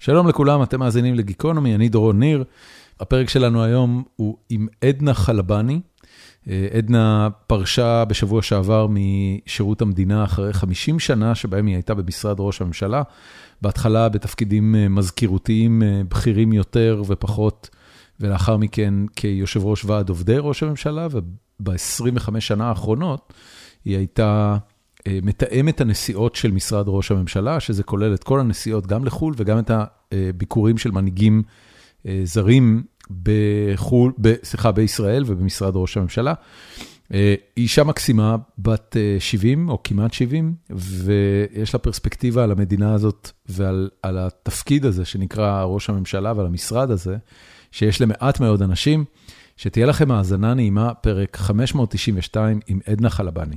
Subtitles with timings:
[0.00, 2.44] שלום לכולם, אתם מאזינים לגיקונומי, אני דורון ניר.
[3.00, 5.80] הפרק שלנו היום הוא עם עדנה חלבני.
[6.46, 13.02] עדנה פרשה בשבוע שעבר משירות המדינה אחרי 50 שנה שבהם היא הייתה במשרד ראש הממשלה.
[13.62, 17.70] בהתחלה בתפקידים מזכירותיים בכירים יותר ופחות,
[18.20, 23.32] ולאחר מכן כיושב ראש ועד עובדי ראש הממשלה, וב-25 שנה האחרונות
[23.84, 24.56] היא הייתה
[25.22, 29.70] מתאמת הנסיעות של משרד ראש הממשלה, שזה כולל את כל הנסיעות גם לחו"ל וגם את
[30.12, 31.42] הביקורים של מנהיגים
[32.24, 32.82] זרים
[33.22, 36.34] בחו"ל, סליחה, בישראל ובמשרד ראש הממשלה.
[37.10, 43.88] היא אישה מקסימה, בת 70 או כמעט 70, ויש לה פרספקטיבה על המדינה הזאת ועל
[44.04, 47.16] התפקיד הזה שנקרא ראש הממשלה ועל המשרד הזה,
[47.72, 49.04] שיש למעט מאוד אנשים.
[49.56, 53.56] שתהיה לכם האזנה נעימה, פרק 592 עם עדנה חלבני.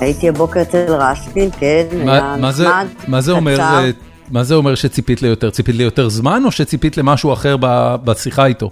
[0.00, 3.90] הייתי הבוקר אצל רסקין, כן, היה נחמד, קצר.
[4.30, 5.50] מה זה אומר שציפית ליותר?
[5.50, 7.56] ציפית ליותר זמן או שציפית למשהו אחר
[8.04, 8.70] בשיחה איתו?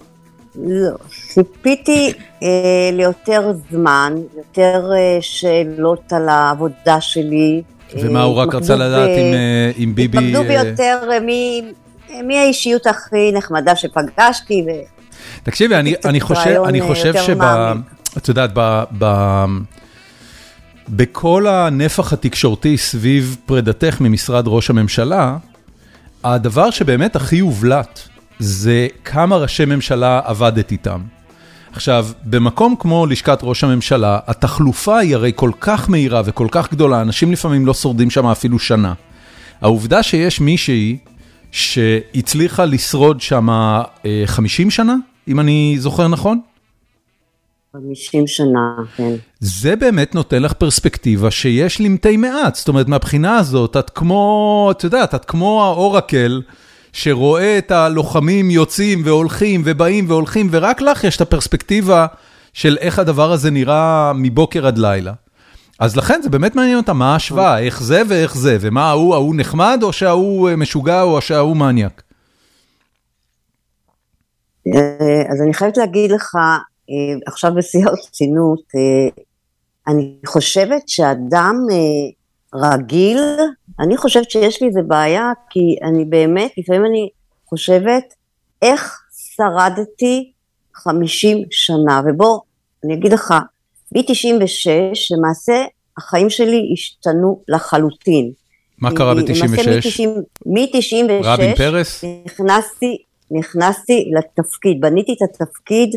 [0.65, 0.97] לא,
[1.29, 2.13] ציפיתי
[2.43, 2.49] אה,
[2.93, 7.63] ליותר זמן, יותר אה, שאלות על העבודה שלי.
[8.01, 10.19] ומה הוא רק רצה לדעת עם, אה, עם ביבי...
[10.19, 11.73] התמקדו ביותר אה, מי,
[12.25, 14.65] מי האישיות הכי נחמדה שפגשתי.
[14.67, 14.71] ו...
[15.43, 17.43] תקשיבי, אני, אני חושב, אני חושב שב...
[18.17, 18.83] את יודעת, ב...
[18.99, 19.05] ב
[20.91, 25.37] בכל הנפח התקשורתי סביב פרידתך ממשרד ראש הממשלה,
[26.25, 28.01] הדבר שבאמת הכי הובלט
[28.39, 31.01] זה כמה ראשי ממשלה עבדת איתם.
[31.73, 37.03] עכשיו, במקום כמו לשכת ראש הממשלה, התחלופה היא הרי כל כך מהירה וכל כך גדולה,
[37.03, 38.93] אנשים לפעמים לא שורדים שם אפילו שנה.
[39.61, 40.99] העובדה שיש מישהי
[41.51, 43.49] שהצליחה לשרוד שם
[44.27, 44.97] 50 שנה,
[45.29, 46.41] אם אני זוכר נכון?
[47.73, 49.15] 50 שנה, כן.
[49.41, 54.85] זה באמת נותן לך פרספקטיבה שיש למתי מעט, זאת אומרת, מהבחינה הזאת, את כמו, את
[54.85, 56.43] יודעת, את כמו האורקל,
[56.93, 62.07] שרואה את הלוחמים יוצאים והולכים ובאים והולכים, ורק לך יש את הפרספקטיבה
[62.53, 65.13] של איך הדבר הזה נראה מבוקר עד לילה.
[65.79, 69.35] אז לכן זה באמת מעניין אותה, מה ההשוואה, איך זה ואיך זה, ומה ההוא, ההוא
[69.37, 72.03] נחמד, או שההוא משוגע, או שההוא מניאק?
[75.31, 76.37] אז אני חייבת להגיד לך,
[77.27, 78.63] עכשיו בשיא הרצינות,
[79.89, 81.57] אני חושבת שאדם
[82.55, 83.19] רגיל,
[83.81, 87.09] אני חושבת שיש לי איזה בעיה, כי אני באמת, לפעמים אני
[87.47, 88.15] חושבת
[88.63, 89.01] איך
[89.37, 90.33] שרדתי
[90.75, 92.39] 50 שנה, ובוא,
[92.85, 93.35] אני אגיד לך,
[93.93, 94.71] מ-96,
[95.17, 95.65] למעשה
[95.99, 98.31] החיים שלי השתנו לחלוטין.
[98.79, 100.03] מה קרה ב-96?
[100.47, 102.05] מ-96, רבין פרס?
[102.27, 105.91] נכנסתי, נכנסתי לתפקיד, בניתי את התפקיד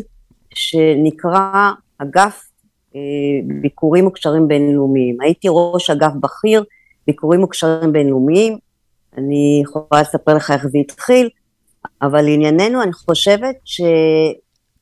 [0.54, 2.44] שנקרא אגף
[2.96, 3.00] אה,
[3.60, 5.20] ביקורים וקשרים בינלאומיים.
[5.20, 6.64] הייתי ראש אגף בכיר,
[7.06, 8.58] ביקורים וקשרים בינלאומיים.
[9.18, 11.28] אני יכולה לספר לך איך זה התחיל,
[12.02, 13.80] אבל לענייננו אני חושבת ש...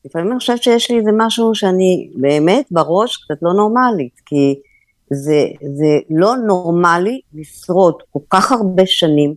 [0.05, 4.55] לפעמים אני חושבת שיש לי איזה משהו שאני באמת בראש קצת לא נורמלית, כי
[5.13, 9.33] זה, זה לא נורמלי לשרוד כל כך הרבה שנים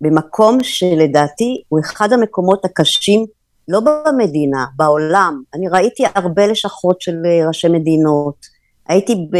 [0.00, 3.26] במקום שלדעתי הוא אחד המקומות הקשים
[3.68, 5.42] לא במדינה, בעולם.
[5.54, 8.46] אני ראיתי הרבה לשכות של אה, ראשי מדינות,
[8.88, 9.36] הייתי, ב,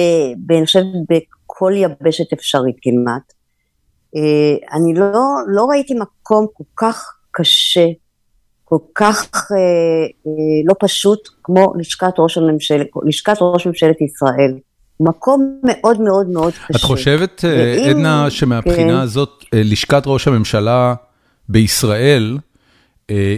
[0.47, 3.33] ב, אני חושבת, בכל יבשת אפשרית כמעט.
[4.17, 5.13] אה, אני לא,
[5.49, 7.87] לא ראיתי מקום כל כך קשה,
[8.65, 10.31] כל כך אה,
[10.65, 14.59] לא פשוט כמו לשכת ראש, הממשל, לשכת ראש ממשלת ישראל.
[15.01, 16.79] מקום מאוד מאוד מאוד קשה.
[16.79, 19.01] את חושבת, ואם, עדנה, שמבחינה כן.
[19.01, 20.95] הזאת, לשכת ראש הממשלה
[21.49, 22.39] בישראל,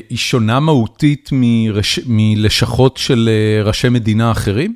[0.08, 2.00] היא שונה מהותית מרש...
[2.06, 3.28] מלשכות של
[3.64, 4.74] ראשי מדינה אחרים?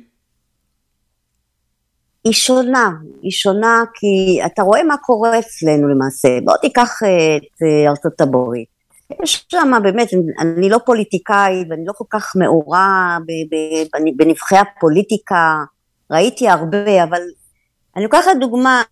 [2.23, 2.89] היא שונה,
[3.21, 6.29] היא שונה כי אתה רואה מה קורה אצלנו למעשה.
[6.43, 8.75] בוא תיקח את ארצות הברית.
[9.23, 10.09] יש שם באמת,
[10.39, 13.17] אני לא פוליטיקאי ואני לא כל כך מעורה
[14.17, 15.55] בנבחי הפוליטיקה,
[16.11, 17.21] ראיתי הרבה, אבל
[17.95, 18.83] אני לוקחת דוגמה,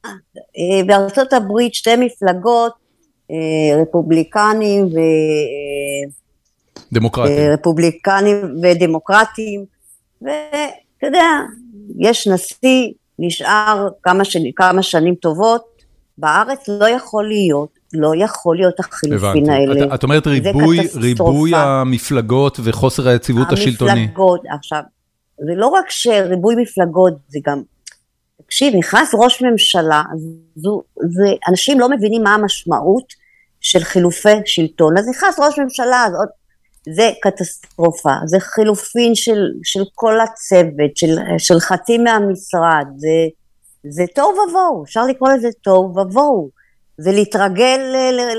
[0.88, 2.83] בארצות הברית שתי מפלגות אה,
[3.82, 4.98] רפובליקנים ו...
[6.94, 7.38] דמוקרטים.
[7.38, 9.66] אה, רפובליקנים ודמוקרטים,
[10.22, 11.26] ואתה יודע,
[12.00, 15.64] יש נשיא, נשאר כמה, שני, כמה שנים טובות,
[16.18, 19.86] בארץ לא יכול להיות, לא יכול להיות החילופין האלה.
[19.86, 23.92] את, את אומרת ריבוי, ריבוי המפלגות וחוסר היציבות השלטוני.
[23.92, 24.82] המפלגות, עכשיו,
[25.38, 27.62] זה לא רק שריבוי מפלגות, זה גם
[28.54, 30.02] תקשיב, נכנס ראש ממשלה,
[30.56, 33.14] זו, זה, אנשים לא מבינים מה המשמעות
[33.62, 34.98] של חילופי שלטון.
[34.98, 36.28] אז נכנס ראש ממשלה, אז עוד,
[36.96, 43.28] זה קטסטרופה, זה חילופין של, של כל הצוות, של, של חצי מהמשרד, זה,
[43.90, 46.50] זה תוהו ובוהו, אפשר לקרוא לזה תוהו ובוהו.
[46.98, 47.80] זה להתרגל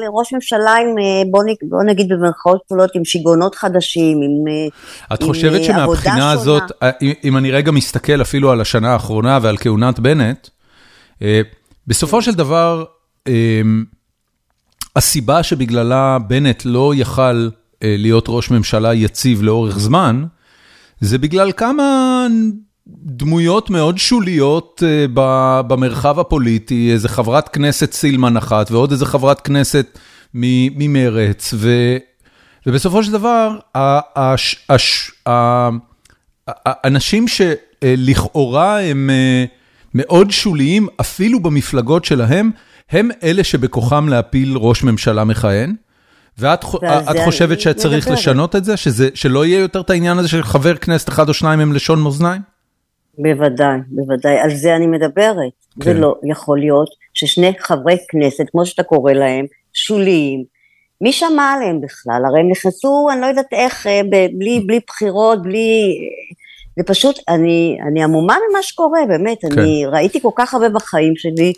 [0.05, 4.71] לראש ממשלה עם, אה, בוא, בוא נגיד במרכאות גדולות, עם שיגעונות חדשים, עם עבודה
[5.09, 5.15] שונה.
[5.15, 6.91] את חושבת אה, שמבחינה הזאת, אה,
[7.25, 10.49] אם אני רגע מסתכל אפילו על השנה האחרונה ועל כהונת בנט,
[11.87, 12.85] בסופו של דבר,
[14.97, 17.49] הסיבה שבגללה בנט לא יכל
[17.83, 20.25] להיות ראש ממשלה יציב לאורך זמן,
[21.01, 22.27] זה בגלל כמה
[22.89, 25.11] דמויות מאוד שוליות uh,
[25.67, 29.99] במרחב הפוליטי, איזה חברת כנסת סילמן אחת ועוד איזה חברת כנסת
[30.35, 31.97] ממרץ, ו,
[32.67, 33.59] ובסופו של דבר,
[36.47, 39.49] האנשים שלכאורה הם uh,
[39.95, 42.51] מאוד שוליים, אפילו במפלגות שלהם,
[42.91, 45.75] הם אלה שבכוחם להפיל ראש ממשלה מכהן.
[46.39, 46.65] ואת
[47.25, 48.77] חושבת שצריך לשנות את זה?
[48.77, 52.03] שזה, שלא יהיה יותר את העניין הזה של חבר כנסת אחד או שניים עם לשון
[52.03, 52.54] מאזניים?
[53.19, 55.53] בוודאי, בוודאי, על זה אני מדברת.
[55.81, 55.85] כן.
[55.85, 60.45] זה לא יכול להיות ששני חברי כנסת, כמו שאתה קורא להם, שוליים,
[61.01, 62.23] מי שמע עליהם בכלל?
[62.27, 64.01] הרי הם נכנסו, אני לא יודעת איך, אה,
[64.39, 65.99] בלי, בלי בחירות, בלי...
[66.77, 69.59] זה פשוט, אני, אני עמומה ממה שקורה, באמת, כן.
[69.59, 71.53] אני ראיתי כל כך הרבה בחיים שלי,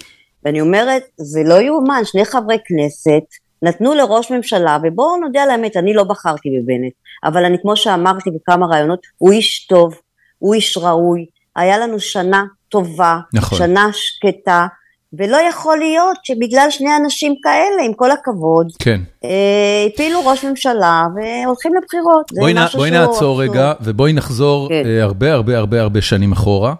[0.45, 3.23] ואני אומרת, זה לא יאומן, שני חברי כנסת
[3.63, 6.93] נתנו לראש ממשלה, ובואו נודה על האמת, אני לא בחרתי בבנט,
[7.25, 9.95] אבל אני, כמו שאמרתי בכמה רעיונות, הוא איש טוב,
[10.39, 11.27] הוא איש ראוי,
[11.57, 13.59] היה לנו שנה טובה, נכון.
[13.59, 14.67] שנה שקטה,
[15.13, 19.01] ולא יכול להיות שבגלל שני אנשים כאלה, עם כל הכבוד, כן.
[19.25, 22.33] אה, הפילו ראש ממשלה והולכים לבחירות.
[22.39, 24.83] בואי, נ, בואי נעצור רגע ובואי נחזור כן.
[24.87, 26.75] אה, הרבה הרבה הרבה הרבה שנים אחורה.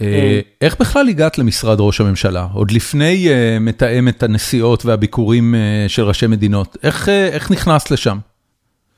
[0.00, 0.50] אה, כן.
[0.60, 2.46] איך בכלל הגעת למשרד ראש הממשלה?
[2.54, 6.76] עוד לפני אה, מתאמת הנסיעות והביקורים אה, של ראשי מדינות.
[6.82, 8.18] איך, אה, איך נכנסת לשם?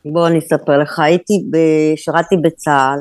[0.05, 1.35] בוא אני אספר לך, הייתי,
[1.97, 2.99] שירתי בצה"ל,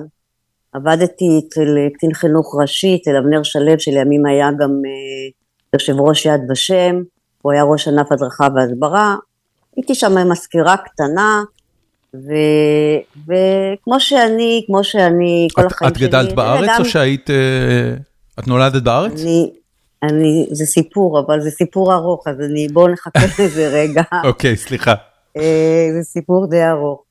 [0.76, 5.30] עבדתי אצל אה, קצין חינוך ראשי, אצל אבנר שלו, שלימים היה גם אה,
[5.74, 7.02] יושב ראש יד ושם,
[7.42, 9.16] הוא היה ראש ענף הדרכה והסברה,
[9.76, 11.44] הייתי שם מזכירה קטנה,
[12.16, 12.34] ו,
[13.24, 16.06] וכמו שאני, כמו שאני, כל את, החיים שלי...
[16.06, 16.76] את גדלת בארץ גם...
[16.80, 17.94] או שהיית, אה,
[18.40, 19.22] את נולדת בארץ?
[19.22, 19.52] אני,
[20.04, 24.02] אני, זה סיפור, אבל זה סיפור ארוך, אז אני, בואו נחכה לזה רגע.
[24.24, 24.94] אוקיי, okay, סליחה.
[25.94, 27.04] זה סיפור די ארוך.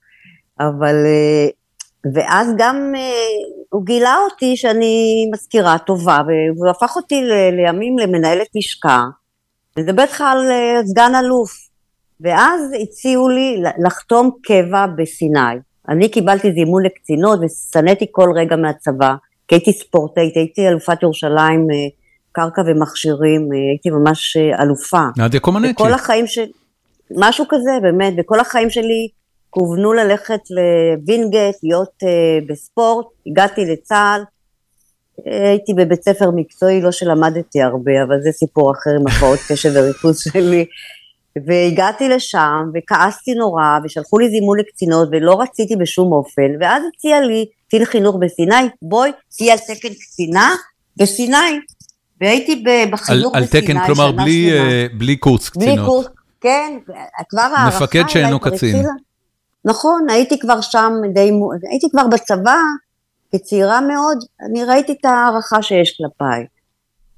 [0.60, 0.94] אבל
[2.12, 2.92] ואז גם
[3.74, 9.04] הוא גילה אותי שאני מזכירה טובה, והוא הפך אותי ל, לימים למנהלת לשכה,
[9.76, 11.50] לדבר איתך על אה, סגן אלוף.
[12.20, 15.54] ואז הציעו לי לחתום קבע בסיני.
[15.88, 19.14] אני קיבלתי זימון לקצינות ושנאתי כל רגע מהצבא,
[19.48, 21.76] כי הייתי ספורטאית, הייתי אלופת ירושלים, אה,
[22.32, 25.04] קרקע ומכשירים, אה, הייתי ממש אלופה.
[25.18, 25.72] נדיה קומנצ'י.
[25.72, 26.52] וכל החיים שלי,
[27.16, 29.08] משהו כזה, באמת, וכל החיים שלי
[29.54, 32.06] כוונו ללכת לווינגייט, להיות uh,
[32.48, 34.22] בספורט, הגעתי לצה"ל,
[35.24, 40.20] הייתי בבית ספר מקצועי, לא שלמדתי הרבה, אבל זה סיפור אחר עם הפרעות קשב וריכוז
[40.32, 40.64] שלי.
[41.46, 47.46] והגעתי לשם, וכעסתי נורא, ושלחו לי זימון לקצינות, ולא רציתי בשום אופן, ואז הציע לי
[47.66, 50.54] קצין חינוך בסיני, בואי, תהיי על תקן קצינה
[50.96, 51.60] בסיני.
[52.20, 55.76] והייתי בחינוך על, בסיני, על תקן, כלומר בלי, uh, בלי קורס קצינות.
[55.76, 56.06] בלי קורס,
[56.40, 56.78] כן,
[57.28, 57.76] כבר הערכה...
[57.76, 58.86] מפקד שאינו קצין.
[59.64, 61.30] נכון, הייתי כבר שם די,
[61.70, 62.58] הייתי כבר בצבא,
[63.32, 66.46] כצעירה מאוד, אני ראיתי את ההערכה שיש כלפיי.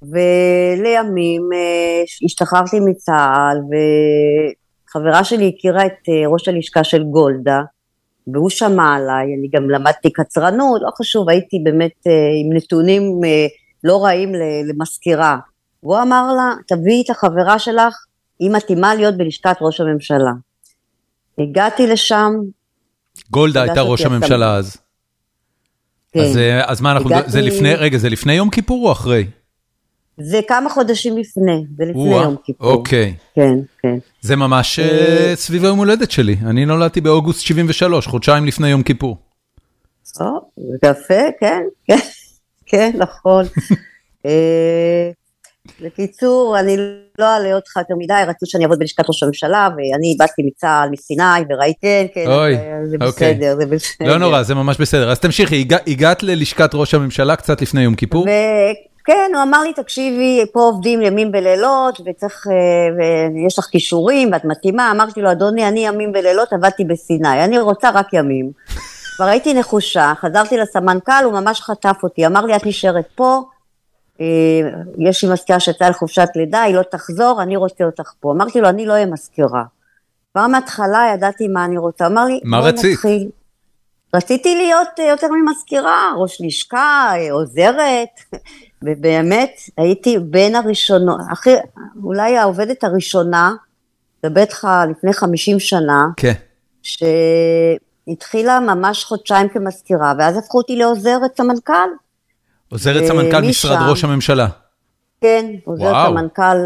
[0.02, 3.58] ולימים אה, השתחררתי מצה"ל,
[4.88, 7.60] וחברה שלי הכירה את אה, ראש הלשכה של גולדה,
[8.34, 13.20] והוא שמע עליי, אני גם למדתי קצרנות, לא חשוב, הייתי באמת אה, עם נתונים
[13.84, 14.32] לא רעים
[14.68, 15.36] למזכירה.
[15.82, 17.94] והוא אמר לה, תביאי את החברה שלך,
[18.38, 20.32] היא מתאימה להיות בלשכת ראש הממשלה.
[21.38, 22.32] הגעתי לשם.
[23.30, 24.76] גולדה הייתה ראש הממשלה אז.
[26.12, 26.20] כן.
[26.20, 27.30] אז, אה, אז מה אנחנו, הגעתי...
[27.30, 29.26] זה לפני, רגע, זה לפני יום כיפור או אחרי?
[30.20, 32.70] זה כמה חודשים לפני, זה לפני יום כיפור.
[32.70, 33.14] אוקיי.
[33.34, 33.98] כן, כן.
[34.20, 38.82] זה ממש אה, אה, סביב היום הולדת שלי, אני נולדתי באוגוסט 73, חודשיים לפני יום
[38.82, 39.16] כיפור.
[40.20, 40.50] או,
[40.82, 41.98] יפה, כן, כן,
[42.70, 43.44] כן, נכון.
[45.80, 46.76] בקיצור, אני
[47.18, 51.22] לא אעלה אותך יותר מדי, רצו שאני אעבוד בלשכת ראש הממשלה, ואני באתי מצה"ל, מסיני,
[51.50, 53.34] וראיתי, כן, כן, אוי, זה אוקיי.
[53.34, 54.08] בסדר, זה בסדר.
[54.08, 55.10] לא נורא, זה ממש בסדר.
[55.10, 58.26] אז תמשיכי, הגע, הגעת ללשכת ראש הממשלה קצת לפני יום כיפור?
[59.06, 62.54] כן, הוא אמר לי, תקשיבי, פה עובדים ימים ולילות, וצריך, אה,
[63.34, 64.90] ויש לך כישורים, ואת מתאימה.
[64.90, 68.50] אמרתי לו, אדוני, אני ימים ולילות עבדתי בסיני, אני רוצה רק ימים.
[69.16, 73.42] כבר הייתי נחושה, חזרתי לסמנכ"ל, הוא ממש חטף אותי, אמר לי, את נשארת פה,
[74.98, 78.32] יש לי מזכירה שיצאה לחופשת לידה, היא לא תחזור, אני רוצה אותך פה.
[78.32, 79.64] אמרתי לו, אני לא אהיה מזכירה.
[80.32, 82.06] כבר מההתחלה ידעתי מה אני רוצה.
[82.06, 82.92] אמר לי, מה רצית?
[82.92, 83.28] נתחיל.
[84.14, 88.08] רציתי להיות יותר ממזכירה, ראש לשכה, עוזרת,
[88.84, 91.54] ובאמת הייתי בין הראשונות, אחי,
[92.04, 93.54] אולי העובדת הראשונה,
[94.24, 96.32] מדבר איתך לפני 50 שנה, כן.
[96.82, 101.88] שהתחילה ממש חודשיים כמזכירה, ואז הפכו אותי לעוזרת סמנכ"ל.
[102.68, 104.48] עוזרת סמנכ"ל משרד ראש הממשלה.
[105.20, 106.56] כן, עוזרת סמנכ"ל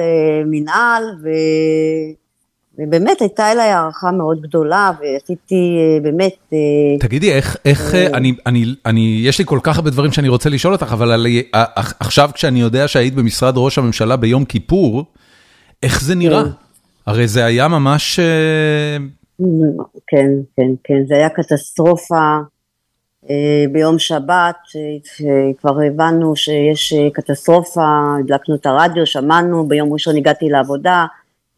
[0.47, 1.29] מינהל, ו...
[2.79, 6.53] ובאמת הייתה אליי הערכה מאוד גדולה, ועשיתי באמת...
[7.01, 10.73] תגידי, איך, איך, אני, אני, אני, יש לי כל כך הרבה דברים שאני רוצה לשאול
[10.73, 11.27] אותך, אבל על,
[12.01, 15.05] עכשיו כשאני יודע שהיית במשרד ראש הממשלה ביום כיפור,
[15.83, 16.43] איך זה נראה?
[17.07, 18.21] הרי זה היה ממש...
[20.07, 22.39] כן, כן, כן, זה היה קטסטרופה.
[23.73, 24.57] ביום שבת
[25.61, 27.85] כבר הבנו שיש קטסטרופה,
[28.21, 31.07] הדלקנו את הרדיו, שמענו, ביום ראשון הגעתי לעבודה.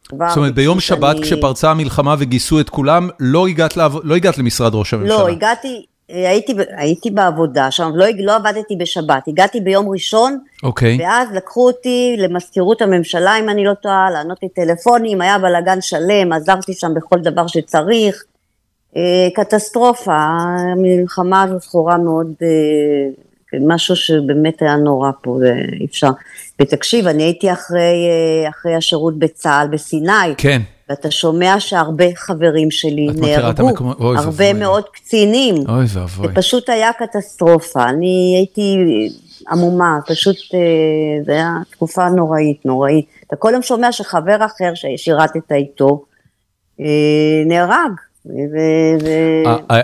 [0.09, 4.93] זאת אומרת, ביום שבת כשפרצה המלחמה וגייסו את כולם, לא הגעת, לא הגעת למשרד ראש
[4.93, 5.17] הממשלה.
[5.17, 10.97] לא, הגעתי, הייתי, הייתי בעבודה, שם לא, לא עבדתי בשבת, הגעתי ביום ראשון, אוקיי.
[11.01, 16.33] ואז לקחו אותי למזכירות הממשלה, אם אני לא טועה, לענות לי טלפונים, היה בלאגן שלם,
[16.33, 18.23] עזרתי שם בכל דבר שצריך.
[19.35, 22.33] קטסטרופה, המלחמה הזו זכורה מאוד,
[23.67, 25.37] משהו שבאמת היה נורא פה,
[25.79, 26.09] אי אפשר.
[26.61, 28.07] ותקשיב, אני הייתי אחרי,
[28.49, 30.35] אחרי השירות בצה"ל בסיני.
[30.37, 30.61] כן.
[30.89, 35.55] ואתה שומע שהרבה חברים שלי נהרגו, המקומות, הרבה מאוד קצינים.
[35.55, 36.27] אוי ואבוי.
[36.27, 38.77] זה פשוט היה קטסטרופה, אני הייתי
[39.51, 40.37] עמומה, פשוט,
[41.25, 43.05] זה היה תקופה נוראית, נוראית.
[43.27, 46.03] אתה כל יום שומע שחבר אחר ששירתת איתו,
[47.45, 47.91] נהרג.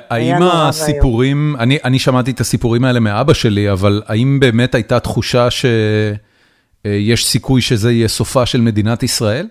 [0.10, 7.26] האם הסיפורים, אני שמעתי את הסיפורים האלה מאבא שלי, אבל האם באמת הייתה תחושה שיש
[7.26, 9.48] סיכוי שזה יהיה סופה של מדינת ישראל?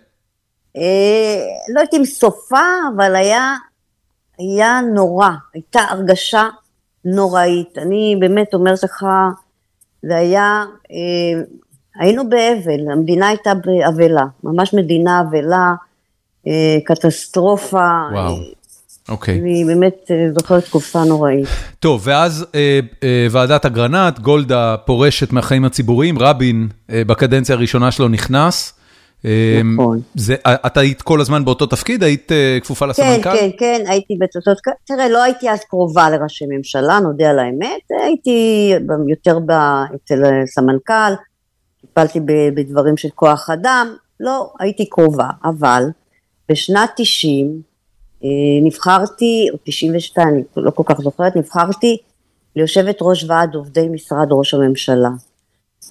[0.75, 0.81] לא
[1.81, 2.61] יודעת אם סופה,
[2.97, 6.49] אבל היה נורא, הייתה הרגשה
[7.05, 7.79] נוראית.
[7.79, 9.07] אני באמת אומרת לך,
[10.03, 10.65] זה היה,
[12.01, 15.75] היינו באבל, המדינה הייתה באבלה, ממש מדינה אבלה,
[16.85, 17.89] קטסטרופה.
[18.13, 18.58] וואו.
[19.09, 19.41] אוקיי.
[19.41, 21.49] אני באמת זוכרת תקופה נוראית.
[21.81, 28.09] טוב, ואז אה, אה, ועדת אגרנט, גולדה פורשת מהחיים הציבוריים, רבין אה, בקדנציה הראשונה שלו
[28.09, 28.75] נכנס.
[29.75, 30.01] נכון.
[30.15, 32.03] זה, את היית כל הזמן באותו תפקיד?
[32.03, 33.31] היית כפופה לסמנכ"ל?
[33.31, 34.71] כן, כן, כן, הייתי תפקיד.
[34.85, 38.03] תראה, לא הייתי אז קרובה לראשי ממשלה, נודה על האמת.
[38.05, 38.73] הייתי
[39.09, 39.39] יותר
[39.95, 41.13] אצל סמנכ"ל,
[41.81, 42.21] טיפלתי
[42.55, 43.95] בדברים של כוח אדם.
[44.21, 45.83] לא, הייתי קרובה, אבל
[46.49, 47.63] בשנת 90,
[48.63, 51.97] נבחרתי, או 92, אני לא כל כך זוכרת, נבחרתי
[52.57, 55.11] ליושבת ראש ועד עובדי משרד ראש הממשלה.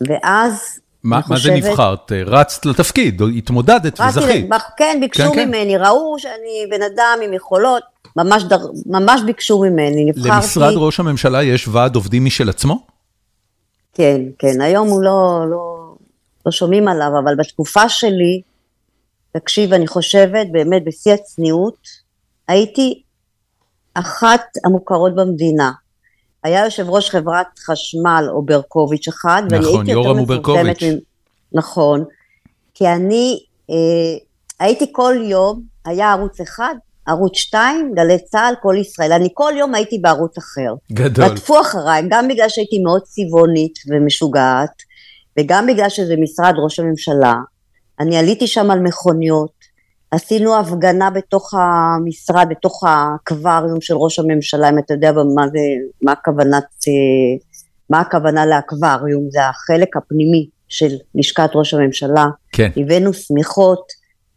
[0.02, 2.12] ואז מה, מה זה נבחרת?
[2.12, 4.50] רצת לתפקיד, התמודדת וזכית.
[4.78, 5.84] כן, ביקשו כן, ממני, כן.
[5.86, 7.84] ראו שאני בן אדם עם יכולות,
[8.16, 10.30] ממש, דר, ממש ביקשו ממני, נבחרתי...
[10.30, 12.86] למשרד ראש הממשלה יש ועד עובדים משל עצמו?
[13.94, 15.94] כן, כן, היום הוא לא, לא,
[16.46, 18.42] לא שומעים עליו, אבל בתקופה שלי,
[19.32, 22.07] תקשיב, אני חושבת, באמת, בשיא הצניעות,
[22.48, 23.02] הייתי
[23.94, 25.72] אחת המוכרות במדינה.
[26.44, 30.78] היה יושב ראש חברת חשמל או ברקוביץ' אחד, נכון, ואני הייתי יותר מפורסמת,
[31.54, 32.04] נכון,
[32.74, 33.40] כי אני
[33.70, 33.76] אה,
[34.60, 36.76] הייתי כל יום, היה ערוץ אחד,
[37.08, 40.74] ערוץ שתיים, גלי צה"ל, כל ישראל, אני כל יום הייתי בערוץ אחר.
[40.92, 41.26] גדול.
[41.26, 44.72] רדפו אחריי, גם בגלל שהייתי מאוד צבעונית ומשוגעת,
[45.40, 47.36] וגם בגלל שזה משרד ראש הממשלה,
[48.00, 49.57] אני עליתי שם על מכוניות,
[50.12, 55.60] עשינו הפגנה בתוך המשרד, בתוך האקווריום של ראש הממשלה, אם אתה יודע מה זה,
[56.02, 56.66] מה הכוונת,
[57.90, 62.26] מה הכוונה לאקווריום, זה החלק הפנימי של לשכת ראש הממשלה.
[62.52, 62.72] כן.
[62.78, 63.88] הבאנו שמיכות,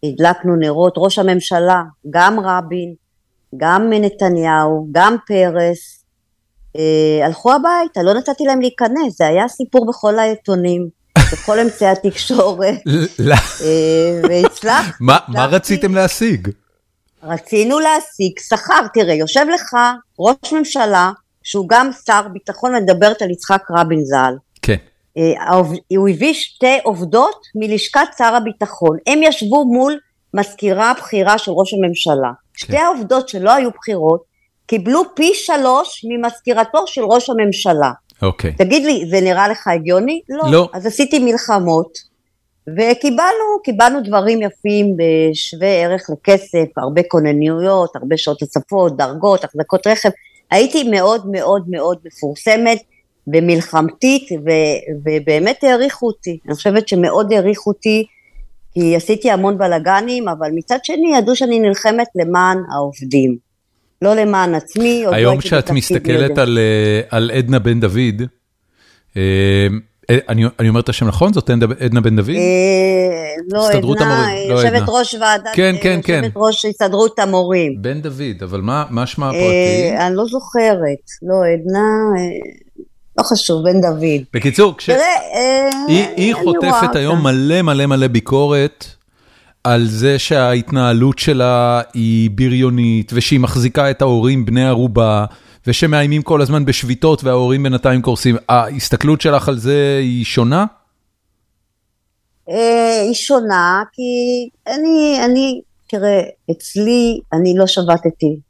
[0.04, 2.94] הדלקנו נרות, ראש הממשלה, גם רבין,
[3.56, 6.04] גם נתניהו, גם פרס,
[6.76, 10.99] אה, הלכו הביתה, לא נתתי להם להיכנס, זה היה סיפור בכל העיתונים.
[11.32, 12.74] בכל אמצעי התקשורת,
[14.22, 14.90] והצלחתי.
[15.28, 16.48] מה רציתם להשיג?
[17.22, 19.76] רצינו להשיג שכר, תראה, יושב לך
[20.18, 21.10] ראש ממשלה,
[21.42, 24.34] שהוא גם שר ביטחון, מדברת על יצחק רבין ז"ל.
[24.62, 24.76] כן.
[25.96, 29.98] הוא הביא שתי עובדות מלשכת שר הביטחון, הם ישבו מול
[30.34, 32.30] מזכירה בכירה של ראש הממשלה.
[32.56, 34.22] שתי העובדות שלא היו בחירות,
[34.66, 37.90] קיבלו פי שלוש ממזכירתו של ראש הממשלה.
[38.22, 38.52] אוקיי.
[38.52, 40.20] תגיד לי, זה נראה לך הגיוני?
[40.28, 40.42] לא.
[40.50, 40.68] לא.
[40.72, 41.98] אז עשיתי מלחמות,
[42.68, 50.10] וקיבלנו, קיבלנו דברים יפים בשווה ערך לכסף, הרבה כוננויות, הרבה שעות נוספות, דרגות, החזקות רכב.
[50.50, 52.82] הייתי מאוד מאוד מאוד מפורסמת,
[53.26, 54.50] ומלחמתית, ו,
[55.04, 56.38] ובאמת העריכו אותי.
[56.46, 58.06] אני חושבת שמאוד העריכו אותי,
[58.72, 63.49] כי עשיתי המון בלאגנים, אבל מצד שני ידעו שאני נלחמת למען העובדים.
[64.02, 68.22] לא למען עצמי, לא היום כשאת מסתכלת על, אה, על עדנה בן דוד,
[69.16, 69.22] אה,
[70.10, 71.32] אה, אני, אני אומר את השם נכון?
[71.32, 72.36] זאת עדנה בן דוד?
[73.52, 76.20] לא, עדנה, לא יושבת ראש ועדת, כן, כן, כן.
[76.24, 77.82] יושבת ראש הסתדרות המורים.
[77.82, 79.96] בן דוד, אבל מה, מה שמה הפרטי?
[79.98, 81.88] אני לא זוכרת, לא, עדנה,
[83.18, 84.22] לא חשוב, בן דוד.
[84.32, 84.90] בקיצור, כש...
[84.90, 88.86] תראה, היא, היא חוטפת היום מלא מלא מלא ביקורת.
[89.64, 95.24] על זה שההתנהלות שלה היא בריונית, ושהיא מחזיקה את ההורים בני ערובה,
[95.66, 98.36] ושמאיימים כל הזמן בשביתות וההורים בינתיים קורסים.
[98.48, 100.64] ההסתכלות שלך על זה היא שונה?
[102.48, 104.02] אה, היא שונה, כי
[104.66, 108.40] אני, אני, תראה, אצלי אני לא שבתתי.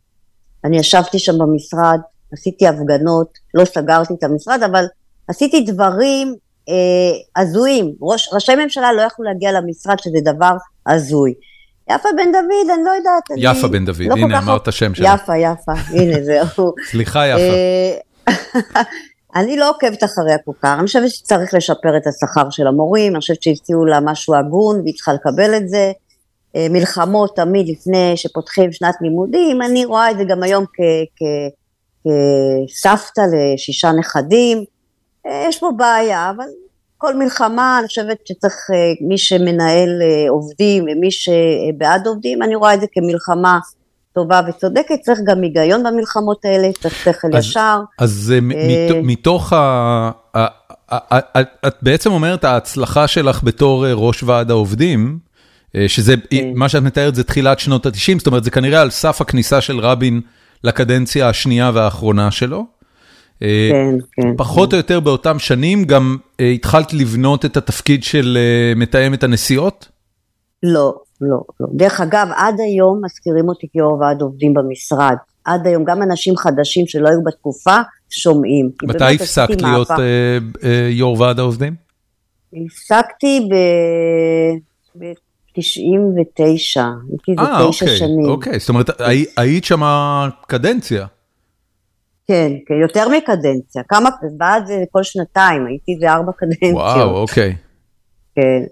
[0.64, 1.98] אני ישבתי שם במשרד,
[2.32, 4.84] עשיתי הפגנות, לא סגרתי את המשרד, אבל
[5.28, 6.34] עשיתי דברים
[6.68, 7.94] אה, הזויים.
[8.00, 10.52] ראש, ראשי ממשלה לא יכלו להגיע למשרד, שזה דבר
[10.90, 11.34] הזוי.
[11.90, 13.22] יפה בן דוד, אני לא יודעת.
[13.36, 15.14] יפה בן דוד, לא הנה אמרת השם שלה.
[15.14, 16.74] יפה, יפה, הנה זהו.
[16.90, 17.54] סליחה יפה.
[18.28, 18.82] אה,
[19.36, 23.20] אני לא עוקבת אחריה כל כך, אני חושבת שצריך לשפר את השכר של המורים, אני
[23.20, 25.92] חושבת שהציעו לה משהו הגון והיא צריכה לקבל את זה.
[26.56, 30.64] אה, מלחמות תמיד לפני שפותחים שנת לימודים, אני רואה את זה גם היום
[32.68, 34.64] כסבתא לשישה נכדים.
[35.26, 36.44] אה, יש פה בעיה, אבל
[37.00, 42.74] כל מלחמה, אני חושבת שצריך, אה, מי שמנהל אה, עובדים ומי שבעד עובדים, אני רואה
[42.74, 43.58] את זה כמלחמה
[44.14, 47.80] טובה וצודקת, צריך גם היגיון במלחמות האלה, צריך שכל ישר.
[47.98, 48.34] אז
[49.02, 50.10] מתוך ה...
[51.66, 55.18] את בעצם אומרת ההצלחה שלך בתור ראש ועד העובדים,
[55.86, 56.52] שזה, כן.
[56.54, 59.78] מה שאת מתארת זה תחילת שנות ה-90, זאת אומרת זה כנראה על סף הכניסה של
[59.78, 60.20] רבין
[60.64, 62.79] לקדנציה השנייה והאחרונה שלו.
[63.42, 64.36] אה, כן, כן.
[64.36, 69.88] פחות או יותר באותם שנים גם אה, התחלת לבנות את התפקיד של אה, מתאמת הנסיעות?
[70.62, 71.66] לא, לא, לא.
[71.74, 75.16] דרך אגב, עד היום מזכירים אותי כיו"ר ועד עובדים במשרד.
[75.44, 77.76] עד היום, גם אנשים חדשים שלא היו בתקופה,
[78.10, 78.70] שומעים.
[78.82, 79.88] מתי הפסקת להיות
[80.90, 81.74] יו"ר ועד העובדים?
[82.52, 83.54] הפסקתי ב...
[85.54, 88.24] 99, הייתי זה תשע אוקיי, שנים.
[88.24, 88.90] אוקיי, זאת אומרת,
[89.36, 89.82] היית שם
[90.46, 91.06] קדנציה.
[92.30, 93.82] כן, כן, יותר מקדנציה.
[93.88, 96.74] כמה, ועד זה כל שנתיים, הייתי זה ארבע קדנציות.
[96.74, 97.56] וואו, אוקיי.
[98.34, 98.62] כן.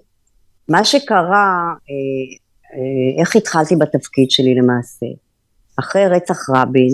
[0.68, 2.37] מה שקרה, אה,
[2.75, 5.07] אה, איך התחלתי בתפקיד שלי למעשה?
[5.79, 6.88] אחרי רצח רבין,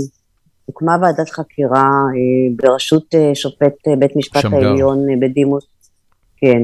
[0.65, 4.57] הוקמה ועדת חקירה אה, בראשות אה, שופט אה, בית משפט שמגר.
[4.57, 5.67] העליון אה, בדימוס,
[6.37, 6.63] כן.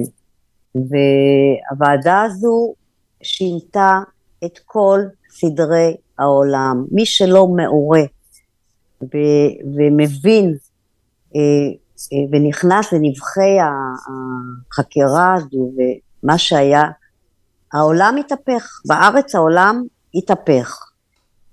[0.74, 2.74] והוועדה הזו
[3.22, 3.98] שינתה
[4.44, 6.84] את כל סדרי העולם.
[6.92, 8.02] מי שלא מעורה
[9.02, 10.54] ו- ומבין
[11.36, 11.40] אה,
[12.12, 13.56] אה, ונכנס לנבחי
[14.72, 16.82] החקירה הזו ומה שהיה,
[17.72, 19.82] העולם התהפך, בארץ העולם
[20.14, 20.78] התהפך.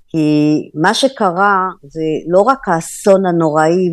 [0.07, 3.89] כי מה שקרה זה לא רק האסון הנוראי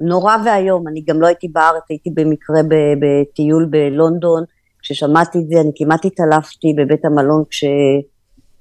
[0.00, 2.60] ונורא ואיום, אני גם לא הייתי בארץ, הייתי במקרה
[3.00, 4.44] בטיול בלונדון,
[4.80, 7.64] כששמעתי את זה אני כמעט התעלפתי בבית המלון כש...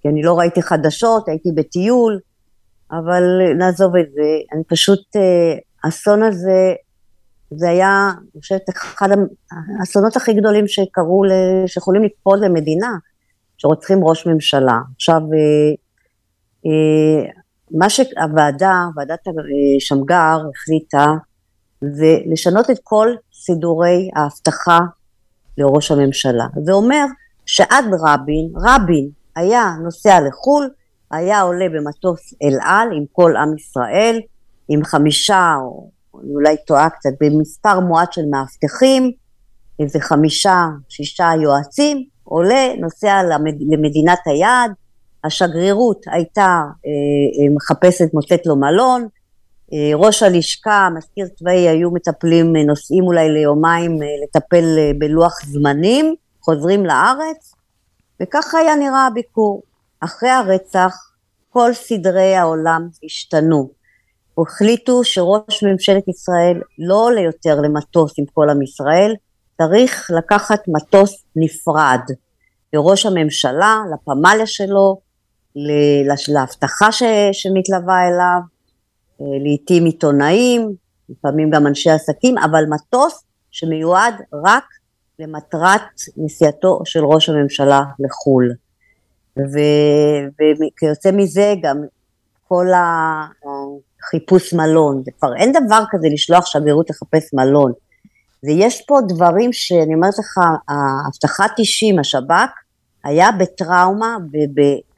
[0.02, 2.20] כי אני לא ראיתי חדשות, הייתי בטיול,
[2.92, 3.24] אבל
[3.58, 4.22] נעזוב את זה,
[4.54, 6.74] אני פשוט, אה, האסון הזה,
[7.52, 9.08] זה היה, אני חושבת, אחד
[9.80, 11.24] האסונות הכי גדולים שקרו,
[11.68, 12.92] שיכולים לקפול למדינה,
[13.58, 14.80] שרוצחים ראש ממשלה.
[14.96, 15.74] עכשיו, אה,
[16.66, 17.32] אה,
[17.72, 19.20] מה שהוועדה, ועדת
[19.80, 21.06] שמגר החליטה,
[21.82, 24.80] זה לשנות את כל סידורי האבטחה
[25.58, 26.46] לראש הממשלה.
[26.64, 27.06] זה אומר
[27.46, 30.70] שעד רבין, רבין היה נוסע לחו"ל,
[31.12, 34.20] היה עולה במטוס אל על עם כל עם ישראל,
[34.70, 35.90] עם חמישה, או
[36.24, 39.12] אני אולי טועה קצת, במספר מועט של מאבטחים,
[39.80, 44.72] איזה חמישה, שישה יועצים, עולה, נוסע למד, למדינת היעד,
[45.24, 46.92] השגרירות הייתה אה,
[47.44, 49.08] אה, מחפשת, מוצאת לו מלון,
[49.74, 55.34] אה, ראש הלשכה, מזכיר צבאי, היו מטפלים, אה, נוסעים אולי ליומיים אה, לטפל אה, בלוח
[55.46, 57.56] זמנים, חוזרים לארץ,
[58.22, 59.62] וככה היה נראה הביקור.
[60.06, 60.96] אחרי הרצח
[61.50, 63.70] כל סדרי העולם השתנו.
[64.38, 69.16] החליטו שראש ממשלת ישראל לא עולה יותר למטוס עם כל עם ישראל,
[69.58, 72.00] צריך לקחת מטוס נפרד
[72.74, 75.02] לראש הממשלה, לפמליה שלו,
[76.30, 76.92] לאבטחה
[77.32, 78.40] שמתלווה אליו,
[79.22, 80.76] אה, לעיתים עיתונאים,
[81.10, 84.14] לפעמים גם אנשי עסקים, אבל מטוס שמיועד
[84.46, 84.64] רק
[85.20, 85.82] למטרת
[86.18, 88.65] נסיעתו של ראש הממשלה לחו"ל.
[89.38, 91.78] וכיוצא מזה גם
[92.48, 92.66] כל
[94.10, 97.72] חיפוש מלון, זה כבר אין דבר כזה לשלוח שגרירות לחפש מלון.
[98.44, 102.50] ויש פה דברים שאני אומרת לך, האבטחת אישים, השב"כ,
[103.04, 104.18] היה בטראומה,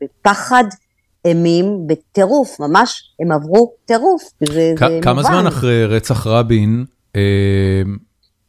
[0.02, 0.64] בפחד
[1.26, 4.24] אימים, בטירוף, ממש הם עברו טירוף.
[4.40, 7.82] זה, זה כמה זמן אחרי רצח רבין, אה,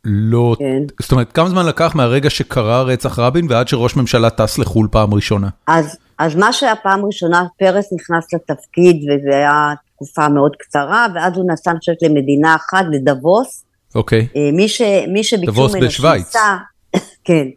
[0.04, 0.82] לא, כן.
[1.02, 5.14] זאת אומרת, כמה זמן לקח מהרגע שקרה רצח רבין ועד שראש ממשלה טס לחו"ל פעם
[5.14, 5.48] ראשונה?
[5.66, 11.36] אז, אז מה שהיה פעם ראשונה, פרס נכנס לתפקיד וזה היה תקופה מאוד קצרה, ואז
[11.36, 13.64] הוא נסע, אני חושבת, למדינה אחת, לדבוס.
[13.94, 14.28] אוקיי.
[14.36, 16.56] אה, מי, ש, מי שביקשו ממנו שייסע,
[17.24, 17.48] כן,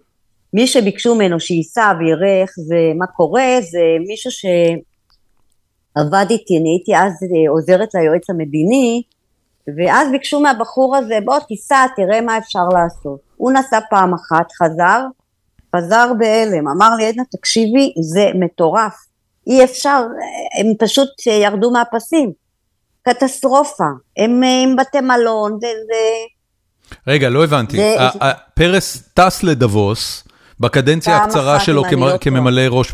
[0.54, 6.96] מי שביקשו ממנו שייסע ויראה איך זה, מה קורה, זה מישהו שעבד איתי, אני הייתי
[6.96, 9.02] אז אה, עוזרת ליועץ המדיני,
[9.78, 13.20] ואז ביקשו מהבחור הזה, בוא תיסע, תראה מה אפשר לעשות.
[13.38, 15.02] הוא נסע פעם אחת, חזר,
[15.76, 18.94] חזר בהלם, אמר לי, עדנה, תקשיבי, זה מטורף,
[19.48, 20.04] אי אפשר,
[20.60, 22.32] הם פשוט ירדו מהפסים.
[23.04, 23.84] קטסטרופה,
[24.18, 25.68] הם עם בתי מלון, זה...
[25.68, 25.96] זה...
[27.08, 27.96] רגע, לא הבנתי, זה...
[28.54, 30.24] פרס טס לדבוס,
[30.60, 32.92] בקדנציה הקצרה שלו לא כממלא ראש,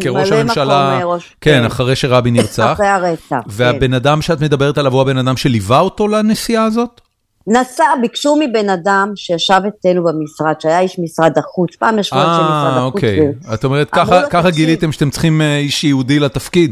[0.00, 1.00] כראש הממשלה,
[1.40, 2.72] כן, כן, אחרי שרבין נרצח.
[2.72, 3.38] אחרי הרצח, כן.
[3.46, 7.00] והבן אדם שאת מדברת עליו הוא הבן אדם שליווה אותו לנסיעה הזאת?
[7.46, 12.76] נסע, ביקשו מבן אדם שישב אצלנו במשרד, שהיה איש משרד החוץ, פעם ישבו אנשי משרד
[12.76, 12.76] החוץ.
[12.76, 13.20] אה, אוקיי.
[13.54, 13.90] את אומרת,
[14.30, 16.70] ככה גיליתם שאתם צריכים אה, איש יהודי לתפקיד.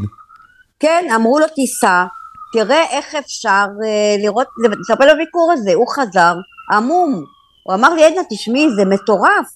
[0.79, 2.03] כן, אמרו לו, תיסע,
[2.53, 5.73] תראה איך אפשר אה, לראות, לטפל בביקור הזה.
[5.73, 6.35] הוא חזר,
[6.71, 7.23] עמום.
[7.63, 9.47] הוא אמר לי, עדנה, תשמעי, זה מטורף.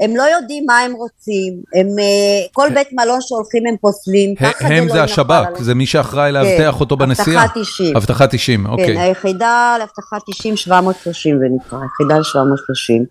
[0.00, 4.88] הם לא יודעים מה הם רוצים, הם, אה, כל בית מלון שהולכים הם פוסלים, הם
[4.88, 7.42] זה השב"כ, זה מי שאחראי לאבטח כן, אותו בנסיעה?
[7.42, 7.96] אבטחת אישים.
[7.96, 8.86] אבטחת אישים, אוקיי.
[8.86, 13.04] כן, היחידה לאבטחת אישים 730 זה נקרא, היחידה ל-730.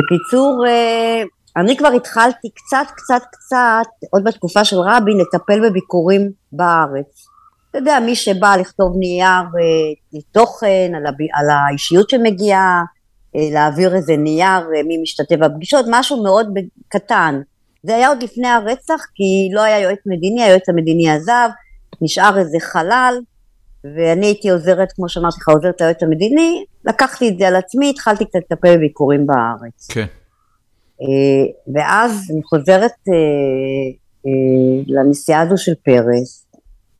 [0.00, 1.22] בקיצור, אה,
[1.56, 7.26] אני כבר התחלתי קצת, קצת, קצת, עוד בתקופה של רבין, לטפל בביקורים בארץ.
[7.70, 12.82] אתה יודע, מי שבא לכתוב נייר אה, תוכן על, על האישיות שמגיעה,
[13.34, 16.48] להעביר איזה נייר אה, מי משתתף בפגישות, משהו מאוד
[16.88, 17.40] קטן.
[17.82, 21.48] זה היה עוד לפני הרצח, כי לא היה יועץ מדיני, היועץ המדיני עזב,
[22.00, 23.14] נשאר איזה חלל,
[23.84, 28.24] ואני הייתי עוזרת, כמו שאמרתי לך, עוזרת היועץ המדיני, לקחתי את זה על עצמי, התחלתי
[28.24, 29.88] קצת לטפל בביקורים בארץ.
[29.88, 30.06] כן.
[31.02, 32.92] אה, ואז אני חוזרת
[34.86, 36.46] לנסיעה הזו של פרס,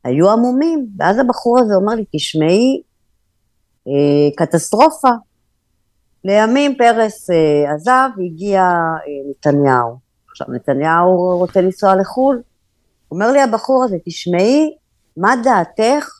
[0.03, 2.81] היו עמומים, ואז הבחור הזה אומר לי, תשמעי,
[4.37, 5.09] קטסטרופה,
[6.25, 9.97] לימים פרס אה, עזב והגיע אה, נתניהו.
[10.31, 12.41] עכשיו נתניהו רוצה לנסוע לחו"ל.
[13.11, 14.73] אומר לי הבחור הזה, תשמעי,
[15.17, 16.19] מה דעתך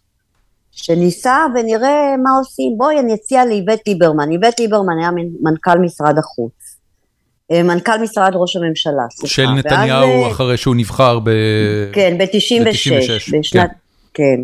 [0.72, 2.74] שניסע ונראה מה עושים?
[2.78, 4.32] בואי אני אציע לאיווט ליברמן.
[4.32, 5.10] איווט ליברמן היה
[5.42, 6.78] מנכ"ל משרד החוץ.
[7.52, 9.34] אה, מנכ"ל משרד ראש הממשלה, סליחה.
[9.34, 11.30] של נתניהו ואז, אחרי שהוא נבחר ב...
[11.94, 13.40] כן, ב-96.
[13.40, 13.70] בשנת...
[14.14, 14.38] כן.
[14.38, 14.44] כן.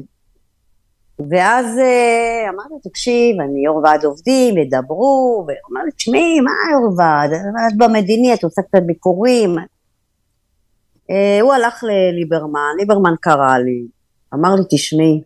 [1.19, 6.93] ואז אה, אמרתי, תקשיב, אני יו"ר ועד עובדים, ידברו, והוא אמר לי, תשמעי, מה יו"ר
[6.97, 7.31] ועד?
[7.33, 9.55] את במדיני, את עושה קצת ביקורים.
[11.09, 13.87] אה, הוא הלך לליברמן, ליברמן קרא לי,
[14.33, 15.21] אמר לי, תשמעי,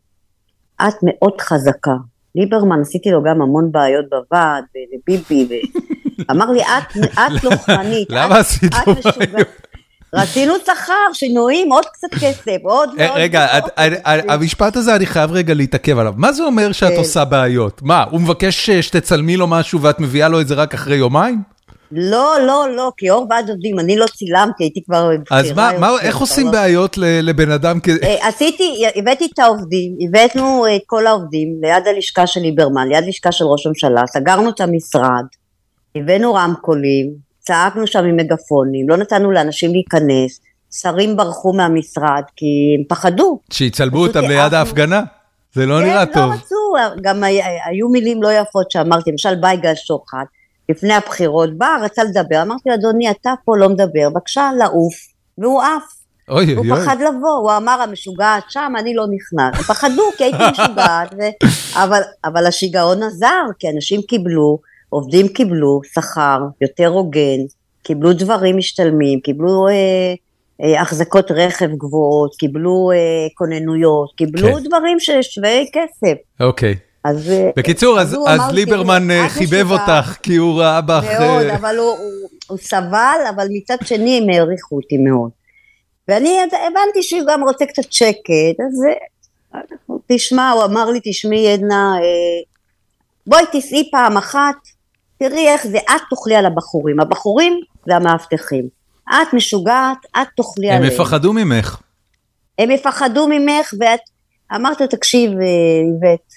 [0.82, 1.96] את מאוד חזקה.
[2.36, 5.62] ליברמן, עשיתי לו גם המון בעיות בוועד, ולביבי,
[6.32, 8.08] אמר לי, את לוחמנית.
[8.18, 9.48] למה עשית לו בעיות?
[10.14, 13.12] רצינו שכר, שינויים, עוד קצת כסף, עוד ועוד.
[13.16, 13.48] רגע,
[14.06, 16.14] המשפט הזה אני חייב רגע להתעכב עליו.
[16.18, 16.98] מה זה אומר שאת כן.
[16.98, 17.82] עושה בעיות?
[17.82, 21.54] מה, הוא מבקש שתצלמי לו משהו ואת מביאה לו את זה רק אחרי יומיים?
[21.96, 25.10] לא, לא, לא, כי אור ועד עובדים, אני לא צילמתי, הייתי כבר...
[25.32, 28.00] אז מה, איך עושים בעיות לבן אדם כזה?
[28.04, 33.32] אה, עשיתי, הבאתי את העובדים, הבאנו את כל העובדים ליד הלשכה של ליברמן, ליד לשכה
[33.32, 35.24] של ראש הממשלה, סגרנו את המשרד,
[35.96, 40.40] הבאנו רמקולים, צעקנו שם עם מגפונים, לא נתנו לאנשים להיכנס,
[40.72, 43.40] שרים ברחו מהמשרד כי הם פחדו.
[43.52, 45.02] שיצלמו אותם ליד ההפגנה?
[45.54, 46.16] זה לא נראה טוב.
[46.16, 47.24] כן, לא רצו, גם
[47.66, 50.28] היו מילים לא יפות שאמרתי, למשל בייגל שוחט,
[50.70, 54.94] לפני הבחירות, בא, רצה לדבר, אמרתי לו, אדוני, אתה פה לא מדבר, בבקשה לעוף,
[55.38, 55.84] והוא עף.
[56.30, 56.70] אוי אוי אוי.
[56.70, 59.66] הוא פחד לבוא, הוא אמר המשוגעת שם, אני לא נכנס.
[59.68, 61.46] פחדו כי הייתי משוגעת, ו...
[61.84, 64.60] אבל, אבל השיגעון עזר, כי אנשים קיבלו
[64.94, 67.40] עובדים קיבלו שכר יותר הוגן,
[67.84, 70.14] קיבלו דברים משתלמים, קיבלו אה,
[70.64, 74.64] אה, החזקות רכב גבוהות, קיבלו אה, כוננויות, קיבלו כן.
[74.64, 76.18] דברים ששווי כסף.
[76.40, 76.76] אוקיי.
[77.04, 81.04] אז, אה, בקיצור, אז, אז, אז ליברמן אה, חיבב אותך כי הוא ראה בך...
[81.20, 81.56] מאוד, אה...
[81.56, 85.30] אבל הוא, הוא, הוא סבל, אבל מצד שני הם העריכו אותי מאוד.
[86.08, 88.84] ואני הבנתי שהוא גם רוצה קצת שקט, אז
[90.08, 91.96] תשמע, הוא אמר לי, תשמעי עדנה,
[93.28, 94.56] בואי תיסעי פעם אחת
[95.20, 98.68] תראי איך זה, את תאכלי על הבחורים, הבחורים והמאבטחים.
[99.10, 100.84] את משוגעת, את תאכלי עליהם.
[100.84, 101.82] הם יפחדו ממך.
[102.60, 104.00] הם יפחדו ממך, ואת...
[104.56, 105.36] אמרתי לו, תקשיב, אה,
[105.86, 106.34] איווט,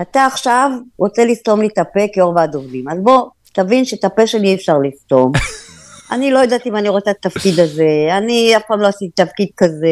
[0.00, 4.26] אתה עכשיו רוצה לסתום לי את הפה כיו"ר ועד עובדים, אז בוא, תבין שאת הפה
[4.26, 5.32] שלי אי אפשר לסתום.
[6.12, 9.48] אני לא יודעת אם אני רוצה את התפקיד הזה, אני אף פעם לא עשיתי תפקיד
[9.56, 9.86] כזה,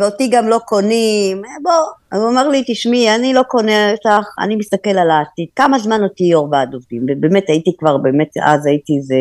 [0.00, 4.56] ואותי גם לא קונים, אה, בוא, הוא אמר לי, תשמעי, אני לא קונה אותך, אני
[4.56, 8.96] מסתכל על העתיד, כמה זמן אותי יו"ר ועד עובדים, ובאמת הייתי כבר, באמת, אז הייתי
[8.96, 9.16] איזה,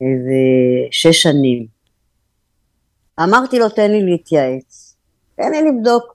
[0.00, 0.40] איזה
[0.90, 1.66] שש שנים.
[3.22, 4.96] אמרתי לו, תן לי להתייעץ,
[5.36, 6.14] תן לי לבדוק.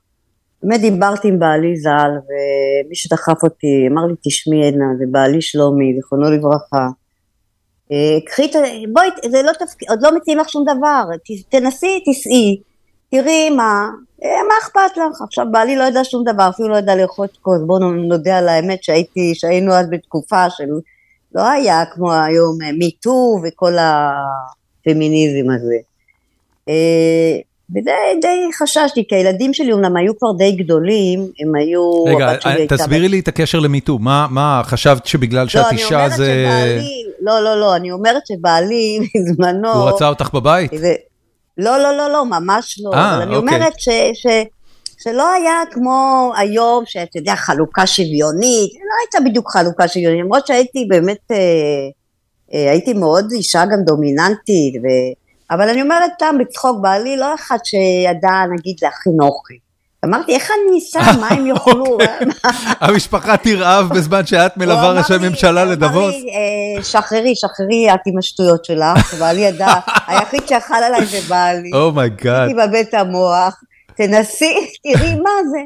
[0.64, 5.94] באמת דיברתי עם בעלי ז"ל, ומי שדחף אותי אמר לי, תשמעי עדנה, זה בעלי שלומי,
[5.96, 6.88] זיכרונו לברכה.
[7.92, 8.60] אה, קחי את ה...
[8.94, 11.04] בואי, זה לא תפקיד, עוד לא מציעים לך שום דבר,
[11.50, 12.62] תנסי, תסעי,
[13.16, 13.90] תראי מה,
[14.24, 15.22] אה, מה אכפת לך?
[15.22, 18.84] עכשיו בעלי לא ידע שום דבר, אפילו לא ידע לרחוץ כוס, בואו נודה על האמת
[18.84, 20.64] שהייתי, שהיינו אז בתקופה של...
[21.36, 25.76] לא היה כמו היום מיטו אה, וכל הפמיניזם הזה.
[27.70, 32.04] ודי די חששתי, כי הילדים שלי אומנם היו כבר די גדולים, הם היו...
[32.04, 32.34] רגע,
[32.70, 36.46] תסבירי לי את הקשר למיטו, מה, מה, חשבת שבגלל שאת אישה זה...
[36.46, 39.74] לא, אני אומרת שבעלי, לא, לא, לא, אני אומרת שבעלי בזמנו...
[39.74, 40.72] הוא רצה אותך בבית?
[41.58, 43.56] לא, לא, לא, לא, ממש לא, 아, אבל אני אוקיי.
[43.56, 44.28] אומרת ש, ש,
[45.04, 50.86] שלא היה כמו היום, שאתה יודע, חלוקה שוויונית, לא הייתה בדיוק חלוקה שוויונית, למרות שהייתי
[50.90, 51.38] באמת, אה,
[52.54, 54.88] אה, הייתי מאוד אישה גם דומיננטית, ו...
[55.52, 59.54] אבל אני אומרת סתם בצחוק, בעלי לא אחד שידע נגיד להכין אוכל.
[60.06, 61.86] אמרתי, איך אני אסע, מה הם יאכלו?
[61.86, 62.08] אוקיי.
[62.82, 65.94] המשפחה תרעב בזמן שאת מלווה ראשי ממשלה לדאבוס?
[65.94, 66.32] הוא אמר לי,
[66.78, 69.74] אה, שחררי, שחררי את עם השטויות שלך, בעלי ידע,
[70.08, 71.72] היחיד שאכל עליי זה בעלי.
[71.74, 72.48] oh my god.
[72.48, 73.62] הייתי בבית המום,
[73.98, 75.60] תנסי, תראי מה זה.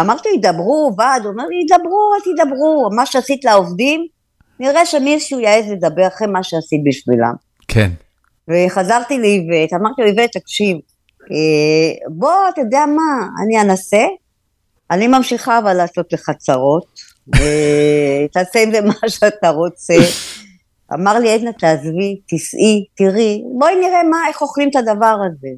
[0.00, 4.06] אמרתי, ידברו, ועד, הוא אומר לי, ידברו, אז ידברו, מה שעשית לעובדים,
[4.60, 7.32] נראה שמישהו יעז לדבר אחרי מה שעשית בשבילם.
[7.68, 7.90] כן.
[8.48, 10.76] וחזרתי לאיווט, אמרתי לו, איווט, תקשיב,
[12.08, 14.06] בוא, אתה יודע מה, אני אנסה,
[14.90, 17.00] אני ממשיכה אבל לעשות לך צרות,
[18.32, 19.94] תעשה עם זה מה שאתה רוצה.
[20.94, 25.48] אמר לי, עדנה, תעזבי, תיסעי, תראי, בואי נראה מה, איך אוכלים את הדבר הזה.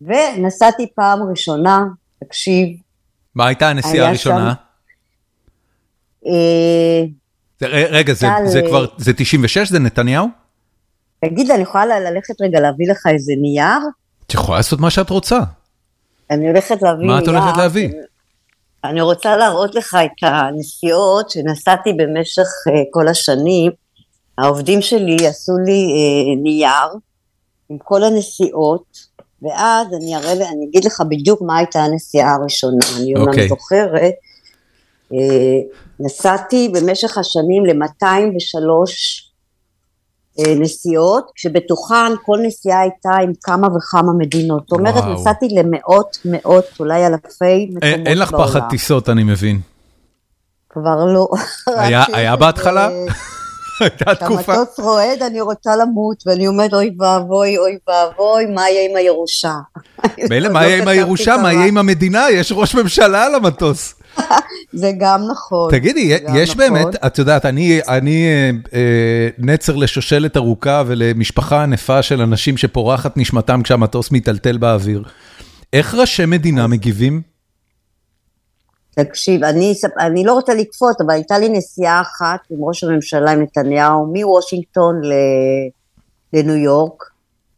[0.00, 1.84] ונסעתי פעם ראשונה,
[2.24, 2.68] תקשיב.
[3.34, 4.54] מה הייתה הנסיעה הראשונה?
[6.26, 7.04] אה,
[7.62, 9.68] רגע, זה כבר, זה 96?
[9.68, 10.26] זה נתניהו?
[11.24, 13.80] תגיד, אני יכולה ללכת רגע להביא לך איזה נייר?
[14.28, 15.38] את יכולה לעשות מה שאת רוצה.
[16.30, 17.06] אני הולכת להביא.
[17.06, 17.90] מה את הולכת להביא?
[18.84, 23.72] אני רוצה להראות לך את הנסיעות שנסעתי במשך uh, כל השנים.
[24.38, 26.88] העובדים שלי עשו לי uh, נייר
[27.70, 28.98] עם כל הנסיעות,
[29.42, 32.86] ואז אני אראה, אני אגיד לך בדיוק מה הייתה הנסיעה הראשונה.
[32.96, 33.30] אני אומנם okay.
[33.30, 33.48] אוקיי.
[33.48, 34.14] זוכרת.
[35.12, 35.16] Uh,
[36.00, 39.27] נסעתי במשך השנים ל-203 אה,
[40.46, 44.62] נסיעות, שבתוכן כל נסיעה הייתה עם כמה וכמה מדינות.
[44.62, 48.06] זאת אומרת, נסעתי למאות, מאות, אולי אלפי מקומות בעולם.
[48.06, 49.60] אין לך פחד טיסות, אני מבין.
[50.70, 51.28] כבר לא.
[52.12, 52.88] היה בהתחלה?
[53.80, 54.42] הייתה תקופה.
[54.42, 59.54] כשהמטוס רועד, אני רוצה למות, ואני אומרת, אוי ואבוי, אוי ואבוי, מה יהיה עם הירושה?
[60.30, 61.36] מילא, מה יהיה עם הירושה?
[61.36, 62.30] מה יהיה עם המדינה?
[62.30, 63.94] יש ראש ממשלה על המטוס.
[64.72, 65.70] זה גם נכון.
[65.70, 66.74] תגידי, יש נכון.
[66.74, 73.60] באמת, את יודעת, אני אה, אה, נצר לשושלת ארוכה ולמשפחה ענפה של אנשים שפורחת נשמתם
[73.64, 75.02] כשהמטוס מיטלטל באוויר.
[75.72, 77.37] איך ראשי מדינה מגיבים?
[79.04, 83.42] תקשיב, אני, אני לא רוצה לקפוץ, אבל הייתה לי נסיעה אחת עם ראש הממשלה, עם
[83.42, 85.00] נתניהו, מוושינגטון
[86.32, 87.04] לניו יורק.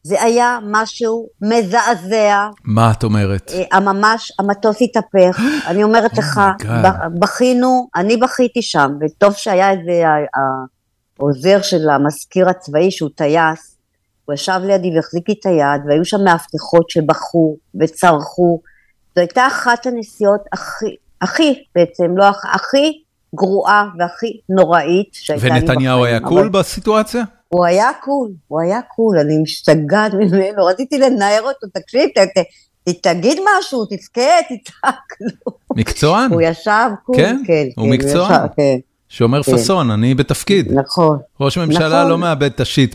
[0.03, 2.49] זה היה משהו מזעזע.
[2.65, 3.53] מה את אומרת?
[3.55, 6.41] אה, הממש, המטוס התהפך, אני אומרת oh לך,
[7.19, 10.03] בכינו, אני בכיתי שם, וטוב שהיה איזה
[11.19, 13.77] העוזר של המזכיר הצבאי שהוא טייס,
[14.25, 18.61] הוא ישב לידי והחזיק לי את היד, והיו שם מאבטחות שבכו וצרחו.
[19.15, 23.03] זו הייתה אחת הנסיעות הכי, הכי בעצם, לא הכי
[23.35, 25.69] גרועה והכי נוראית שהייתה לי בחיים.
[25.69, 27.23] ונתניהו היה קול בסיטואציה?
[27.49, 32.09] הוא היה cool, הוא היה cool, אני משתגעת ממנו, רציתי לנער אותו, תקשיב,
[33.03, 35.19] תגיד משהו, תזכה, תצעק.
[35.77, 36.33] מקצוען.
[36.33, 37.67] הוא ישב cool, כן, כן.
[37.77, 38.47] הוא כן, מקצוען.
[38.57, 38.79] כן.
[39.09, 39.53] שומר כן.
[39.53, 40.73] פאסון, אני בתפקיד.
[40.73, 41.19] נכון.
[41.41, 42.11] ראש הממשלה נכון.
[42.11, 42.95] לא מאבד את ה shit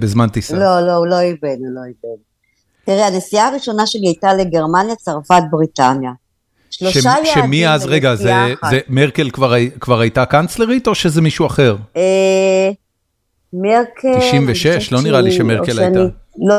[0.00, 0.56] בזמן טיסה.
[0.56, 2.18] לא, לא, הוא לא איבד, הוא לא איבד.
[2.84, 6.10] תראה, הנסיעה הראשונה שלי הייתה לגרמניה, צרפת, בריטניה.
[6.70, 8.32] שלושה יעדים שמי אז, רגע, זה,
[8.70, 9.30] זה מרקל
[9.80, 11.76] כבר, הייתה קאנצלרית או שזה מישהו אחר?
[11.96, 12.70] אה,
[13.52, 14.20] מרקל...
[14.20, 14.92] 96?
[14.92, 16.00] לא נראה לי שמרקל הייתה.
[16.48, 16.54] לא.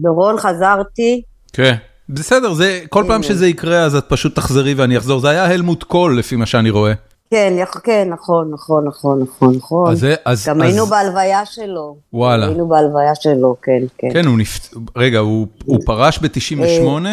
[0.00, 1.22] דורון חזרתי.
[1.52, 1.74] כן.
[2.08, 5.20] בסדר, זה, כל פעם שזה יקרה אז את פשוט תחזרי ואני אחזור.
[5.20, 6.92] זה היה הלמוט קול לפי מה שאני רואה.
[7.30, 9.90] כן, כן, נכון, נכון, נכון, נכון, נכון.
[9.90, 10.68] אז, אז, גם אז...
[10.68, 11.96] היינו בהלוויה שלו.
[12.12, 12.46] וואלה.
[12.46, 14.08] היינו בהלוויה שלו, כן, כן.
[14.12, 14.58] כן, הוא נפ...
[14.96, 17.06] רגע, הוא, הוא פרש ב-98?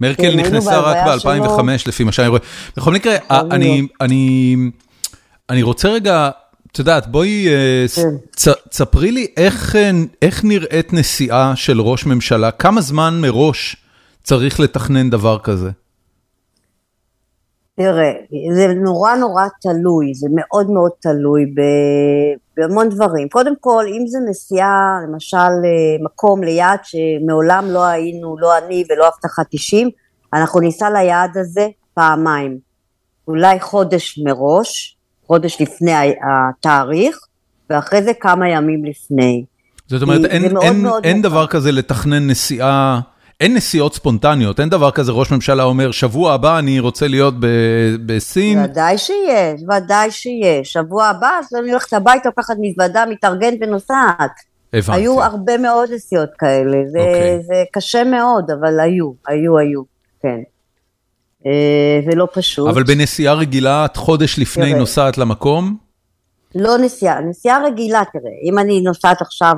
[0.00, 2.40] מרקל כן, נכנסה רק ב-2005, לפי מה שאני רואה.
[2.76, 4.56] בכל מקרה, אני, אני,
[5.50, 6.30] אני רוצה רגע,
[6.72, 7.46] את יודעת, בואי,
[8.70, 9.76] תספרי לי איך,
[10.22, 13.76] איך נראית נסיעה של ראש ממשלה, כמה זמן מראש
[14.22, 15.70] צריך לתכנן דבר כזה?
[17.76, 18.12] תראה,
[18.54, 21.54] זה נורא נורא תלוי, זה מאוד מאוד תלוי
[22.56, 23.28] בהמון דברים.
[23.28, 25.36] קודם כל, אם זה נסיעה, למשל,
[26.04, 29.90] מקום ליעד שמעולם לא היינו, לא אני ולא הבטחת אישים,
[30.34, 32.58] אנחנו ניסע ליעד הזה פעמיים.
[33.28, 35.92] אולי חודש מראש, חודש לפני
[36.30, 37.18] התאריך,
[37.70, 39.44] ואחרי זה כמה ימים לפני.
[39.86, 43.00] זאת אומרת, אין, מאוד אין, מאוד אין דבר כזה לתכנן נסיעה...
[43.40, 47.34] אין נסיעות ספונטניות, אין דבר כזה ראש ממשלה אומר, שבוע הבא אני רוצה להיות
[48.06, 48.64] בסין.
[48.64, 50.72] ודאי שיש, ודאי שיש.
[50.72, 54.30] שבוע הבא, אז אני הולכת הביתה, לוקחת מזוודה, מתארגנת ונוסעת.
[54.72, 55.00] הבנתי.
[55.00, 57.00] היו הרבה מאוד נסיעות כאלה, זה, okay.
[57.00, 57.42] אוקיי.
[57.42, 59.82] זה קשה מאוד, אבל היו, היו, היו,
[60.22, 60.38] כן.
[62.10, 62.68] זה לא פשוט.
[62.68, 64.78] אבל בנסיעה רגילה, את חודש לפני תראה.
[64.78, 65.85] נוסעת למקום?
[66.58, 69.54] לא נסיעה, נסיעה רגילה, תראה, אם אני נוסעת עכשיו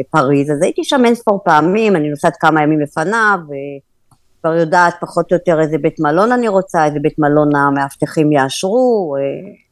[0.00, 5.32] לפריז, אז הייתי שם אין ספור פעמים, אני נוסעת כמה ימים לפניו, וכבר יודעת פחות
[5.32, 9.16] או יותר איזה בית מלון אני רוצה, איזה בית מלון המאבטחים יאשרו,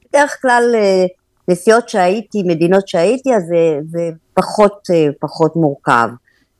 [0.08, 0.74] בדרך כלל
[1.48, 4.86] נסיעות שהייתי, מדינות שהייתי, אז זה, זה פחות,
[5.20, 6.08] פחות מורכב.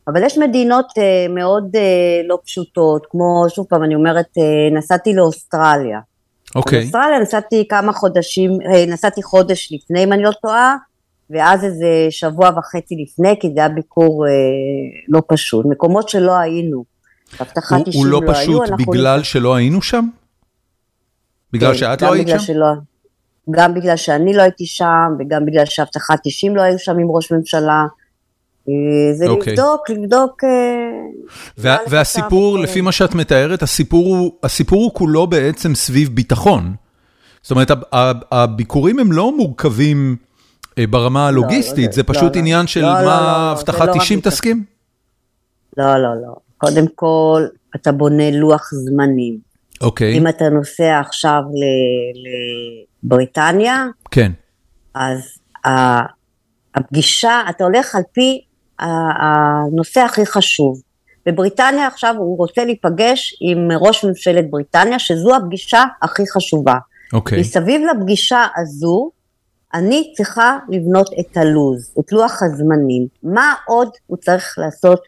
[0.08, 0.86] אבל יש מדינות
[1.34, 1.76] מאוד
[2.28, 4.28] לא פשוטות, כמו, שוב פעם, אני אומרת,
[4.72, 5.98] נסעתי לאוסטרליה.
[6.54, 6.80] אוקיי.
[6.80, 8.50] באוסטרליה נסעתי כמה חודשים,
[8.88, 10.76] נסעתי חודש לפני אם אני לא טועה,
[11.30, 14.32] ואז איזה שבוע וחצי לפני, כי זה היה ביקור אה,
[15.08, 16.84] לא פשוט, מקומות שלא היינו.
[17.40, 18.52] הבטחת אישים לא, לא היו.
[18.52, 19.22] הוא לא פשוט בגלל לא...
[19.22, 20.08] שלא היינו שם?
[21.52, 22.38] בגלל כן, שאת לא היית שם?
[22.38, 22.66] שלא,
[23.50, 27.32] גם בגלל שאני לא הייתי שם, וגם בגלל שהבטחת אישים לא היו שם עם ראש
[27.32, 27.84] ממשלה.
[29.12, 29.28] זה okay.
[29.28, 29.52] אוקיי.
[29.52, 30.44] לבדוק, לבדוק...
[31.58, 36.74] וה, והסיפור, לפי מה שאת מתארת, הסיפור הוא, הסיפור הוא כולו בעצם סביב ביטחון.
[37.42, 37.70] זאת אומרת,
[38.32, 40.16] הביקורים הם לא מורכבים
[40.90, 43.94] ברמה הלוגיסטית, לא, לא, זה פשוט לא, עניין של לא, מה לא, לא, הבטחת לא
[43.98, 44.64] 90 תסכים?
[45.76, 46.34] לא, לא, לא.
[46.58, 49.38] קודם כל, אתה בונה לוח זמנים.
[49.80, 50.18] אוקיי.
[50.18, 51.42] אם אתה נוסע עכשיו
[53.04, 54.32] לבריטניה, כן.
[54.94, 55.20] אז
[56.74, 58.40] הפגישה, אתה הולך על פי
[58.80, 60.80] הנושא הכי חשוב.
[61.26, 66.74] בבריטניה עכשיו הוא רוצה להיפגש עם ראש ממשלת בריטניה, שזו הפגישה הכי חשובה.
[67.12, 67.38] אוקיי.
[67.38, 67.40] Okay.
[67.40, 69.10] מסביב לפגישה הזו,
[69.74, 73.06] אני צריכה לבנות את הלו"ז, את לוח הזמנים.
[73.22, 75.00] מה עוד הוא צריך לעשות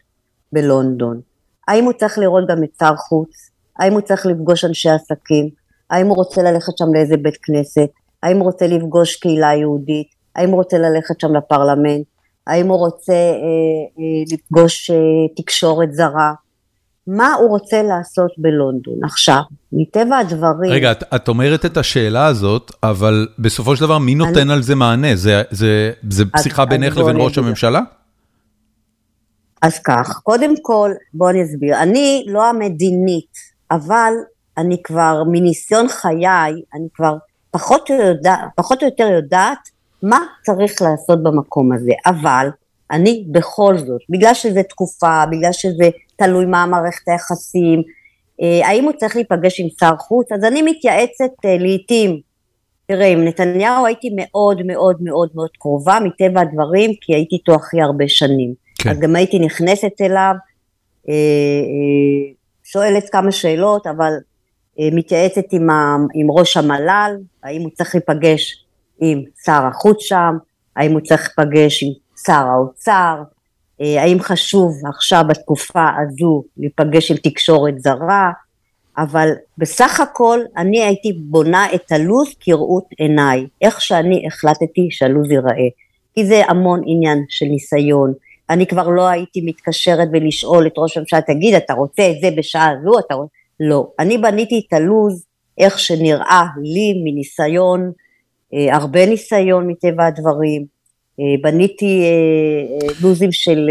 [0.53, 1.21] בלונדון?
[1.67, 3.29] האם הוא צריך לראות גם את שר חוץ?
[3.79, 5.49] האם הוא צריך לפגוש אנשי עסקים?
[5.89, 7.89] האם הוא רוצה ללכת שם לאיזה בית כנסת?
[8.23, 10.07] האם הוא רוצה לפגוש קהילה יהודית?
[10.35, 12.05] האם הוא רוצה ללכת שם לפרלמנט?
[12.47, 13.19] האם הוא רוצה אה,
[13.99, 14.95] אה, לפגוש אה,
[15.35, 16.33] תקשורת זרה?
[17.07, 19.03] מה הוא רוצה לעשות בלונדון?
[19.03, 20.71] עכשיו, מטבע הדברים...
[20.71, 24.53] רגע, את, את אומרת את השאלה הזאת, אבל בסופו של דבר, מי נותן אני...
[24.53, 25.15] על זה מענה?
[25.15, 27.81] זה, זה, זה שיחה בינך לבין ראש הממשלה?
[29.61, 31.83] אז כך, קודם כל, בואו אני אסביר.
[31.83, 33.37] אני לא המדינית,
[33.71, 34.13] אבל
[34.57, 37.15] אני כבר, מניסיון חיי, אני כבר
[37.51, 39.69] פחות יודע, פחות או יותר יודעת
[40.03, 42.49] מה צריך לעשות במקום הזה, אבל
[42.91, 47.81] אני בכל זאת, בגלל שזה תקופה, בגלל שזה תלוי מה מערכת היחסים,
[48.41, 52.19] אה, האם הוא צריך להיפגש עם שר חוץ, אז אני מתייעצת אה, לעיתים,
[52.87, 57.81] תראה, עם נתניהו הייתי מאוד מאוד מאוד מאוד קרובה מטבע הדברים, כי הייתי איתו הכי
[57.81, 58.53] הרבה שנים.
[58.79, 58.89] כן.
[58.89, 60.33] אז גם הייתי נכנסת אליו,
[61.09, 61.13] אה,
[62.63, 64.13] שואלת כמה שאלות, אבל
[64.79, 65.67] מתייעצת עם,
[66.13, 68.62] עם ראש המל"ל, האם הוא צריך להיפגש
[69.03, 70.37] עם שר החוץ שם,
[70.75, 71.89] האם הוא צריך להיפגש עם
[72.25, 73.23] שר האוצר,
[73.81, 78.31] אה, האם חשוב עכשיו בתקופה הזו להיפגש עם תקשורת זרה,
[78.97, 85.69] אבל בסך הכל אני הייתי בונה את הלו"ז כראות עיניי, איך שאני החלטתי שהלו"ז ייראה,
[86.15, 88.13] כי זה המון עניין של ניסיון.
[88.49, 92.69] אני כבר לא הייתי מתקשרת ולשאול את ראש הממשלה, תגיד, אתה רוצה את זה בשעה
[92.69, 92.99] הזו?
[92.99, 93.33] אתה רוצה...
[93.59, 93.87] לא.
[93.99, 95.25] אני בניתי את הלו"ז
[95.57, 97.91] איך שנראה לי מניסיון
[98.71, 100.65] הרבה ניסיון מטבע הדברים,
[101.19, 103.69] אה, בניתי אה, לוזים של,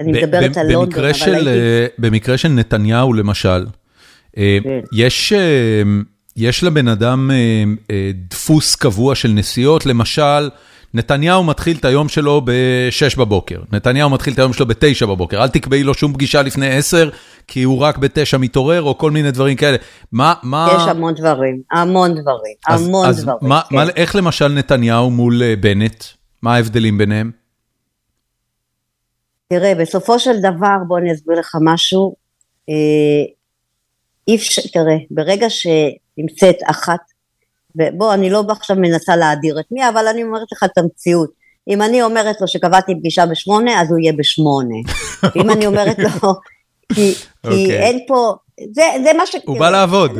[0.00, 1.94] אני מדברת על לונדון, אבל של, הייתי...
[1.98, 3.66] במקרה של נתניהו למשל,
[4.36, 4.80] כן.
[4.92, 5.32] יש...
[6.36, 7.30] יש לבן אדם
[8.30, 10.48] דפוס קבוע של נסיעות, למשל,
[10.94, 15.48] נתניהו מתחיל את היום שלו ב-6 בבוקר, נתניהו מתחיל את היום שלו ב-9 בבוקר, אל
[15.48, 17.10] תקבעי לו שום פגישה לפני 10,
[17.46, 19.76] כי הוא רק ב-9 מתעורר, או כל מיני דברים כאלה.
[20.12, 20.68] מה, מה...
[20.76, 23.38] יש המון דברים, המון דברים, אז, המון אז דברים.
[23.48, 23.76] מה, כן.
[23.76, 26.04] מה, איך למשל נתניהו מול uh, בנט?
[26.42, 27.30] מה ההבדלים ביניהם?
[29.48, 32.14] תראה, בסופו של דבר, בוא אני אסביר לך משהו.
[32.68, 32.74] אה,
[34.28, 37.00] אי אפשר, תראה, ברגע שנמצאת אחת
[37.78, 41.30] ובוא, אני לא עכשיו מנסה להדיר את מי, אבל אני אומרת לך את המציאות.
[41.68, 44.74] אם אני אומרת לו שקבעתי פגישה בשמונה, אז הוא יהיה בשמונה.
[45.40, 46.08] אם אני אומרת לו,
[46.92, 47.80] כי, כי אוקיי.
[47.80, 48.34] אין פה,
[48.72, 49.36] זה, זה מה ש...
[49.46, 50.18] הוא בא לעבוד.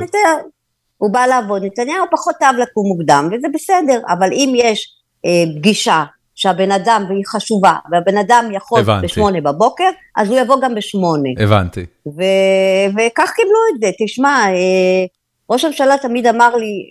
[0.99, 4.87] הוא בא לעבוד, נתניהו פחות אהב לקום מוקדם, וזה בסדר, אבל אם יש
[5.27, 6.05] אה, פגישה
[6.35, 9.07] שהבן אדם, והיא חשובה, והבן אדם יכול הבנתי.
[9.07, 11.29] בשמונה בבוקר, אז הוא יבוא גם בשמונה.
[11.39, 11.87] הבנתי.
[12.07, 15.07] ו- וכך קיבלו את זה, תשמע, אה,
[15.51, 16.85] ראש הממשלה תמיד אמר לי,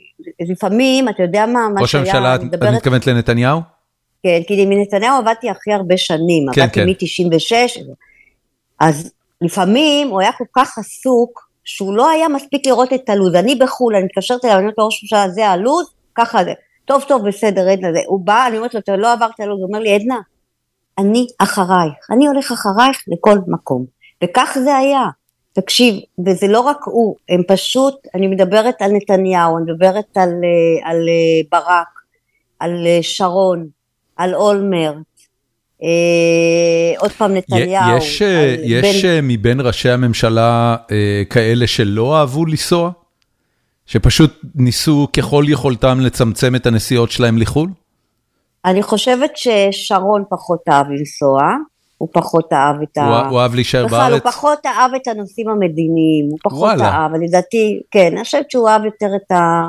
[0.52, 2.04] לפעמים, אתה יודע מה, מה שהיה...
[2.04, 2.42] ראש הממשלה, את
[2.74, 3.60] מתכוונת לנתניהו?
[4.24, 6.88] כן, כי מנתניהו עבדתי הכי הרבה שנים, כן, עבדתי כן.
[7.28, 7.82] מ-96,
[8.80, 13.36] אז לפעמים הוא היה כל כך עסוק, שהוא לא היה מספיק לראות את הלו"ז.
[13.36, 16.54] אני בחו"ל, אני מתקשרת אליו, אני אומרת לראש הממשלה, זה הלו"ז, ככה זה.
[16.86, 18.00] טוב, טוב, בסדר, עדנה, זה.
[18.08, 20.20] הוא בא, אני אומרת לו, אתה לא עברת הלו"ז, הוא אומר לי, עדנה,
[20.98, 23.86] אני אחרייך, אני הולך אחרייך לכל מקום.
[24.24, 25.04] וכך זה היה.
[25.62, 25.96] תקשיב,
[26.26, 30.98] וזה לא רק הוא, הם פשוט, אני מדברת על נתניהו, אני מדברת על, אה, על
[30.98, 31.88] אה, ברק,
[32.60, 33.68] על אה, שרון,
[34.16, 34.96] על אולמרט,
[35.84, 37.98] אה, עוד פעם נתניהו.
[37.98, 38.22] יש,
[38.64, 39.28] יש בין...
[39.28, 42.92] מבין ראשי הממשלה אה, כאלה שלא אהבו לנסוע?
[43.86, 47.70] שפשוט ניסו ככל יכולתם לצמצם את הנסיעות שלהם לחו"ל?
[48.66, 51.42] אני חושבת ששרון פחות אהב לנסוע.
[51.98, 53.28] הוא פחות אהב את ה...
[53.30, 53.94] הוא אהב להישאר בארץ?
[53.94, 56.90] בכלל, הוא פחות אהב את הנושאים המדיניים, הוא פחות וואלה.
[56.90, 59.64] אהב, לדעתי, כן, אני חושבת שהוא אהב יותר את, ה...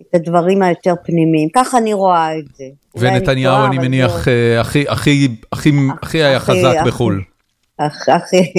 [0.00, 2.64] את הדברים היותר פנימיים, ככה אני רואה את זה.
[2.96, 5.72] ונתניהו, אני מניח, אה, הכי, הכי, הכי,
[6.02, 7.22] הכי היה חזק בחו"ל.
[7.78, 8.52] הכי,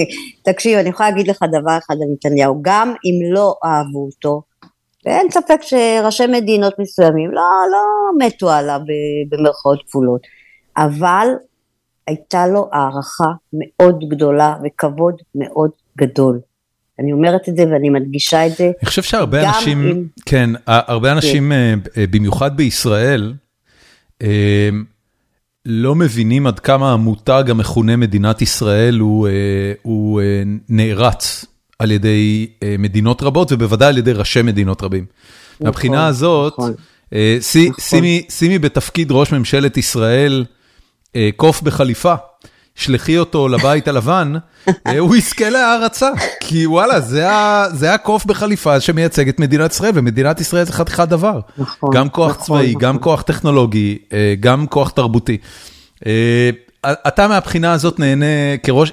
[0.46, 4.42] תקשיב, אני יכולה להגיד לך דבר אחד על נתניהו, גם אם לא אהבו אותו,
[5.06, 8.80] ואין ספק שראשי מדינות מסוימים לא, לא מתו עליו
[9.30, 10.22] במרכאות כפולות,
[10.78, 11.28] אבל
[12.08, 16.40] הייתה לו הערכה מאוד גדולה וכבוד מאוד גדול.
[17.00, 18.64] אני אומרת את זה ואני מדגישה את זה.
[18.64, 20.04] אני חושב שהרבה אנשים, עם...
[20.26, 21.16] כן, הרבה כן.
[21.16, 22.06] אנשים, כן.
[22.12, 23.34] במיוחד בישראל,
[24.22, 24.70] אה,
[25.66, 29.28] לא מבינים עד כמה המותג המכונה מדינת ישראל הוא,
[29.82, 30.22] הוא
[30.70, 31.46] נערץ
[31.80, 32.48] על ידי
[32.80, 35.06] מדינות רבות ובוודאי על ידי ראשי מדינות רבים.
[35.06, 36.74] נכון, מהבחינה הזאת, נכון.
[37.80, 38.62] שימי נכון.
[38.62, 40.46] בתפקיד ראש ממשלת ישראל,
[41.36, 42.16] קוף בחליפה,
[42.76, 44.34] שלחי אותו לבית הלבן,
[44.88, 46.10] אה, הוא יזכה להערצה.
[46.40, 47.00] כי וואלה,
[47.74, 51.40] זה הקוף בחליפה שמייצג את מדינת ישראל, ומדינת ישראל זה חתיכת דבר.
[51.58, 51.90] נכון.
[51.94, 53.04] גם כוח נכון, צבאי, גם נכון.
[53.04, 55.38] כוח טכנולוגי, אה, גם כוח תרבותי.
[56.86, 58.26] אתה מהבחינה הזאת נהנה,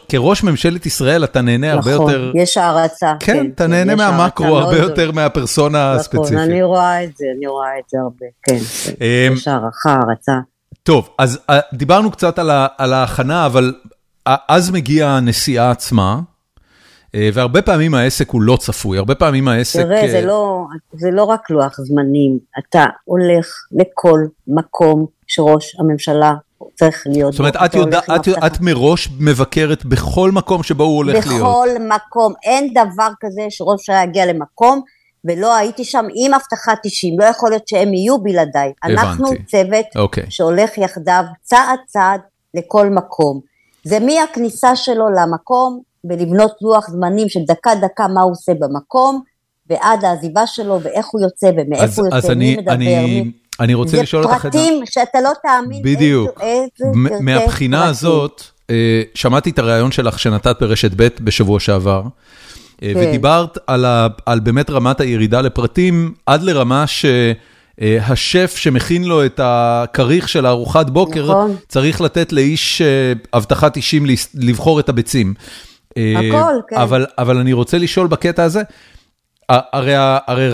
[0.09, 2.29] כראש ממשלת ישראל, אתה נהנה הרבה יותר...
[2.29, 3.15] נכון, יש הערצה.
[3.21, 6.33] כן, כן אתה כן, נהנה מהמקרו הרבה יותר מהפרסונה הספציפית.
[6.33, 8.59] נכון, אני רואה את זה, אני רואה את זה הרבה, כן.
[9.37, 10.33] יש הערכה, הערצה.
[10.89, 13.75] טוב, אז uh, דיברנו קצת על על ההכנה, אבל
[14.29, 16.21] uh, אז מגיעה הנסיעה עצמה,
[17.07, 19.79] uh, והרבה פעמים העסק הוא לא צפוי, הרבה פעמים העסק...
[19.81, 26.35] תראה, זה לא זה לא רק לוח זמנים, אתה הולך לכל מקום שראש הממשלה
[26.75, 27.33] צריך להיות.
[27.33, 31.49] זאת אומרת, את, יודע, את, את מראש מבקרת בכל מקום שבו הוא הולך בכל להיות.
[31.49, 34.81] בכל מקום, אין דבר כזה שראש הממשלה יגיע למקום.
[35.25, 38.73] ולא הייתי שם עם הבטחת אישים, לא יכול להיות שהם יהיו בלעדיי.
[38.83, 39.01] הבנתי.
[39.01, 39.99] אנחנו צוות okay.
[39.99, 40.25] אוקיי.
[40.29, 42.21] שהולך יחדיו צעד צעד
[42.55, 43.41] לכל מקום.
[43.85, 49.23] זה מהכניסה שלו למקום ולבנות לוח זמנים של דקה דקה מה הוא עושה במקום,
[49.71, 53.23] ועד העזיבה שלו ואיך הוא יוצא ומאיפה אז, הוא יוצא, אז מי אני, מדבר, אני...
[53.23, 53.33] מי...
[53.61, 54.59] אני רוצה לשאול אותך את זה.
[54.59, 55.83] זה פרטים שאתה לא תאמין.
[55.83, 56.41] בדיוק.
[56.41, 56.65] איזה,
[57.11, 57.91] איזה מהבחינה פרטים.
[57.91, 62.03] הזאת, אה, שמעתי את הריאיון שלך שנתת ברשת ב' בשבוע שעבר.
[62.83, 63.01] אה, כן.
[63.01, 70.29] ודיברת על ה, על באמת רמת הירידה לפרטים, עד לרמה שהשף שמכין לו את הכריך
[70.29, 71.57] של הארוחת בוקר, נכון.
[71.69, 75.35] צריך לתת לאיש אה, אבטחת אישים לבחור את הביצים.
[75.97, 76.77] אה, הכל, כן.
[76.77, 78.63] אבל, אבל אני רוצה לשאול בקטע הזה,
[79.49, 79.93] הרי,
[80.27, 80.51] הרי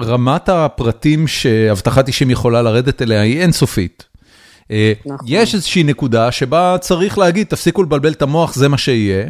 [0.00, 4.04] רמת הפרטים שאבטחת אישים יכולה לרדת אליה היא אינסופית.
[5.06, 5.26] נכון.
[5.26, 9.26] יש איזושהי נקודה שבה צריך להגיד, תפסיקו לבלבל את המוח, זה מה שיהיה.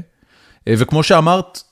[0.68, 1.67] וכמו שאמרת, אה, אה,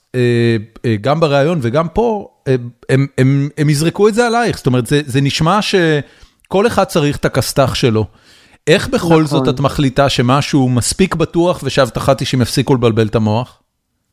[1.01, 2.55] גם בריאיון וגם פה, אה,
[2.89, 7.17] הם הם, הם יזרקו את זה עלייך, זאת אומרת, זה זה נשמע שכל אחד צריך
[7.17, 8.05] את הכסת"ח שלו.
[8.67, 9.25] איך בכל נכון.
[9.25, 13.61] זאת את מחליטה שמשהו מספיק בטוח ושהבטחת אישים יפסיקו לבלבל את המוח?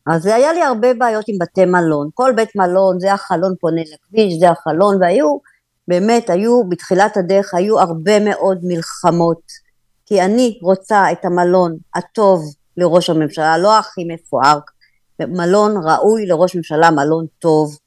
[0.06, 4.34] אז היה לי הרבה בעיות עם בתי מלון, כל בית מלון זה החלון פונה לכביש,
[4.40, 5.38] זה החלון, והיו
[5.88, 9.42] באמת היו, בתחילת הדרך היו הרבה מאוד מלחמות,
[10.06, 12.42] כי אני רוצה את המלון הטוב
[12.76, 14.58] לראש הממשלה, לא הכי מפואר,
[15.20, 17.78] מלון ראוי לראש ממשלה, מלון טוב,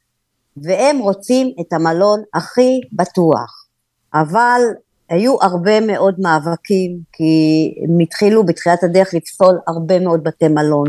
[0.58, 3.66] והם רוצים את המלון הכי בטוח.
[4.14, 4.62] אבל
[5.10, 10.88] היו הרבה מאוד מאבקים, כי הם התחילו בתחילת הדרך לפסול הרבה מאוד בתי מלון.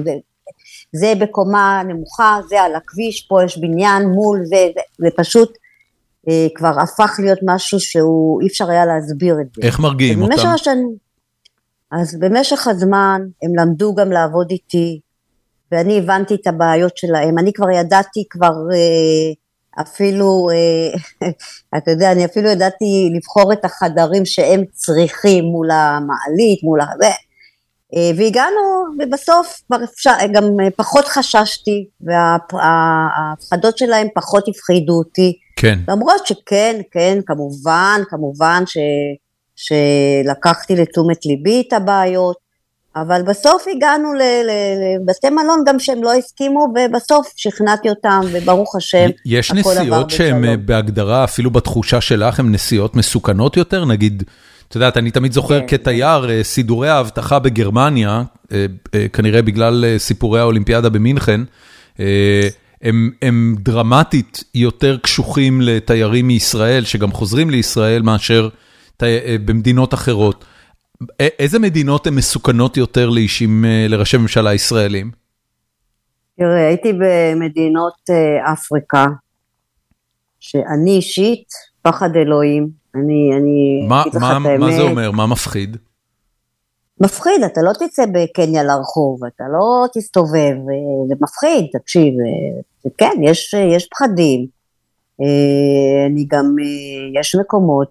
[0.93, 5.53] זה בקומה נמוכה, זה על הכביש, פה יש בניין מול זה, זה, זה פשוט
[6.29, 9.63] אה, כבר הפך להיות משהו שהוא, אי אפשר היה להסביר את זה.
[9.67, 10.49] איך מרגיעים אותם?
[10.49, 10.97] השנים,
[11.91, 15.01] אז במשך הזמן הם למדו גם לעבוד איתי,
[15.73, 19.33] ואני הבנתי את הבעיות שלהם, אני כבר ידעתי כבר אה,
[19.83, 21.29] אפילו, אה,
[21.79, 27.11] אתה יודע, אני אפילו ידעתי לבחור את החדרים שהם צריכים מול המעלית, מול הזה,
[27.97, 30.45] אה, והגענו, ובסוף כבר אפשר, גם
[30.77, 35.39] פחות חששתי, וההפחדות שלהם פחות הפחידו אותי.
[35.57, 35.79] כן.
[35.89, 38.79] למרות שכן, כן, כמובן, כמובן ש,
[39.57, 42.48] שלקחתי לתשומת ליבי את הבעיות,
[43.07, 44.09] אבל בסוף הגענו
[45.01, 51.25] לבתי מלון גם שהם לא הסכימו, ובסוף שכנעתי אותם, וברוך השם, יש נסיעות שהן בהגדרה,
[51.25, 53.85] אפילו בתחושה שלך, הן נסיעות מסוכנות יותר?
[53.85, 54.23] נגיד,
[54.69, 55.67] את יודעת, אני תמיד זוכר כן.
[55.67, 58.23] כתייר, אה, סידורי האבטחה בגרמניה,
[58.53, 61.41] אה, אה, כנראה בגלל סיפורי האולימפיאדה במינכן,
[62.83, 68.49] הם, הם דרמטית יותר קשוחים לתיירים מישראל, שגם חוזרים לישראל, מאשר
[69.45, 70.45] במדינות אחרות.
[71.21, 75.11] איזה מדינות הן מסוכנות יותר לאישים, לראשי ממשלה ישראלים?
[76.39, 78.11] תראה, הייתי במדינות
[78.53, 79.07] אפריקה,
[80.41, 81.49] שאני אישית,
[81.83, 84.61] פחד אלוהים, אני, אני אגיד לך את האמת.
[84.61, 85.11] מה זה אומר?
[85.11, 85.77] מה מפחיד?
[87.01, 90.55] מפחיד, אתה לא תצא בקניה לרחוב, אתה לא תסתובב,
[91.09, 92.15] זה מפחיד, תקשיב,
[92.99, 94.47] כן, יש, יש פחדים.
[95.21, 97.91] אה, אני גם, אה, יש מקומות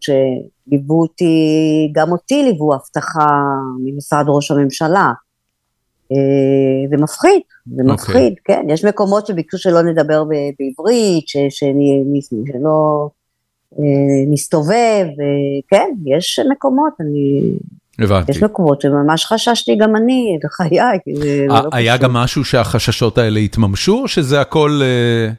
[0.67, 3.43] שליוו אותי, גם אותי ליוו הבטחה
[3.83, 5.11] ממשרד ראש הממשלה.
[6.11, 7.91] אה, זה מפחיד, זה okay.
[7.91, 7.93] אוקיי.
[7.93, 10.23] מפחיד, כן, יש מקומות שביקשו שלא נדבר
[10.59, 13.09] בעברית, שלא...
[14.31, 15.05] נסתובב,
[15.67, 17.41] כן, יש מקומות, אני...
[17.99, 18.31] הבנתי.
[18.31, 20.79] יש מקומות שממש חששתי גם אני, לחיי,
[21.47, 25.33] לא היה גם משהו שהחששות האלה התממשו, או שזה הכל אה, אה,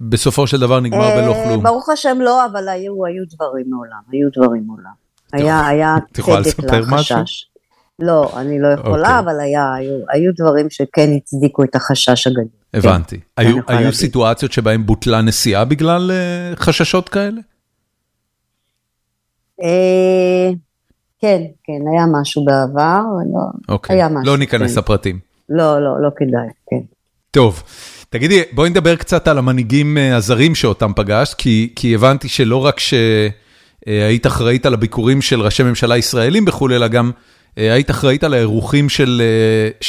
[0.00, 1.62] בסופו של דבר נגמר בלא אה, כלום?
[1.62, 5.04] ברוך השם לא, אבל היו, היו דברים מעולם, היו דברים מעולם.
[5.32, 7.46] היה, היה צדק לחשש.
[7.98, 9.18] לא, אני לא יכולה, okay.
[9.18, 9.18] אוקיי.
[9.18, 12.44] אבל היה, היו, היו דברים שכן הצדיקו את החשש הגדול.
[12.74, 13.16] הבנתי.
[13.16, 17.40] כן, היו, היו סיטואציות שבהן בוטלה נסיעה בגלל uh, חששות כאלה?
[19.62, 20.50] אה,
[21.20, 23.02] כן, כן, היה משהו בעבר,
[23.34, 23.96] לא, אוקיי.
[23.96, 24.32] היה משהו.
[24.32, 24.78] לא ניכנס כן.
[24.78, 25.18] לפרטים.
[25.48, 26.80] לא, לא, לא כדאי, כן.
[27.30, 27.62] טוב.
[28.14, 32.80] תגידי, בואי נדבר קצת על המנהיגים אה, הזרים שאותם פגשת, כי, כי הבנתי שלא רק
[32.80, 37.10] שהיית אחראית על הביקורים של ראשי ממשלה ישראלים בחו"ל, אלא גם
[37.58, 39.22] אה, היית אחראית על האירוחים של,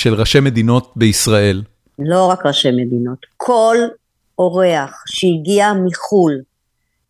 [0.06, 1.64] אה, ראשי מדינות בישראל.
[2.00, 3.78] לא רק ראשי מדינות, כל
[4.40, 6.42] אורח שהגיע מחו"ל,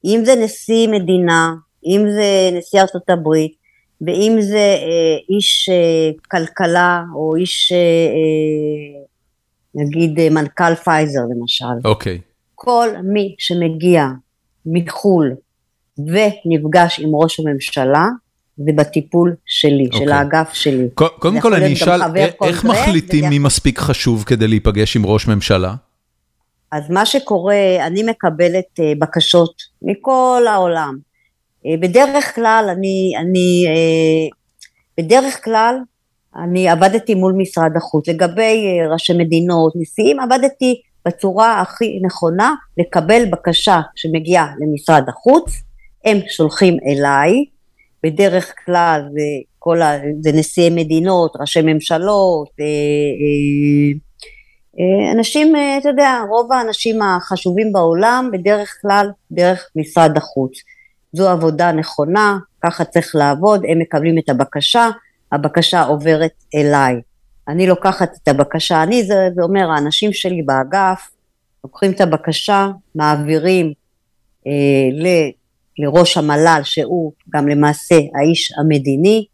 [0.06, 1.54] אם זה נשיא מדינה,
[1.86, 3.54] אם זה נשיא ארצות הברית,
[4.02, 9.02] ואם זה אה, איש אה, כלכלה, או איש, אה, אה,
[9.76, 11.66] נגיד אה, מנכ"ל פייזר למשל.
[11.86, 12.16] אוקיי.
[12.16, 12.20] Okay.
[12.56, 14.08] כל מי שמגיע
[14.66, 15.36] מחו"ל
[15.98, 18.06] ונפגש עם ראש הממשלה,
[18.58, 19.98] זה בטיפול שלי, okay.
[19.98, 20.14] של אוקיי.
[20.14, 20.88] האגף שלי.
[20.94, 22.02] קודם כל אני אשאל,
[22.44, 25.74] איך מחליטים מי מספיק חשוב כדי להיפגש עם ראש ממשלה?
[26.72, 30.98] אז מה שקורה, אני מקבלת uh, בקשות מכל העולם.
[31.82, 33.66] בדרך כלל אני, אני
[34.98, 35.76] בדרך כלל
[36.44, 38.10] אני עבדתי מול משרד החוץ.
[38.10, 45.52] לגבי uh, ראשי מדינות, נשיאים, עבדתי בצורה הכי נכונה לקבל בקשה שמגיעה למשרד החוץ,
[46.06, 47.46] הם שולחים אליי,
[48.04, 49.22] בדרך כלל זה,
[49.60, 53.92] כל ה, זה נשיאי מדינות, ראשי ממשלות, אה, אה,
[54.80, 60.52] אה, אנשים, אתה יודע, רוב האנשים החשובים בעולם בדרך כלל דרך משרד החוץ.
[61.14, 64.90] זו עבודה נכונה, ככה צריך לעבוד, הם מקבלים את הבקשה,
[65.32, 67.02] הבקשה עוברת אליי.
[67.48, 71.10] אני לוקחת את הבקשה, אני, זה, זה אומר, האנשים שלי באגף
[71.64, 73.74] לוקחים את הבקשה, מעבירים
[74.48, 75.12] אה,
[75.80, 79.26] לראש המל"ל, שהוא גם למעשה האיש המדיני,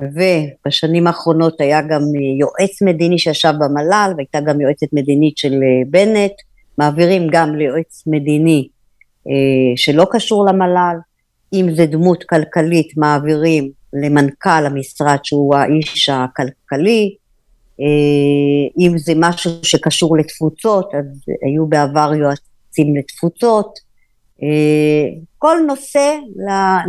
[0.00, 2.02] ובשנים האחרונות היה גם
[2.40, 6.32] יועץ מדיני שישב במל"ל, והייתה גם יועצת מדינית של אה, בנט,
[6.78, 8.68] מעבירים גם ליועץ מדיני
[9.28, 10.96] אה, שלא קשור למל"ל,
[11.52, 17.16] אם זה דמות כלכלית מעבירים למנכ"ל המשרד שהוא האיש הכלכלי,
[17.80, 23.92] אה, אם זה משהו שקשור לתפוצות, אז היו בעבר יועצים לתפוצות,
[25.38, 26.16] כל נושא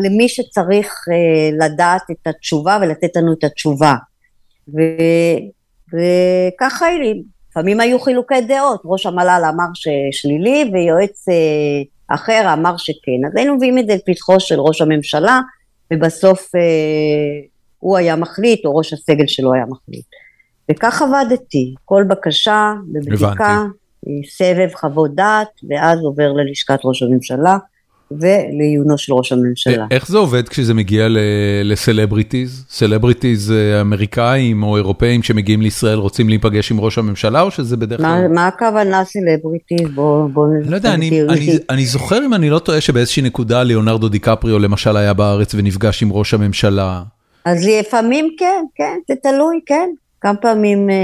[0.04, 0.94] למי שצריך
[1.62, 3.96] לדעת את התשובה ולתת לנו את התשובה.
[4.68, 4.80] ו,
[5.94, 6.86] וככה
[7.50, 11.26] לפעמים היו חילוקי דעות, ראש המל"ל אמר ששלילי ויועץ
[12.08, 15.40] אחר אמר שכן, אז היינו מביאים את זה לפתחו של ראש הממשלה
[15.94, 16.62] ובסוף אה,
[17.80, 20.06] הוא היה מחליט או ראש הסגל שלו היה מחליט.
[20.72, 23.64] וכך עבדתי, כל בקשה בבדיקה,
[24.30, 27.58] סבב חוות דעת ואז עובר ללשכת ראש הממשלה.
[28.12, 29.86] לעיונו של ראש הממשלה.
[29.92, 31.08] איך זה עובד כשזה מגיע
[31.64, 32.66] ל celebrities?
[32.70, 38.28] celebrities אמריקאים או אירופאים שמגיעים לישראל רוצים להיפגש עם ראש הממשלה או שזה בדרך כלל?
[38.28, 39.90] מה הכוונה celebrities?
[39.94, 40.70] בוא נ...
[40.70, 40.94] לא יודע,
[41.70, 46.12] אני זוכר אם אני לא טועה שבאיזושהי נקודה ליאונרדו דיקפריו למשל היה בארץ ונפגש עם
[46.12, 47.04] ראש הממשלה.
[47.46, 49.90] אז לפעמים כן, כן, זה תלוי, כן.
[50.22, 50.96] כמה פעמים, אה,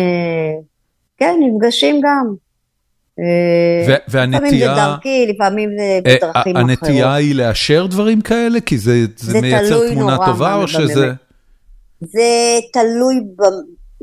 [1.17, 2.48] כן, נפגשים גם.
[3.23, 4.39] אה, והנטייה...
[4.39, 6.69] לפעמים זה דרכי, לפעמים זה אה, בדרכים אחרות.
[6.69, 8.59] הנטייה היא לאשר דברים כאלה?
[8.61, 11.11] כי זה זה מייצר תמונה טובה או שזה...
[12.01, 13.15] זה תלוי,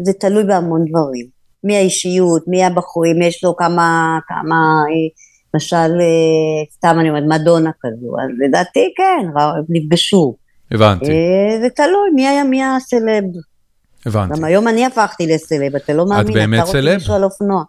[0.03, 1.27] זה תלוי בהמון דברים.
[1.65, 4.83] מי האישיות, מי הבחורים, יש לו כמה, כמה,
[5.55, 5.91] למשל,
[6.75, 9.29] סתם אני אומרת, מדונה כזו, אז לדעתי כן,
[9.69, 10.37] נפגשו.
[10.73, 11.13] הבנתי.
[11.61, 13.25] זה תלוי, מי היה מי הסלב.
[14.07, 14.39] הבנתי.
[14.39, 16.95] גם היום אני הפכתי לסלב, אתה לא מאמין, את באמת סלב?
[16.95, 17.63] מישהו על אופנוע.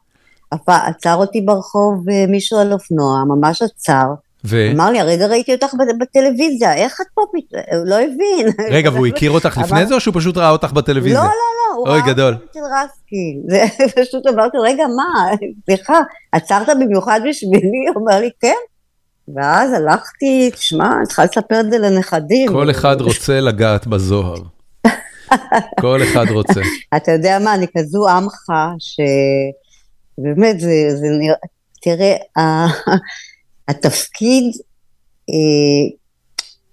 [0.67, 4.13] עצר אותי ברחוב אה, מישהו על אופנוע, ממש עצר.
[4.45, 4.71] ו...
[4.73, 7.61] אמר לי, הרגע ראיתי אותך בטלוויזיה, איך את פה פתאום?
[7.79, 8.53] הוא לא הבין.
[8.77, 11.19] רגע, והוא הכיר אותך לפני זה או שהוא פשוט ראה אותך בטלוויזיה?
[11.19, 12.11] לא, לא, לא, הוא ראה אותי
[12.51, 13.41] אצל רסקין.
[14.05, 15.31] פשוט אמרתי, רגע, מה,
[15.65, 15.99] סליחה,
[16.31, 17.85] עצרת במיוחד בשבילי?
[17.93, 18.55] הוא אומר לי, כן.
[19.35, 22.51] ואז הלכתי, תשמע, אני צריכה לספר את זה לנכדים.
[22.51, 24.37] כל אחד רוצה לגעת בזוהר.
[25.81, 26.61] כל אחד רוצה.
[26.95, 28.99] אתה יודע מה, אני כזו עמך, ש...
[30.17, 31.35] באמת, זה, זה נראה,
[31.81, 32.15] תראה,
[33.69, 34.43] התפקיד,
[35.29, 35.97] אה,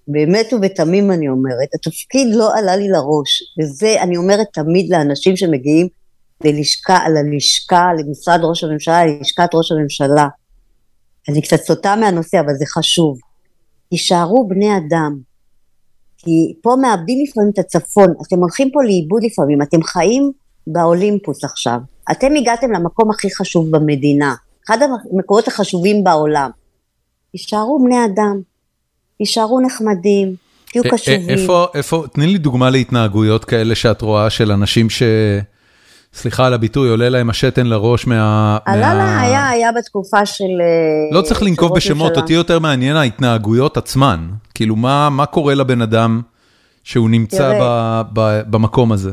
[0.07, 5.87] באמת ובתמים אני אומרת, התפקיד לא עלה לי לראש, וזה אני אומרת תמיד לאנשים שמגיעים
[6.43, 10.27] ללשכה, ללשכה, למשרד ראש הממשלה, ללשכת ראש הממשלה.
[11.29, 13.17] אני קצת סוטה מהנושא, אבל זה חשוב.
[13.89, 15.19] תישארו בני אדם.
[16.17, 20.31] כי פה מאבדים לפעמים את הצפון, אתם הולכים פה לאיבוד לפעמים, אתם חיים
[20.67, 21.79] באולימפוס עכשיו.
[22.11, 24.35] אתם הגעתם למקום הכי חשוב במדינה,
[24.67, 24.77] אחד
[25.13, 26.49] המקורות החשובים בעולם.
[27.31, 28.39] תישארו בני אדם,
[29.17, 30.35] תישארו נחמדים,
[30.65, 31.29] תהיו קשובים.
[31.29, 35.03] איפה, איפה, תני לי דוגמה להתנהגויות כאלה שאת רואה של אנשים ש...
[36.13, 38.57] סליחה על הביטוי, עולה להם השתן לראש מה...
[38.65, 40.43] עלה לה, היה, היה בתקופה של...
[41.11, 44.29] לא צריך לנקוב בשמות, אותי יותר מעניין ההתנהגויות עצמן.
[44.53, 46.21] כאילו, מה, מה קורה לבן אדם
[46.83, 49.11] שהוא נמצא ב, ב, במקום הזה?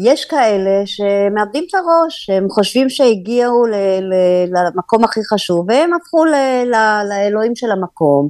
[0.00, 4.14] אה, יש כאלה שמאבדים את הראש, הם חושבים שהגיעו ל, ל,
[4.54, 6.34] למקום הכי חשוב, והם הפכו ל,
[6.66, 8.28] ל, לאלוהים של המקום,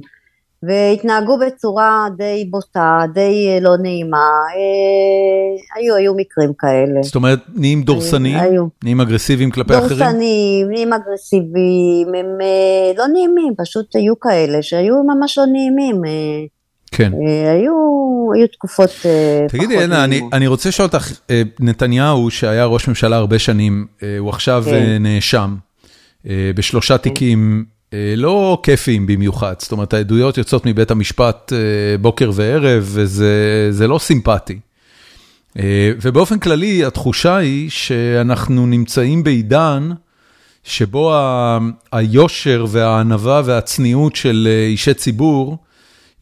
[0.63, 7.03] והתנהגו בצורה די בוטה, די לא נעימה, אה, היו, היו מקרים כאלה.
[7.03, 8.39] זאת אומרת, נהיים דורסניים?
[8.39, 8.65] היו.
[8.83, 10.09] נהיים אגרסיביים כלפי דורסנים, אחרים?
[10.09, 16.01] דורסניים, נהיים אגרסיביים, הם אה, לא נעימים, פשוט היו כאלה שהיו ממש לא נעימים.
[16.93, 17.13] כן.
[17.13, 17.73] אה, היו,
[18.35, 19.51] היו תקופות פחות נעימות.
[19.51, 24.17] תגידי, אנה, אני, אני רוצה לשאול אותך, אה, נתניהו, שהיה ראש ממשלה הרבה שנים, אה,
[24.19, 25.03] הוא עכשיו כן.
[25.03, 25.55] נאשם
[26.55, 27.03] בשלושה כן.
[27.03, 27.65] תיקים
[28.17, 31.53] לא כיפיים במיוחד, זאת אומרת, העדויות יוצאות מבית המשפט
[32.01, 34.59] בוקר וערב, וזה לא סימפטי.
[36.01, 39.89] ובאופן כללי, התחושה היא שאנחנו נמצאים בעידן
[40.63, 41.15] שבו
[41.91, 45.57] היושר והענווה והצניעות של אישי ציבור,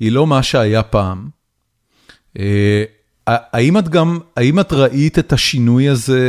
[0.01, 1.29] היא לא מה שהיה פעם.
[2.39, 2.83] אה,
[3.27, 6.19] האם את גם, האם את ראית את השינוי הזה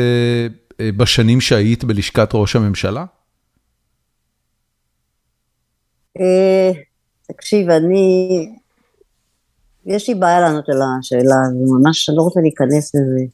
[0.80, 3.04] אה, בשנים שהיית בלשכת ראש הממשלה?
[6.20, 6.70] אה,
[7.32, 8.28] תקשיב, אני,
[9.86, 13.24] יש לי בעיה לענות על השאלה הזו, ממש אני לא רוצה להיכנס לזה.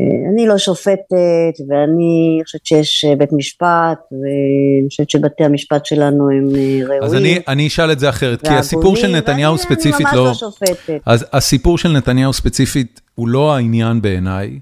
[0.00, 6.30] אה, אני לא שופטת, ואני חושבת שיש אה, בית משפט, ואני חושבת שבתי המשפט שלנו
[6.30, 7.02] הם אה, ראויים.
[7.02, 10.20] אז אני, אני אשאל את זה אחרת, כי הסיפור של נתניהו ספציפית לא...
[10.20, 11.00] אני ממש לא שופטת.
[11.06, 14.58] אז הסיפור של נתניהו ספציפית הוא לא העניין בעיניי.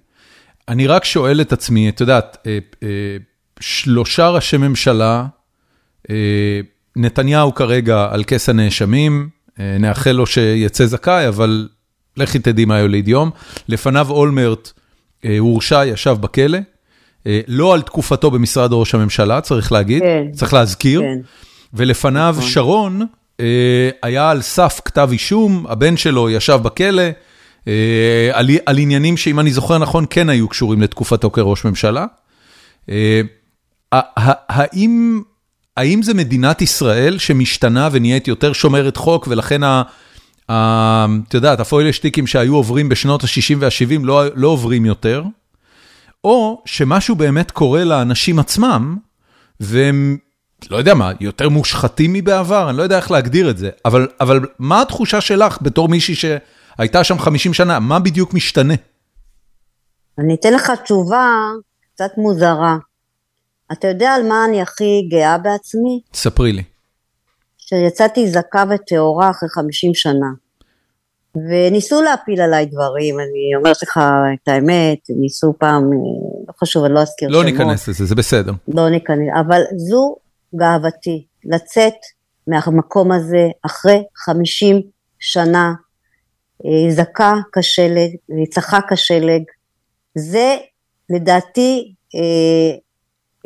[0.68, 2.46] אני רק שואל את עצמי, את יודעת,
[3.60, 5.26] שלושה ראשי ממשלה,
[6.96, 9.28] נתניהו כרגע על כס הנאשמים,
[9.58, 11.68] נאחל לו שיצא זכאי, אבל
[12.16, 13.30] לכי תדעי מה יוליד יום.
[13.68, 14.72] לפניו אולמרט,
[15.38, 16.58] הורשע, ישב בכלא,
[17.26, 21.18] אה, לא על תקופתו במשרד ראש הממשלה, צריך להגיד, כן, צריך להזכיר, כן.
[21.74, 22.50] ולפניו נכון.
[22.50, 23.06] שרון
[23.40, 27.02] אה, היה על סף כתב אישום, הבן שלו ישב בכלא,
[28.32, 32.06] על, על עניינים שאם אני זוכר נכון, כן היו קשורים לתקופתו כראש ממשלה.
[34.48, 35.22] האם
[35.76, 39.60] האם זה מדינת ישראל שמשתנה ונהיית יותר שומרת חוק, ולכן.
[41.28, 45.22] את יודעת, הפוילשטיקים שהיו עוברים בשנות ה-60 וה-70 לא, לא עוברים יותר,
[46.24, 48.96] או שמשהו באמת קורה לאנשים עצמם,
[49.60, 50.18] והם,
[50.70, 54.40] לא יודע מה, יותר מושחתים מבעבר, אני לא יודע איך להגדיר את זה, אבל, אבל
[54.58, 58.74] מה התחושה שלך בתור מישהי שהייתה שם 50 שנה, מה בדיוק משתנה?
[60.18, 61.26] אני אתן לך תשובה
[61.94, 62.76] קצת מוזרה.
[63.72, 66.00] אתה יודע על מה אני הכי גאה בעצמי?
[66.14, 66.62] ספרי לי.
[67.58, 70.26] שיצאתי זכה וטהורה אחרי 50 שנה.
[71.36, 74.00] וניסו להפיל עליי דברים, אני אומרת לך
[74.34, 75.90] את האמת, ניסו פעם,
[76.48, 77.44] לא חשוב, אני לא אזכיר לא שמות.
[77.44, 78.52] לא ניכנס לזה, זה בסדר.
[78.68, 80.16] לא ניכנס, אבל זו
[80.56, 81.94] גאוותי, לצאת
[82.46, 84.82] מהמקום הזה אחרי 50
[85.18, 85.72] שנה,
[86.66, 88.10] אה, זכה כשלג,
[88.50, 89.42] צחק כשלג,
[90.14, 90.56] זה
[91.10, 92.76] לדעתי אה,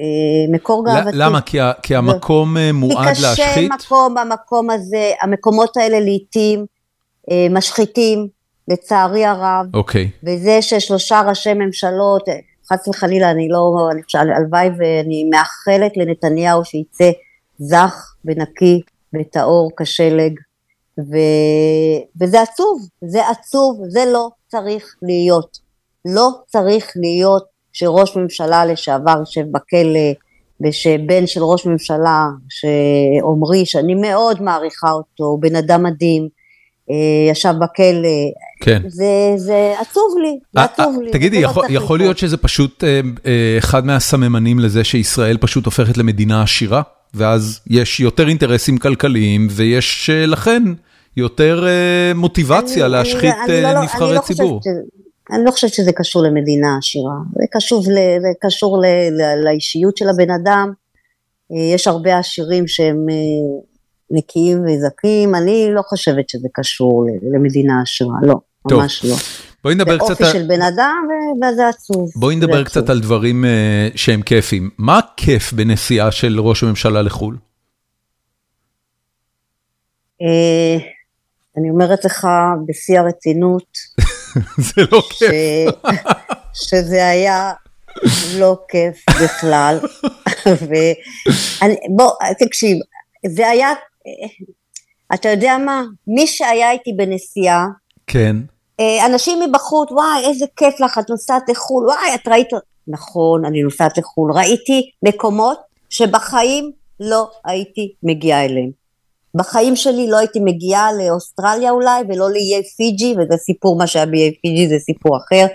[0.01, 1.11] אה, מקור גאוותי.
[1.17, 1.41] למה?
[1.41, 2.73] כי, כי המקום ו...
[2.73, 3.45] מועד להשחית?
[3.55, 6.65] כי קשה מקום במקום הזה, המקומות האלה לעיתים אה,
[7.51, 8.29] משחיתים,
[8.69, 9.67] לצערי הרב.
[9.75, 10.05] אוקיי.
[10.05, 10.27] Okay.
[10.27, 12.29] וזה ששלושה ראשי ממשלות,
[12.73, 13.91] חס וחלילה, אני לא,
[14.37, 17.11] הלוואי ואני מאחלת לנתניהו שיצא
[17.59, 18.81] זך ונקי
[19.15, 20.33] וטהור כשלג.
[20.99, 21.17] ו...
[22.21, 25.59] וזה עצוב, זה עצוב, זה לא צריך להיות.
[26.05, 30.13] לא צריך להיות שראש ממשלה לשעבר יושב בכלא,
[30.61, 36.29] ושבן של ראש ממשלה, שעמרי, שאני מאוד מעריכה אותו, הוא בן אדם מדהים, אה,
[37.31, 38.09] ישב בכלא,
[38.61, 38.83] כן.
[38.89, 41.11] זה, זה עצוב לי, זה אה, עצוב לי.
[41.11, 43.01] תגידי, יכול, לא יכול להיות שזה פשוט אה,
[43.59, 46.83] אחד מהסממנים לזה שישראל פשוט הופכת למדינה עשירה,
[47.15, 50.63] ואז יש יותר אינטרסים כלכליים, ויש לכן
[51.17, 51.67] יותר
[52.15, 54.61] מוטיבציה אני, להשחית אני, אני לא, נבחרי לא ציבור.
[55.33, 60.09] אני לא חושבת שזה קשור למדינה עשירה, זה קשור, זה קשור ל, ל, לאישיות של
[60.09, 60.73] הבן אדם.
[61.75, 63.07] יש הרבה עשירים שהם
[64.11, 68.81] נקיים וזכים, אני לא חושבת שזה קשור למדינה עשירה, לא, טוב.
[68.81, 69.17] ממש לא.
[69.65, 70.07] בואי נדבר קצת...
[70.07, 71.09] זה אופי של בן אדם
[71.53, 72.11] וזה עצוב.
[72.17, 72.91] בואי נדבר קצת עצוב.
[72.91, 74.71] על דברים uh, שהם כיפים.
[74.79, 77.37] מה כיף בנסיעה של ראש הממשלה לחו"ל?
[80.23, 80.83] Uh,
[81.57, 82.27] אני אומרת לך
[82.67, 83.79] בשיא הרצינות,
[84.75, 85.75] זה לא כיף.
[86.69, 87.53] שזה היה
[88.39, 89.79] לא כיף בכלל.
[91.97, 92.79] בוא, תקשיב,
[93.27, 93.69] זה היה
[95.15, 95.83] אתה יודע מה?
[96.07, 97.67] מי שהיה איתי בנסיעה,
[98.07, 98.37] כן.
[98.81, 102.49] אה, אנשים מבחוץ, וואי, איזה כיף לך, את נוסעת לחו"ל, וואי, את ראית...
[102.89, 104.33] נכון, אני נוסעת לחו"ל.
[104.33, 105.59] ראיתי מקומות
[105.91, 108.71] שבחיים לא הייתי מגיעה אליהם.
[109.35, 114.35] בחיים שלי לא הייתי מגיעה לאוסטרליה אולי, ולא לאיי פיג'י, וזה סיפור, מה שהיה באיי
[114.43, 115.47] פיג'י זה סיפור אחר,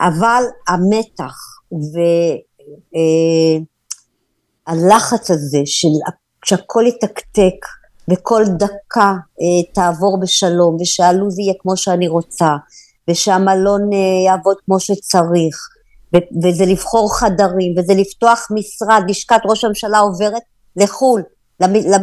[0.00, 1.34] אבל המתח
[4.66, 5.88] והלחץ אה, הזה של
[6.44, 7.66] שהכל יתקתק,
[8.10, 12.48] וכל דקה אה, תעבור בשלום, ושהלו"ז יהיה כמו שאני רוצה,
[13.10, 15.56] ושהמלון אה, יעבוד כמו שצריך,
[16.16, 20.42] ו- וזה לבחור חדרים, וזה לפתוח משרד, לשכת ראש הממשלה עוברת
[20.76, 21.22] לחו"ל,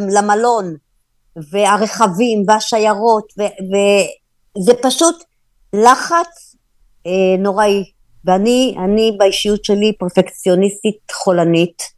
[0.10, 0.76] למלון,
[1.52, 5.24] והרכבים והשיירות, וזה פשוט
[5.74, 6.56] לחץ
[7.08, 7.84] אה, נוראי.
[8.26, 11.95] ואני אני באישיות שלי פרפקציוניסטית חולנית,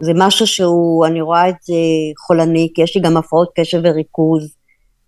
[0.00, 1.74] זה משהו שהוא, אני רואה את זה
[2.26, 4.54] חולני, כי יש לי גם הפרעות קשב וריכוז,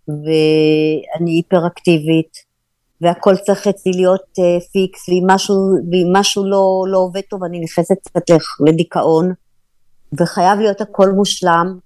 [0.09, 2.53] ואני היפראקטיבית,
[3.01, 5.55] והכל צריך אצלי להיות uh, fix, ואם משהו,
[5.93, 8.37] ואם משהו לא, לא עובד טוב, אני נכנסת קצת
[8.67, 9.33] לדיכאון,
[10.21, 11.79] וחייב להיות הכל מושלם.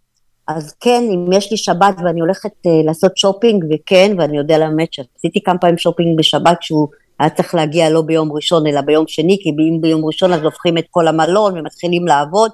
[0.48, 4.92] אז כן, אם יש לי שבת ואני הולכת uh, לעשות שופינג, וכן, ואני יודע לאמת
[4.92, 6.88] שעשיתי כמה פעמים שופינג בשבת, שהוא
[7.20, 10.78] היה צריך להגיע לא ביום ראשון אלא ביום שני, כי אם ביום ראשון אז הופכים
[10.78, 12.50] את כל המלון ומתחילים לעבוד,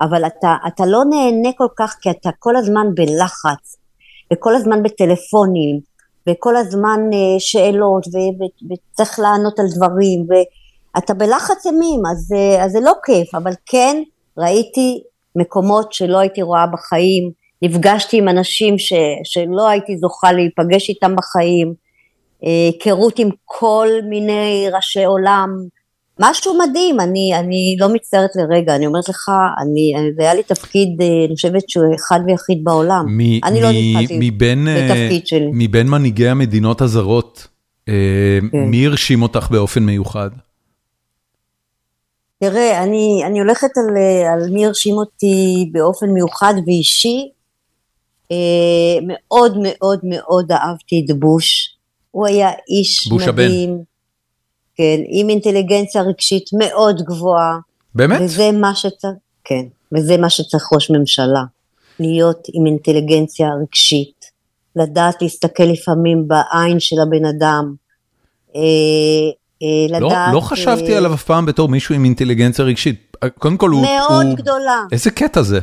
[0.00, 3.76] אבל אתה, אתה לא נהנה כל כך כי אתה כל הזמן בלחץ,
[4.32, 5.80] וכל הזמן בטלפונים,
[6.28, 12.70] וכל הזמן uh, שאלות, ו- וצריך לענות על דברים, ואתה בלחץ אימים, אז, uh, אז
[12.70, 14.02] זה לא כיף, אבל כן
[14.38, 15.02] ראיתי
[15.36, 17.30] מקומות שלא הייתי רואה בחיים,
[17.62, 18.92] נפגשתי עם אנשים ש,
[19.24, 21.74] שלא הייתי זוכה להיפגש איתם בחיים,
[22.42, 25.48] היכרות עם כל מיני ראשי עולם,
[26.18, 29.30] משהו מדהים, אני, אני לא מצטערת לרגע, אני אומרת לך,
[29.62, 33.04] אני, היה לי תפקיד, אה, אני חושבת שהוא אחד ויחיד בעולם.
[33.08, 35.50] מ, אני מ, לא נתקלתי בתפקיד שלי.
[35.52, 37.46] מבין מנהיגי המדינות הזרות,
[37.88, 38.58] אה, כן.
[38.58, 40.30] מי הרשים אותך באופן מיוחד?
[42.40, 47.30] תראה, אני, אני הולכת על, אה, על מי הרשים אותי באופן מיוחד ואישי.
[49.06, 51.76] מאוד מאוד מאוד אהבתי את בוש.
[52.10, 53.70] הוא היה איש בוש מדהים.
[53.70, 53.82] הבן.
[54.78, 57.58] כן, עם אינטליגנציה רגשית מאוד גבוהה.
[57.94, 58.20] באמת?
[58.24, 59.14] וזה מה שצריך,
[59.44, 59.64] כן.
[59.92, 61.42] וזה מה שצריך ראש ממשלה,
[62.00, 64.24] להיות עם אינטליגנציה רגשית,
[64.76, 67.74] לדעת להסתכל לפעמים בעין של הבן אדם,
[68.56, 68.60] אה,
[69.62, 70.34] אה, לא, לדעת...
[70.34, 73.16] לא חשבתי אה, עליו אף פעם בתור מישהו עם אינטליגנציה רגשית.
[73.38, 73.82] קודם כל הוא...
[73.82, 74.36] מאוד הוא...
[74.36, 74.82] גדולה.
[74.92, 75.60] איזה קטע זה?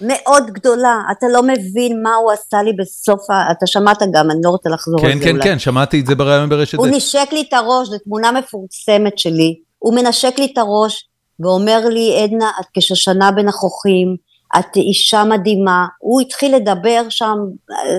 [0.00, 3.52] מאוד גדולה, אתה לא מבין מה הוא עשה לי בסוף, ה...
[3.52, 5.42] אתה שמעת גם, אני לא רוצה לחזור על כן, זה כן, אולי.
[5.42, 6.86] כן, שמעתי את זה בריאיון ברשת הוא.
[6.86, 11.08] נשק לי את הראש, זו תמונה מפורסמת שלי, הוא מנשק לי את הראש
[11.40, 14.16] ואומר לי, עדנה, את כשושנה בין החוכים,
[14.58, 17.34] את אישה מדהימה, הוא התחיל לדבר שם,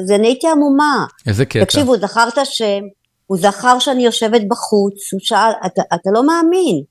[0.05, 1.05] זה נהייתי עמומה.
[1.27, 1.63] איזה קטע.
[1.63, 2.81] תקשיב, הוא זכר את השם,
[3.27, 6.81] הוא זכר שאני יושבת בחוץ, הוא שאל, אתה, אתה לא מאמין.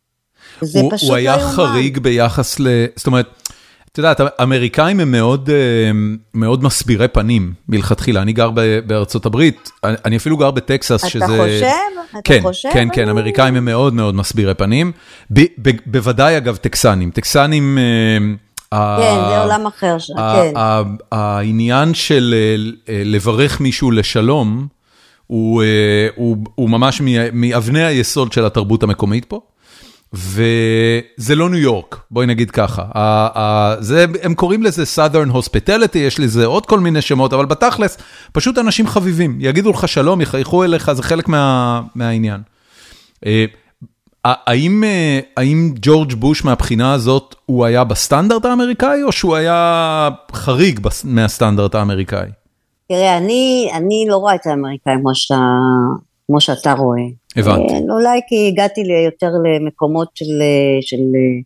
[0.60, 1.52] זה הוא, פשוט הוא לא היה יאומן.
[1.52, 2.66] חריג ביחס ל...
[2.96, 3.26] זאת אומרת,
[3.92, 5.50] את יודעת, האמריקאים הם מאוד,
[6.34, 8.22] מאוד מסבירי פנים מלכתחילה.
[8.22, 8.50] אני גר
[8.86, 11.24] בארצות הברית, אני אפילו גר בטקסס, אתה שזה...
[11.26, 11.66] חושב?
[12.10, 12.68] אתה כן, חושב?
[12.72, 14.92] כן, כן, אמריקאים הם מאוד מאוד מסבירי פנים.
[15.86, 17.10] בוודאי, אגב, טקסנים.
[17.10, 17.78] טקסנים...
[18.72, 20.52] אה, כן, זה עולם אחר, ש- ה- כן.
[21.12, 24.66] העניין של אה, אה, לברך מישהו לשלום,
[25.26, 25.62] הוא,
[26.68, 29.40] ממש מאבני היסוד של התרבות המקומית פה.
[30.12, 32.84] וזה לא ניו יורק, בואי נגיד ככה.
[33.80, 37.98] זה, הם קוראים לזה Southern Hospitality, יש לזה עוד כל מיני שמות, אבל בתכלס,
[38.32, 39.38] פשוט אנשים חביבים.
[39.40, 42.40] יגידו לך שלום, יחייכו אליך, זה חלק מה, מהעניין.
[43.26, 43.44] אה,
[44.24, 50.80] האם, אה, האם ג'ורג' בוש מהבחינה הזאת, הוא היה בסטנדרט האמריקאי, או שהוא היה חריג
[51.04, 52.28] מהסטנדרט האמריקאי?
[52.88, 55.40] תראה, אני, אני לא רואה את האמריקאים כמו, שאתה,
[56.30, 57.00] כמו שאתה רואה.
[57.36, 57.74] הבנתי.
[57.74, 61.40] אה, אולי כי הגעתי יותר למקומות של, אה, של, אה,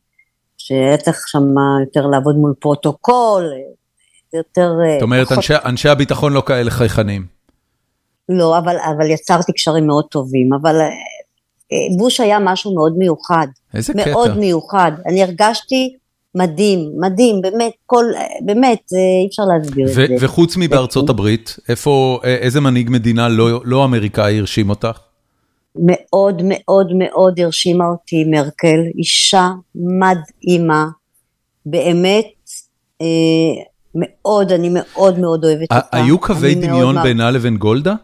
[0.58, 1.44] שהיה צריך שם
[1.86, 3.44] יותר לעבוד מול פרוטוקול,
[4.34, 4.72] יותר...
[4.94, 7.26] זאת אומרת, פחות- אנשי, אנשי הביטחון לא כאלה חייכנים.
[8.28, 10.76] לא, אבל, אבל יצרתי קשרים מאוד טובים, אבל
[11.98, 13.46] בוש היה משהו מאוד מיוחד.
[13.74, 14.38] איזה מאוד קטע.
[14.38, 14.92] מיוחד.
[15.06, 15.96] אני הרגשתי
[16.34, 20.06] מדהים, מדהים, באמת, כל, אה, באמת, זה, אי אפשר להסביר את זה.
[20.20, 24.98] וחוץ מבארצות הברית, איפה, א- איזה מנהיג מדינה לא, לא אמריקאי הרשים אותך?
[25.76, 30.86] מאוד מאוד מאוד הרשימה אותי מרקל, אישה מדהימה,
[31.66, 32.26] באמת,
[33.02, 33.06] אה,
[33.94, 35.80] מאוד, אני מאוד מאוד אוהבת אותה.
[35.92, 37.94] היו קווי דמיון בינה לבין גולדה?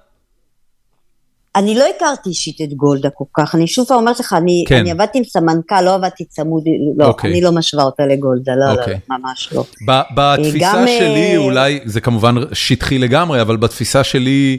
[1.56, 4.76] אני לא הכרתי אישית את גולדה כל כך, אני שוב פעם אומרת לך, אני, כן.
[4.76, 6.62] אני עבדתי עם סמנכ"ל, לא עבדתי צמוד,
[6.96, 7.30] לא, אוקיי.
[7.30, 8.98] אני לא משווה אותה לגולדה, לא, לא, אוקיי.
[9.10, 9.64] לא, ממש לא.
[9.86, 14.58] ב- בתפיסה גם, שלי, אה, אולי, זה כמובן שטחי לגמרי, אבל בתפיסה שלי,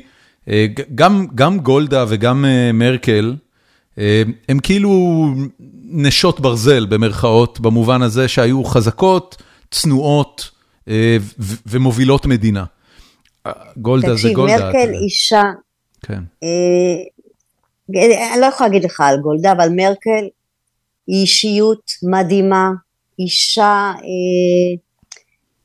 [0.49, 0.65] אה,
[0.95, 3.35] גם, גם גולדה וגם אה, מרקל,
[4.49, 5.25] הם כאילו
[5.91, 10.51] נשות ברזל במרכאות, במובן הזה שהיו חזקות, צנועות
[11.65, 12.63] ומובילות מדינה.
[13.77, 14.55] גולדה זה תקשיב, גולדה.
[14.55, 14.97] אתה מרקל יודע.
[14.97, 15.43] אישה,
[16.02, 16.24] כן.
[16.43, 17.04] אה,
[18.34, 20.28] אני לא יכולה להגיד לך על גולדה, אבל מרקל
[21.08, 22.70] היא אישיות מדהימה,
[23.20, 24.80] אישה, אה,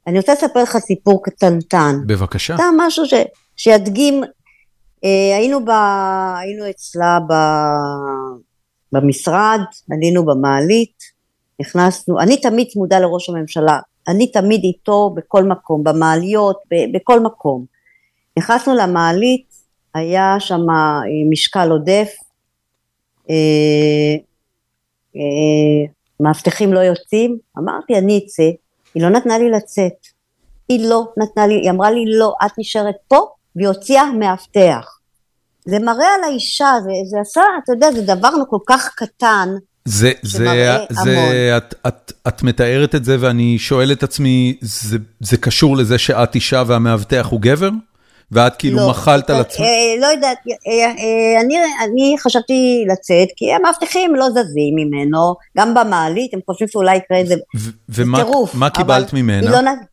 [0.06, 1.96] אני רוצה לספר לך סיפור קטנטן.
[2.06, 2.54] בבקשה.
[2.54, 3.14] סתם משהו ש,
[3.56, 4.22] שידגים,
[5.04, 5.70] אה, היינו, ב,
[6.38, 7.34] היינו אצלה ב,
[8.92, 9.60] במשרד,
[9.92, 11.14] עלינו במעלית,
[11.60, 13.78] נכנסנו, אני תמיד צמודה לראש הממשלה,
[14.08, 17.64] אני תמיד איתו בכל מקום, במעליות, ב, בכל מקום.
[18.38, 19.53] נכנסנו למעלית,
[19.94, 22.14] היה שם אה, משקל עודף,
[23.30, 23.34] אה,
[25.16, 28.50] אה, מאבטחים לא יוצאים, אמרתי אני אצא,
[28.94, 30.06] היא לא נתנה לי לצאת,
[30.68, 33.26] היא לא נתנה לי, היא אמרה לי לא, את נשארת פה,
[33.56, 34.98] והיא הוציאה מאבטח.
[35.64, 39.48] זה מראה על האישה, זה, זה עשה, אתה יודע, זה דבר כל כך קטן,
[39.84, 41.56] זה, זה, זה.
[41.56, 46.34] את, את, את מתארת את זה ואני שואל את עצמי, זה, זה קשור לזה שאת
[46.34, 47.70] אישה והמאבטח הוא גבר?
[48.34, 49.60] ואת כאילו לא, מחלת על אה, עצמך?
[49.60, 55.74] אה, לא יודעת, אה, אה, אני, אני חשבתי לצאת, כי המאבטחים לא זזים ממנו, גם
[55.74, 58.54] במעלית, הם חושבים שאולי יקרה איזה ו- ומה טירוף.
[58.54, 59.50] מה אבל קיבלת היא ממנה?
[59.50, 59.84] לא נ-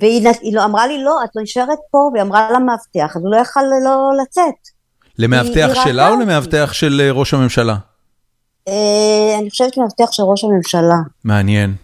[0.00, 3.30] והיא היא לא, אמרה לי, לא, את לא נשארת פה, והיא אמרה למאבטח, אז הוא
[3.30, 4.54] לא יכל לא לצאת.
[5.18, 6.20] למאבטח היא שלה או.
[6.20, 7.76] למאבטח של אה, ראש הממשלה?
[8.68, 10.96] אה, אני חושבת מאבטח של ראש הממשלה.
[11.24, 11.74] מעניין.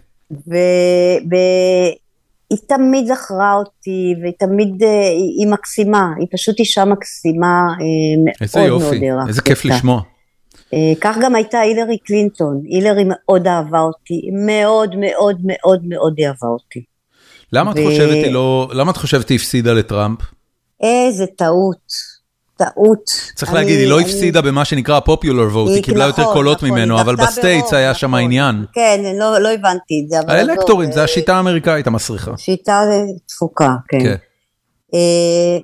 [2.51, 8.23] והיא תמיד זכרה אותי, והיא תמיד, אה, היא, היא מקסימה, היא פשוט אישה מקסימה, אה,
[8.25, 9.65] מאוד מאוד יופי, הערכתי איזה כיף.
[9.65, 10.01] לשמוע.
[10.73, 16.47] אה, כך גם הייתה הילרי קלינטון, הילרי מאוד אהבה אותי, מאוד מאוד מאוד מאוד אהבה
[16.47, 16.83] אותי.
[17.53, 20.19] למה את ו- חושבת היא לא, למה את חושבת היא הפסידה לטראמפ?
[20.81, 21.93] איזה טעות,
[22.59, 23.03] טעות.
[23.35, 25.21] צריך אני- להגיד, היא לא אני- הפסידה במה שנקרא popular
[25.53, 28.19] vote, היא היא- קיבלה יותר נכון, קולות נכון, ממנו, אבל ב states היה שם נכון.
[28.19, 28.65] העניין.
[28.73, 32.31] כן, לא, לא הבנתי את זה, האלקטורית, זה אה, השיטה האמריקאית המסריחה.
[32.37, 32.81] שיטה
[33.27, 33.99] תפוקה, כן.
[33.99, 34.15] כן.
[34.93, 35.57] אה,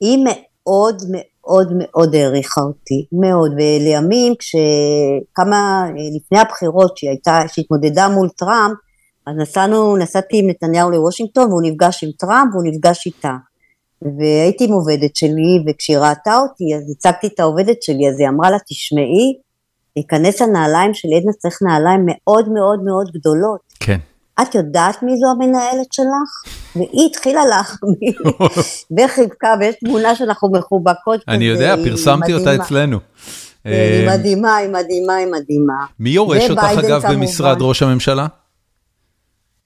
[0.00, 5.56] היא מאוד מאוד מאוד העריכה אותי, מאוד, ולימים כשכמה,
[5.88, 8.74] אה, לפני הבחירות שהיא הייתה, שהתמודדה מול טראמפ,
[9.26, 13.32] אז נסענו, נסעתי עם נתניהו לוושינגטון והוא נפגש עם טראמפ והוא נפגש איתה.
[14.02, 18.50] והייתי עם עובדת שלי, וכשהיא ראתה אותי, אז הצגתי את העובדת שלי, אז היא אמרה
[18.50, 19.38] לה, תשמעי,
[19.96, 23.60] להיכנס לנעליים של עדנה צריך נעליים מאוד מאוד מאוד גדולות.
[23.80, 23.98] כן.
[24.42, 26.54] את יודעת מי זו המנהלת שלך?
[26.76, 28.12] והיא התחילה להחמיא
[28.98, 31.20] וחיבקה, ויש תמונה שאנחנו מחובקות.
[31.28, 32.98] אני יודע, פרסמתי אותה אצלנו.
[33.64, 35.86] היא אה, מדהימה, היא מדהימה, היא מדהימה.
[36.00, 38.26] מי יורש אותך אגב במשרד ראש הממשלה?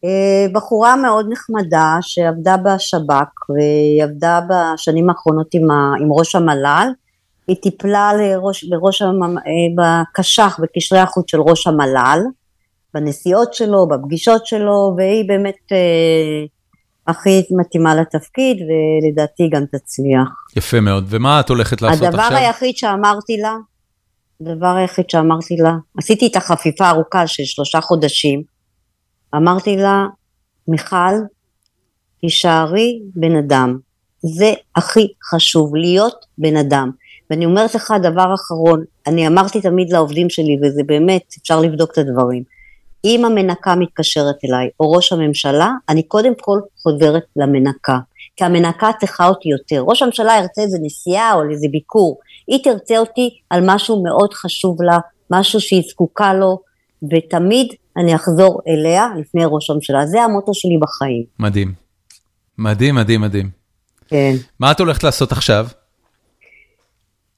[0.05, 6.89] אה, בחורה מאוד נחמדה שעבדה בשב"כ והיא עבדה בשנים האחרונות עם, ה, עם ראש המל"ל,
[7.47, 9.09] היא טיפלה לראש, בראש, אה,
[9.77, 12.21] בקש"ח, בקשרי החוץ של ראש המל"ל,
[12.95, 16.47] בנסיעות שלו, בפגישות שלו, והיא באמת אה,
[17.07, 20.29] הכי מתאימה לתפקיד ולדעתי גם תצליח.
[20.57, 22.37] יפה מאוד, ומה את הולכת לעשות הדבר עכשיו?
[22.37, 23.57] הדבר היחיד שאמרתי לה,
[24.41, 28.43] הדבר היחיד שאמרתי לה, עשיתי את החפיפה ארוכה של שלושה חודשים,
[29.37, 30.07] אמרתי לה,
[30.69, 31.15] מיכל,
[32.21, 33.79] תישארי בן אדם.
[34.23, 36.91] זה הכי חשוב, להיות בן אדם.
[37.31, 41.99] ואני אומרת לך דבר אחרון, אני אמרתי תמיד לעובדים שלי, וזה באמת, אפשר לבדוק את
[41.99, 42.43] הדברים.
[43.05, 47.99] אם המנקה מתקשרת אליי, או ראש הממשלה, אני קודם כל חוזרת למנקה.
[48.37, 49.85] כי המנקה צריכה אותי יותר.
[49.87, 52.19] ראש הממשלה ירצה איזה נסיעה או איזה ביקור.
[52.47, 54.99] היא תרצה אותי על משהו מאוד חשוב לה,
[55.31, 56.59] משהו שהיא זקוקה לו,
[57.11, 60.07] ותמיד אני אחזור אליה לפני ראש הממשלה.
[60.07, 61.25] זה המוטו שלי בחיים.
[61.39, 61.73] מדהים.
[62.59, 63.51] מדהים, מדהים, מדהים.
[64.09, 64.35] כן.
[64.61, 65.67] מה את הולכת לעשות עכשיו?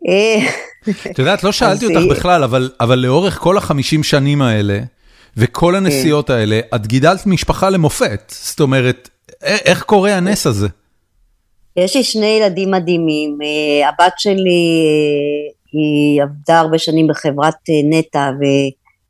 [0.09, 0.49] אה,
[1.11, 4.81] את יודעת, לא שאלתי אותך בכלל, אבל, אבל לאורך כל החמישים שנים האלה,
[5.37, 6.33] וכל הנסיעות כן.
[6.33, 8.33] האלה, את גידלת משפחה למופת.
[8.35, 9.09] זאת אומרת,
[9.43, 10.69] איך קורה הנס הזה?
[11.77, 13.39] יש לי שני ילדים מדהימים.
[13.43, 17.55] אה, הבת שלי, אה, היא עבדה הרבה שנים בחברת
[17.91, 18.31] נטע,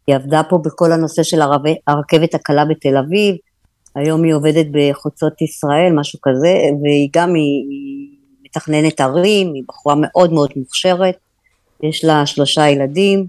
[0.07, 1.40] היא עבדה פה בכל הנושא של
[1.86, 3.34] הרכבת הקלה בתל אביב,
[3.94, 8.09] היום היא עובדת בחוצות ישראל, משהו כזה, והיא גם, היא, היא
[8.44, 11.16] מתכננת ערים, היא בחורה מאוד מאוד מוכשרת,
[11.82, 13.26] יש לה שלושה ילדים,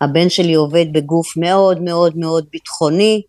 [0.00, 3.22] הבן שלי עובד בגוף מאוד מאוד מאוד ביטחוני,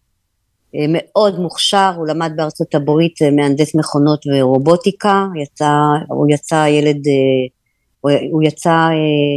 [0.75, 5.71] אה, מאוד מוכשר, הוא למד בארצות הברית אה, מהנדס מכונות ורובוטיקה, יצא,
[6.07, 8.89] הוא יצא ילד, אה, הוא יצא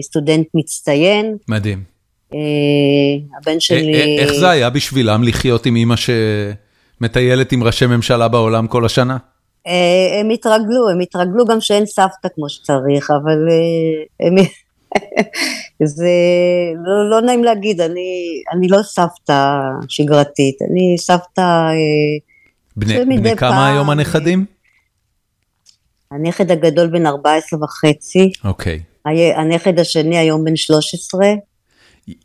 [0.02, 1.36] סטודנט מצטיין.
[1.48, 1.93] מדהים.
[2.34, 4.18] אה, הבן שלי...
[4.18, 9.16] איך זה היה בשבילם לחיות עם אימא שמטיילת עם ראשי ממשלה בעולם כל השנה?
[9.66, 14.34] אה, הם התרגלו, הם התרגלו גם שאין סבתא כמו שצריך, אבל אה, הם...
[15.96, 16.10] זה
[16.84, 21.68] לא, לא נעים להגיד, אני, אני לא סבתא שגרתית, אני סבתא...
[22.76, 24.44] בני, בני כמה פעם, היום הנכדים?
[26.10, 28.32] הנכד הגדול בן 14 וחצי.
[28.44, 28.80] אוקיי.
[29.36, 31.26] הנכד השני היום בן 13.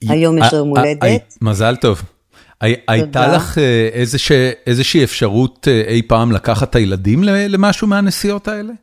[0.10, 1.38] היום יש יום הולדת.
[1.42, 2.02] מזל טוב.
[2.88, 3.90] הייתה לך אה,
[4.68, 8.74] איזושהי אפשרות אה, אי פעם לקחת את הילדים למשהו מהנסיעות האלה?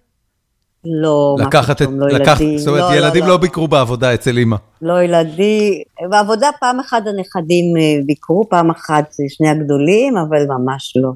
[0.85, 2.59] לא, מה פתאום, לא ילדים.
[2.59, 4.57] זאת אומרת, לא, לא, ילדים לא ביקרו בעבודה אצל אמא.
[4.83, 5.73] לא ילדים,
[6.11, 11.11] בעבודה פעם אחת הנכדים אה, ביקרו, פעם אחת שני הגדולים, אבל ממש לא.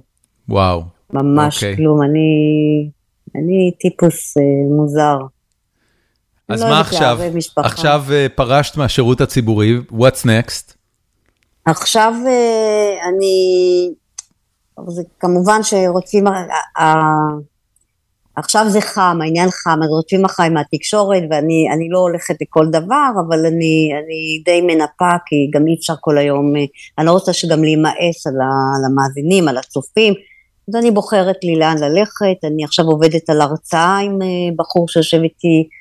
[0.49, 0.83] וואו.
[1.13, 1.77] ממש אוקיי.
[1.77, 2.03] כלום,
[3.37, 4.35] אני טיפוס
[4.77, 5.19] מוזר.
[6.51, 7.19] אז לא מה עכשיו?
[7.57, 10.75] עכשיו אה, פרשת מהשירות הציבורי, what's next?
[11.65, 13.91] עכשיו אה, אני,
[14.89, 16.25] זה כמובן שרודפים,
[18.37, 23.47] עכשיו זה חם, העניין חם, אז רודפים אחריי מהתקשורת ואני לא הולכת לכל דבר, אבל
[23.47, 26.65] אני, אני די מנפה, כי גם אי אפשר כל היום, אה,
[26.99, 28.35] אני לא רוצה שגם להימאס על
[28.87, 30.15] המאזינים, על הצופים,
[30.69, 34.19] אז אני בוחרת לי לאן ללכת, אני עכשיו עובדת על הרצאה עם
[34.57, 35.80] בחור שיושב איתי אה,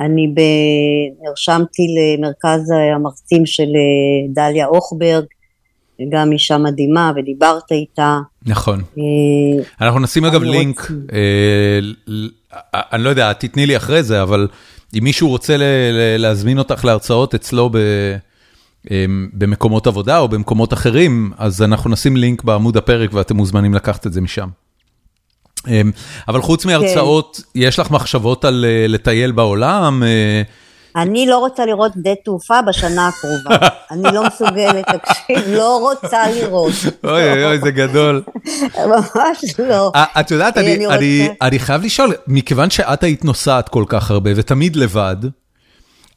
[0.00, 0.40] אני ב...
[1.28, 5.24] נרשמתי למרכז המרצים של אה, דליה אוכברג,
[6.08, 8.18] גם אישה מדהימה, ודיברת איתה.
[8.46, 8.82] נכון.
[8.98, 10.90] אה, אנחנו נשים אגב לינק,
[12.74, 14.48] אני לא יודע, תתני לי אחרי זה, אבל
[14.98, 15.56] אם מישהו רוצה
[16.18, 17.70] להזמין אותך להרצאות אצלו
[19.32, 24.12] במקומות עבודה או במקומות אחרים, אז אנחנו נשים לינק בעמוד הפרק ואתם מוזמנים לקחת את
[24.12, 24.48] זה משם.
[25.68, 25.90] אמ,
[26.28, 27.60] אבל חוץ מהרצאות, כן.
[27.60, 30.02] יש לך מחשבות על אה, לטייל בעולם?
[30.02, 30.42] אה?
[30.96, 33.68] אני לא רוצה לראות שדה תעופה בשנה הקרובה.
[33.90, 36.72] אני לא מסוגלת, תקשיב, לא רוצה לראות.
[37.04, 38.22] אוי אוי אוי, זה גדול.
[38.86, 39.92] ממש לא.
[40.20, 40.58] את יודעת,
[41.42, 45.16] אני חייב לשאול, מכיוון שאת היית נוסעת כל כך הרבה ותמיד לבד,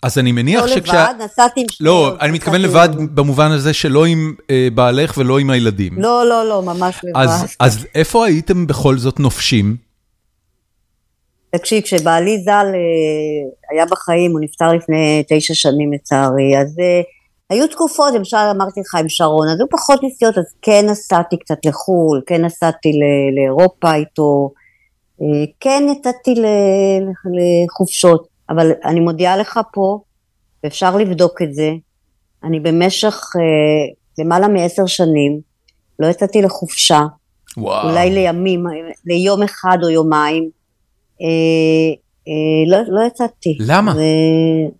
[0.07, 0.93] אז אני מניח לא שכשה...
[0.93, 1.87] לא לבד, נסעתי עם שני...
[1.87, 5.93] לא, אני מתכוון לבד במובן הזה שלא עם אה, בעלך ולא עם הילדים.
[5.97, 7.19] לא, לא, לא, ממש לבד.
[7.19, 9.75] אז, אז איפה הייתם בכל זאת נופשים?
[11.49, 17.01] תקשיב, כשבעלי ז"ל אה, היה בחיים, הוא נפטר לפני תשע שנים לצערי, אז אה,
[17.49, 21.65] היו תקופות, למשל אמרתי לך עם שרון, אז היו פחות נסיעות, אז כן נסעתי קצת
[21.65, 22.91] לחו"ל, כן נסעתי
[23.35, 24.51] לאירופה איתו,
[25.21, 26.35] אה, כן יצאתי
[27.65, 29.99] לחופשות, אבל אני מודיעה לך פה,
[30.63, 31.71] ואפשר לבדוק את זה,
[32.43, 35.39] אני במשך אה, למעלה מעשר שנים
[35.99, 37.01] לא יצאתי לחופשה,
[37.57, 37.89] וואו.
[37.89, 38.63] אולי לימים,
[39.05, 40.49] ליום אחד או יומיים,
[41.21, 41.27] אה,
[42.67, 43.57] לא, לא יצאתי.
[43.59, 43.93] למה?
[43.95, 44.01] ו...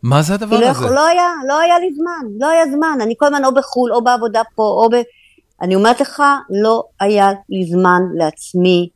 [0.04, 0.86] מה זה הדבר לא, הזה?
[0.86, 4.04] לא היה, לא היה לי זמן, לא היה זמן, אני כל הזמן או בחו"ל או
[4.04, 4.96] בעבודה פה או ב...
[5.62, 6.24] אני אומרת לך,
[6.64, 8.90] לא היה לי זמן לעצמי,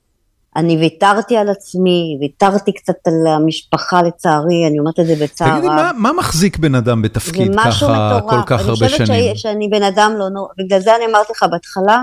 [0.56, 5.58] אני ויתרתי על עצמי, ויתרתי קצת על המשפחה לצערי, אני אומרת את זה בצער רב.
[5.58, 8.32] תגידי, מה, מה מחזיק בן אדם בתפקיד ככה מטורף.
[8.32, 9.12] כל כך הרבה שנים?
[9.12, 12.02] אני חושבת שאני בן אדם לא נורא, בגלל זה אני אמרתי לך בהתחלה,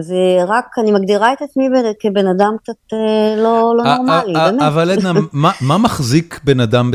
[0.00, 0.16] זה
[0.46, 1.68] רק, אני מגדירה את עצמי
[2.00, 4.62] כבן אדם קצת אה, לא, לא נורמלי, באמת.
[4.62, 6.90] אבל עדנה, מה, מה מחזיק בן אדם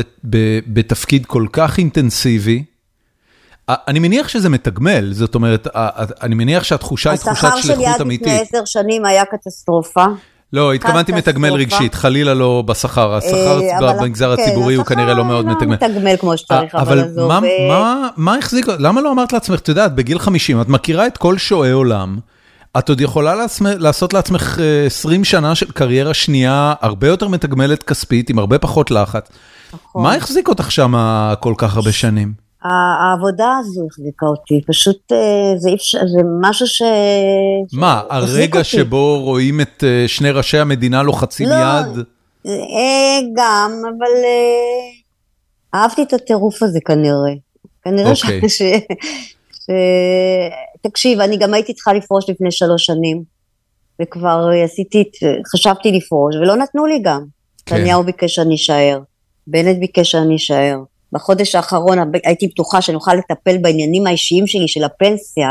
[0.66, 2.64] בתפקיד כל כך אינטנסיבי?
[3.68, 5.66] אני מניח שזה מתגמל, זאת אומרת,
[6.22, 8.26] אני מניח שהתחושה היא תחושת שליחות אמיתית.
[8.26, 10.04] השכר שלי עד לפני עשר שנים היה קטסטרופה.
[10.52, 15.46] לא, התכוונתי מתגמל רגשית, חלילה לא בשכר, השכר אה, במגזר הציבורי הוא כנראה לא מאוד
[15.46, 15.74] מתגמל.
[15.74, 17.30] השכר לא מתגמל כמו שצריך, אבל עזוב.
[17.30, 17.48] אבל
[18.16, 21.70] מה החזיק, למה לא אמרת לעצמך, את יודעת, בגיל 50, את מכירה את כל שועי
[21.70, 22.18] עולם,
[22.78, 28.30] את עוד יכולה לעשות לעצמך 20 אה, שנה של קריירה שנייה, הרבה יותר מתגמלת כספית,
[28.30, 29.28] עם הרבה פחות לחץ.
[29.72, 30.02] נכון.
[30.02, 30.94] מה החזיק אותך שם
[31.40, 32.47] כל כך הרבה שנים?
[32.62, 35.70] העבודה הזו החזיקה אותי, פשוט אה, זה,
[36.06, 36.82] זה משהו ש...
[37.72, 42.04] מה, הרגע שבו רואים את אה, שני ראשי המדינה לוחצים לא, יד?
[42.46, 44.12] אה, גם, אבל
[45.74, 47.32] אהבתי את הטירוף הזה כנראה.
[47.84, 48.22] כנראה ש...
[48.22, 48.48] אוקיי.
[48.48, 48.62] ש...
[49.52, 49.70] ש...
[50.82, 53.22] תקשיב, אני גם הייתי צריכה לפרוש לפני שלוש שנים,
[54.02, 55.04] וכבר עשיתי,
[55.52, 57.24] חשבתי לפרוש, ולא נתנו לי גם.
[57.66, 57.76] כן.
[57.76, 59.00] נתניהו ביקש שאני אשאר,
[59.46, 60.78] בנט ביקש שאני אשאר.
[61.12, 65.50] בחודש האחרון הייתי בטוחה שאני אוכל לטפל בעניינים האישיים שלי של הפנסיה,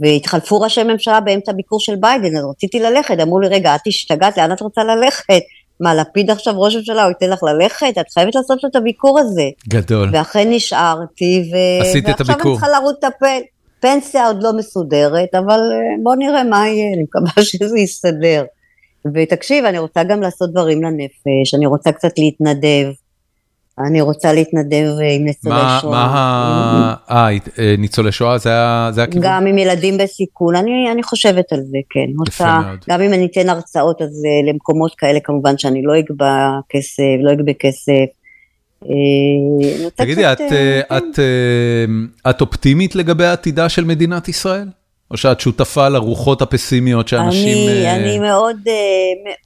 [0.00, 4.36] והתחלפו ראשי ממשלה באמצע ביקור של ביידן, אז רציתי ללכת, אמרו לי, רגע, את השתגעת,
[4.36, 5.42] לאן את רוצה ללכת?
[5.80, 7.98] מה, לפיד עכשיו ראש ממשלה, הוא ייתן לך ללכת?
[8.00, 9.48] את חייבת לעשות את הביקור הזה.
[9.68, 10.10] גדול.
[10.12, 11.82] ואכן נשארתי, ו...
[11.82, 12.36] עשית את הביקור.
[12.36, 13.38] ועכשיו אני צריכה לרוץ לטפל.
[13.80, 18.44] פנסיה עוד לא מסודרת, אבל אה, בוא נראה מה יהיה, אני מקווה שזה יסתדר.
[19.14, 22.86] ותקשיב, אני רוצה גם לעשות דברים לנפש, אני רוצה קצת להתנדב.
[23.86, 25.90] אני רוצה להתנדב אה, עם ניצולי שואה.
[25.90, 27.28] מה ה...
[27.58, 29.28] אה, ניצולי שואה זה הכיוון?
[29.28, 32.06] גם עם ילדים בסיכון, אני, אני חושבת על זה, כן.
[32.18, 32.60] רוצה,
[32.90, 37.32] גם אם אני אתן הרצאות, אז אה, למקומות כאלה כמובן שאני לא אגבה כסף, לא
[37.32, 38.04] אגבה כסף.
[39.94, 40.80] תגידי, את, כן.
[40.96, 41.18] את,
[42.30, 44.68] את אופטימית לגבי העתידה של מדינת ישראל?
[45.10, 47.68] או שאת שותפה לרוחות הפסימיות שאנשים...
[47.68, 48.56] אני, אני מאוד,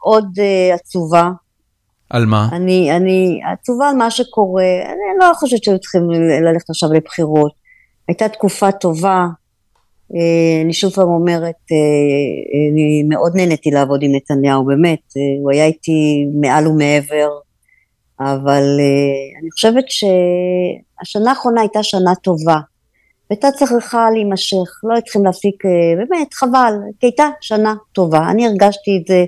[0.01, 0.27] מאוד
[0.75, 1.29] עצובה
[2.13, 2.49] על מה?
[2.53, 6.11] אני, אני עצובה על מה שקורה, אני לא חושבת שהיו צריכים
[6.45, 7.53] ללכת עכשיו לבחירות.
[8.09, 9.27] הייתה תקופה טובה,
[10.17, 15.51] אה, אני שוב פעם אומרת, אה, אני מאוד נהניתי לעבוד עם נתניהו, באמת, אה, הוא
[15.53, 17.29] היה איתי מעל ומעבר,
[18.21, 18.81] אבל
[19.41, 22.57] אני חושבת שהשנה האחרונה הייתה שנה טובה,
[23.31, 25.65] והייתה צריכה להימשך, לא היו צריכים להפסיק,
[25.97, 29.25] באמת, חבל, כי הייתה שנה טובה, אני הרגשתי את זה.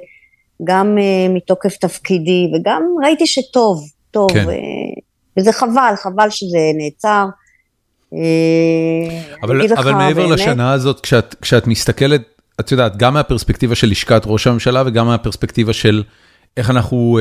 [0.65, 4.47] גם uh, מתוקף תפקידי, וגם ראיתי שטוב, טוב, כן.
[4.47, 5.01] uh,
[5.39, 7.27] וזה חבל, חבל שזה נעצר.
[8.13, 8.17] Uh,
[9.43, 12.23] אבל, אבל מעבר באמת, לשנה הזאת, כשאת, כשאת מסתכלת,
[12.61, 16.03] את יודעת, גם מהפרספקטיבה של לשכת ראש הממשלה וגם מהפרספקטיבה של
[16.57, 17.19] איך אנחנו,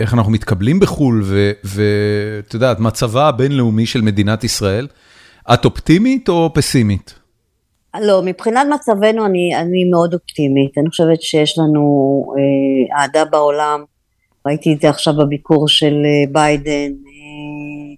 [0.00, 1.22] איך אנחנו מתקבלים בחו"ל,
[1.64, 4.86] ואת יודעת, מצבה הבינלאומי של מדינת ישראל,
[5.54, 7.21] את אופטימית או פסימית?
[8.00, 13.84] לא, מבחינת מצבנו אני, אני מאוד אופטימית, אני חושבת שיש לנו אה, אהדה בעולם,
[14.46, 17.92] ראיתי את זה עכשיו בביקור של אה, ביידן, אה,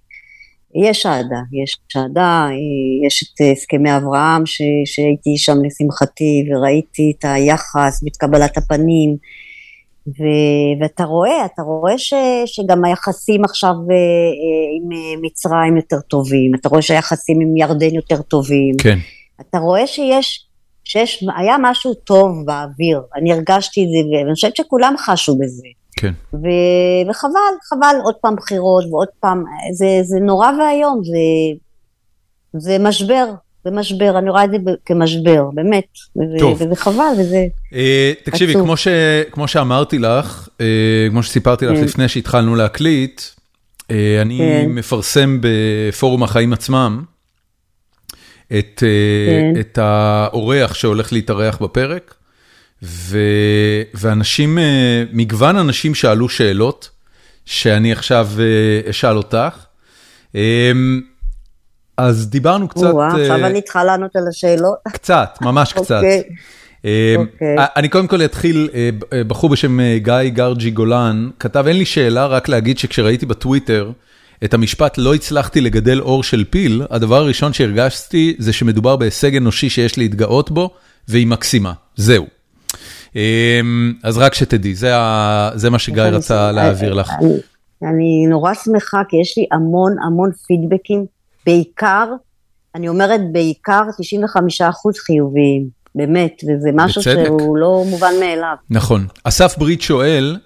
[0.89, 7.25] יש אהדה, יש אהדה, אה, יש את הסכמי אברהם ש, שהייתי שם לשמחתי וראיתי את
[7.25, 9.17] היחס ואת קבלת הפנים.
[10.07, 10.23] ו,
[10.81, 12.13] ואתה רואה, אתה רואה ש,
[12.45, 17.95] שגם היחסים עכשיו אה, אה, עם אה, מצרים יותר טובים, אתה רואה שהיחסים עם ירדן
[17.95, 18.75] יותר טובים.
[18.81, 18.97] כן.
[19.41, 20.45] אתה רואה שיש,
[20.83, 25.67] שיש, היה משהו טוב באוויר, אני הרגשתי את זה, ואני חושבת שכולם חשו בזה.
[25.95, 26.13] כן.
[26.33, 26.37] ו,
[27.09, 29.43] וחבל, חבל עוד פעם בחירות ועוד פעם,
[29.73, 31.17] זה, זה נורא ואיום, זה,
[32.59, 33.25] זה משבר,
[33.65, 35.85] זה משבר, אני רואה את זה כמשבר, באמת.
[36.39, 36.61] טוב.
[36.61, 38.87] וזה חבל, וזה אה, תקשיבי, כמו, ש,
[39.31, 41.83] כמו שאמרתי לך, אה, כמו שסיפרתי לך כן.
[41.83, 43.21] לפני שהתחלנו להקליט,
[43.91, 44.65] אה, אני כן.
[44.69, 47.03] מפרסם בפורום החיים עצמם.
[48.47, 49.59] את, אה, כן.
[49.59, 52.13] את האורח שהולך להתארח בפרק,
[52.83, 53.19] ו,
[53.93, 56.89] ואנשים, אה, מגוון אנשים שאלו שאלות,
[57.45, 59.65] שאני עכשיו אה, אשאל אותך.
[61.97, 62.83] אז דיברנו קצת...
[62.83, 64.75] עכשיו אני צריכה לענות על השאלות.
[64.87, 65.95] קצת, ממש קצת.
[65.95, 66.23] אוקיי.
[67.17, 67.55] אוקיי.
[67.75, 68.69] אני קודם כל אתחיל,
[69.27, 73.91] בחור בשם גיא גרג'י גולן, כתב, אין לי שאלה, רק להגיד שכשראיתי בטוויטר
[74.43, 79.69] את המשפט לא הצלחתי לגדל אור של פיל, הדבר הראשון שהרגשתי זה שמדובר בהישג אנושי
[79.69, 80.69] שיש להתגאות בו,
[81.07, 82.25] והיא מקסימה, זהו.
[84.03, 87.11] אז רק שתדעי, זה מה שגיא רצה להעביר לך.
[87.83, 91.05] אני נורא שמחה, כי יש לי המון המון פידבקים,
[91.45, 92.07] בעיקר,
[92.75, 93.81] אני אומרת בעיקר
[94.61, 94.63] 95%
[95.05, 95.85] חיוביים.
[95.97, 97.25] באמת, וזה משהו בצדק.
[97.25, 98.55] שהוא לא מובן מאליו.
[98.69, 99.07] נכון.
[99.23, 100.37] אסף ברית שואל,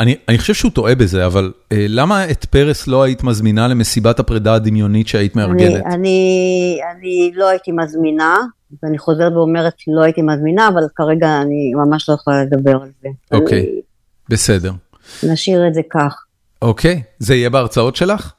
[0.00, 4.18] אני, אני חושב שהוא טועה בזה, אבל אה, למה את פרס לא היית מזמינה למסיבת
[4.18, 5.82] הפרידה הדמיונית שהיית מארגנת?
[5.86, 8.36] אני, אני, אני לא הייתי מזמינה,
[8.82, 13.08] ואני חוזרת ואומרת לא הייתי מזמינה, אבל כרגע אני ממש לא יכולה לדבר על זה.
[13.32, 13.80] אוקיי, אני...
[14.28, 14.72] בסדר.
[15.22, 16.24] נשאיר את זה כך.
[16.62, 18.32] אוקיי, זה יהיה בהרצאות שלך?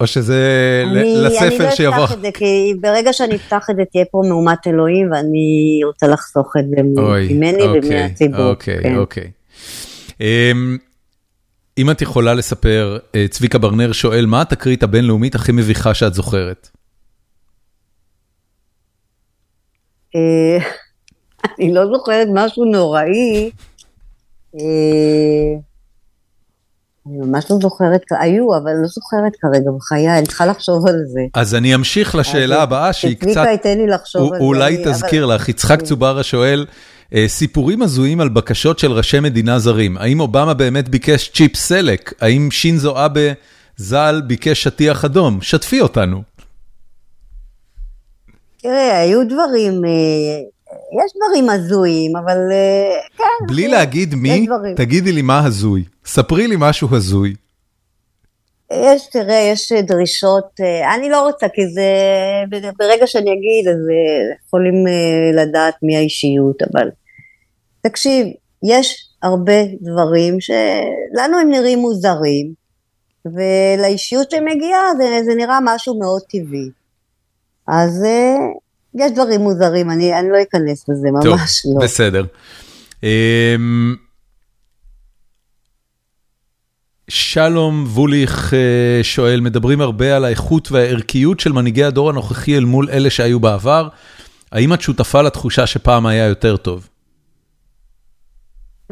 [0.00, 0.38] או שזה
[0.90, 1.94] אני, לספר שיבוא?
[1.94, 5.12] אני לא אפתח את זה, כי ברגע שאני אפתח את זה תהיה פה מהומת אלוהים,
[5.12, 8.50] ואני רוצה לחסוך את זה ממני אוקיי, ומהציבור.
[8.50, 8.96] אוקיי, כן.
[8.96, 9.30] אוקיי.
[10.22, 10.76] אמ,
[11.78, 16.68] אם את יכולה לספר, אה, צביקה ברנר שואל, מה התקרית הבינלאומית הכי מביכה שאת זוכרת?
[20.16, 20.58] אה,
[21.58, 23.50] אני לא זוכרת משהו נוראי.
[24.54, 24.60] אה,
[27.06, 31.20] אני ממש לא זוכרת, היו, אבל לא זוכרת כרגע בחיי, אני צריכה לחשוב על זה.
[31.34, 33.30] אז אני אמשיך לשאלה הבאה, שהיא קצת...
[33.30, 34.44] צביקה ייתן לי לחשוב על זה.
[34.44, 35.82] אולי תזכיר לך, יצחק.
[35.82, 36.66] צוברה שואל,
[37.26, 39.96] סיפורים הזויים על בקשות של ראשי מדינה זרים.
[39.96, 42.12] האם אובמה באמת ביקש צ'יפ סלק?
[42.20, 43.32] האם שינזו אבה
[43.76, 45.40] ז"ל ביקש שטיח אדום?
[45.40, 46.22] שתפי אותנו.
[48.62, 50.40] תראה, היו דברים, אה,
[50.72, 53.46] יש דברים הזויים, אבל אה, כן.
[53.46, 55.84] בלי להגיד מי, תגידי לי מה הזוי.
[56.06, 57.34] ספרי לי משהו הזוי.
[58.72, 61.90] יש, תראה, יש דרישות, אה, אני לא רוצה, כי זה,
[62.78, 64.74] ברגע שאני אגיד, אז אה, יכולים
[65.34, 66.88] לדעת מי האישיות, אבל
[67.82, 68.26] תקשיב,
[68.62, 72.52] יש הרבה דברים שלנו הם נראים מוזרים,
[73.26, 76.70] ולאישיות שמגיעה זה, זה נראה משהו מאוד טבעי.
[77.68, 78.04] אז
[78.94, 81.80] יש דברים מוזרים, אני, אני לא אכנס לזה, ממש טוב, לא.
[81.80, 82.24] טוב, בסדר.
[83.02, 83.94] אמ,
[87.08, 92.88] שלום ווליך אה, שואל, מדברים הרבה על האיכות והערכיות של מנהיגי הדור הנוכחי אל מול
[92.90, 93.88] אלה שהיו בעבר.
[94.52, 96.88] האם את שותפה לתחושה שפעם היה יותר טוב?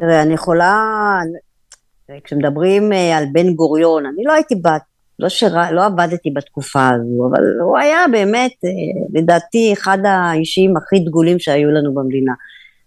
[0.01, 0.75] תראה, אני יכולה,
[2.25, 4.83] כשמדברים אה, על בן גוריון, אני לא הייתי בת
[5.19, 8.71] לא, שרא, לא עבדתי בתקופה הזו, אבל הוא היה באמת, אה,
[9.21, 12.33] לדעתי, אחד האישים הכי דגולים שהיו לנו במדינה.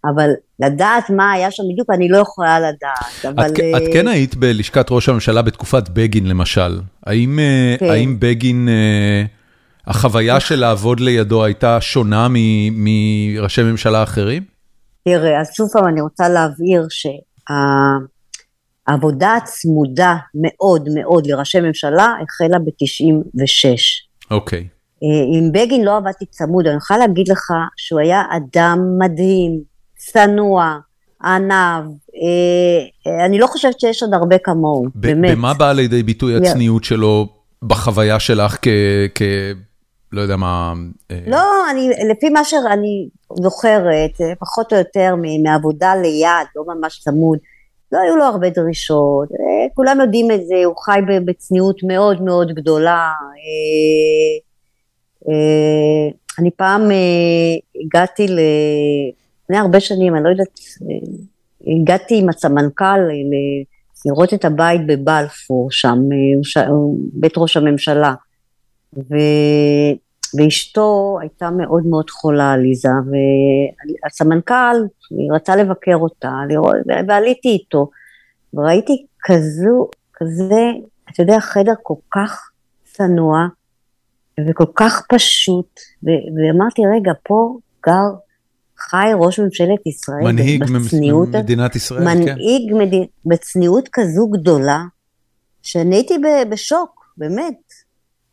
[0.06, 0.30] אבל
[0.60, 3.46] לדעת מה היה שם בדיוק, אני לא יכולה לדעת, אבל...
[3.46, 6.80] את, את כן היית בלשכת ראש הממשלה בתקופת בגין, למשל.
[7.06, 7.90] האם, אה, כן.
[7.90, 9.24] האם בגין, אה,
[9.88, 12.28] החוויה של לעבוד לידו הייתה שונה
[12.72, 14.53] מראשי ממשלה אחרים?
[15.04, 17.10] תראה, אז שוב פעם אני רוצה להבהיר שה...
[18.88, 23.66] העבודה הצמודה מאוד מאוד לראשי ממשלה החלה ב-96.
[24.32, 24.60] אוקיי.
[24.60, 24.64] Okay.
[25.04, 29.60] אה, עם בגין לא עבדתי צמוד, אני יכולה להגיד לך שהוא היה אדם מדהים,
[29.98, 30.78] צנוע,
[31.24, 31.84] ענב,
[32.16, 35.32] אה, אני לא חושבת שיש עוד הרבה כמוהו, באמת.
[35.32, 37.28] במה באה לידי ביטוי הצניעות שלו
[37.64, 38.68] בחוויה שלך כ...
[39.16, 39.22] כ...
[40.14, 40.74] לא יודע מה...
[41.28, 43.10] לא, אני, לפי מה שאני
[43.42, 47.38] זוכרת, פחות או יותר מעבודה ליד, לא ממש צמוד,
[47.92, 52.52] לא היו לו הרבה דרישות, אה, כולם יודעים את זה, הוא חי בצניעות מאוד מאוד
[52.52, 53.12] גדולה.
[53.22, 54.40] אה,
[55.30, 56.82] אה, אני פעם
[57.86, 60.60] הגעתי לפני הרבה שנים, אני לא יודעת,
[61.68, 63.00] הגעתי עם הסמנכ"ל
[64.06, 66.00] לראות את הבית בבלפור שם,
[67.14, 68.14] בית ראש הממשלה.
[68.98, 69.16] ו...
[70.38, 72.90] ואשתו הייתה מאוד מאוד חולה, עליזה,
[74.04, 74.76] והסמנכ"ל
[75.36, 76.76] רצה לבקר אותה, לראות,
[77.08, 77.90] ועליתי איתו,
[78.54, 80.62] וראיתי כזו, כזה,
[81.12, 82.50] אתה יודע, חדר כל כך
[82.84, 83.48] צנוע,
[84.50, 88.14] וכל כך פשוט, ואמרתי, רגע, פה גר,
[88.78, 92.78] חי ראש ממשלת ישראל, מנהיג בצניעות, מדינת ישראל, מנהיג כן.
[92.78, 93.08] מנהיג מד...
[93.26, 94.84] בצניעות כזו גדולה,
[95.62, 96.14] שאני הייתי
[96.50, 97.63] בשוק, באמת.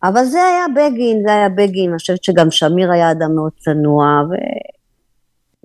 [0.02, 4.22] אבל זה היה בגין, זה היה בגין, אני חושבת שגם שמיר היה אדם מאוד צנוע,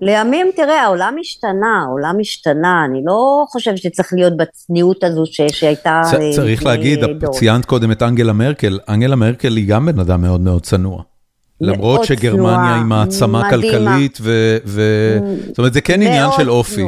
[0.02, 5.40] ולימים, תראה, העולם השתנה, העולם השתנה, אני לא חושבת שצריך להיות בצניעות הזו ש...
[5.42, 6.02] שהייתה...
[6.04, 6.98] צ- צריך להגיד.
[7.30, 11.02] ציינת קודם את אנגלה מרקל, אנגלה מרקל היא גם בן אדם מאוד מאוד צנוע.
[11.60, 14.56] למרות שגרמניה היא מעצמה כלכלית, ו...
[14.66, 14.82] ו...
[15.46, 16.84] זאת אומרת, זה כן עניין של אופי.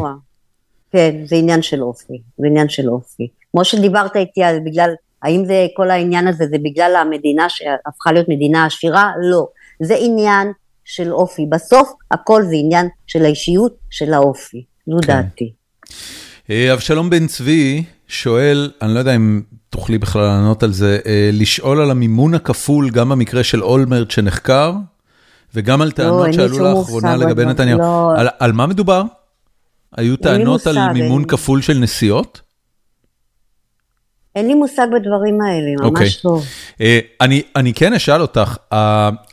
[0.92, 3.28] כן, זה עניין של אופי, זה עניין של אופי.
[3.52, 4.90] כמו שדיברת איתי בגלל
[5.22, 9.12] האם זה כל העניין הזה, זה בגלל המדינה שהפכה להיות מדינה עשירה?
[9.22, 9.46] לא.
[9.82, 10.52] זה עניין
[10.84, 11.46] של אופי.
[11.46, 14.64] בסוף הכל זה עניין של האישיות של האופי.
[14.86, 15.06] זו כן.
[15.06, 15.52] דעתי.
[16.50, 21.30] אה, אבשלום בן צבי שואל, אני לא יודע אם תוכלי בכלל לענות על זה, אה,
[21.32, 24.72] לשאול על המימון הכפול גם במקרה של אולמרט שנחקר,
[25.54, 27.78] וגם על לא, טענות לא, שעלו לאחרונה לגבי נתניהו.
[27.78, 28.12] לא...
[28.16, 29.02] על, על מה מדובר?
[29.96, 31.24] היו טענות על מימון.
[31.24, 32.40] כפול של נסיעות?
[34.38, 35.84] אין לי מושג בדברים האלה, ממש okay.
[35.84, 36.08] אוקיי.
[36.24, 36.40] לא.
[36.78, 36.82] Uh,
[37.20, 38.76] אני, אני כן אשאל אותך, uh,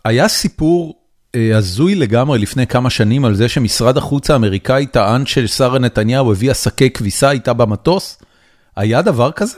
[0.06, 0.96] היה סיפור
[1.36, 6.54] uh, הזוי לגמרי לפני כמה שנים על זה שמשרד החוץ האמריקאי טען ששרה נתניהו הביאה
[6.54, 8.18] שקי כביסה איתה במטוס?
[8.76, 9.58] היה דבר כזה?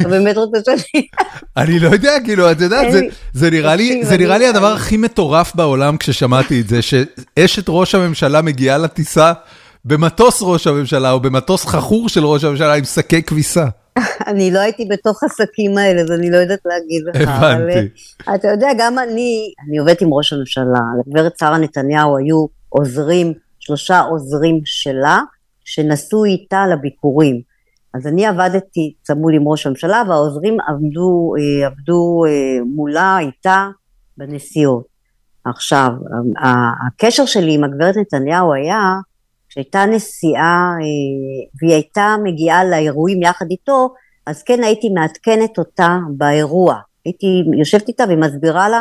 [0.00, 1.06] אתה באמת רוצה שאני...
[1.56, 3.00] אני לא יודע, כאילו, את יודעת, זה
[3.32, 3.50] זה
[4.18, 9.32] נראה לי הדבר הכי מטורף בעולם כששמעתי את זה, שאשת ראש הממשלה מגיעה לטיסה
[9.84, 13.66] במטוס ראש הממשלה, או במטוס חכור של ראש הממשלה עם שקי כביסה.
[14.30, 17.28] אני לא הייתי בתוך השקים האלה, אז אני לא יודעת להגיד לך.
[17.28, 17.88] הבנתי.
[18.26, 23.32] אבל, אתה יודע, גם אני, אני עובדת עם ראש הממשלה, לגברת שרה נתניהו היו עוזרים,
[23.58, 25.20] שלושה עוזרים שלה,
[25.64, 27.40] שנסעו איתה לביקורים.
[27.94, 33.68] אז אני עבדתי צמוד עם ראש הממשלה, והעוזרים עבדו, אה, עבדו אה, מולה, איתה,
[34.16, 34.84] בנסיעות.
[35.44, 35.90] עכשיו,
[36.86, 38.80] הקשר שלי עם הגברת נתניהו היה,
[39.50, 43.94] כשהייתה נסיעה אה, והיא הייתה מגיעה לאירועים יחד איתו,
[44.26, 46.76] אז כן הייתי מעדכנת אותה באירוע.
[47.04, 47.26] הייתי
[47.58, 48.80] יושבת איתה ומסבירה לה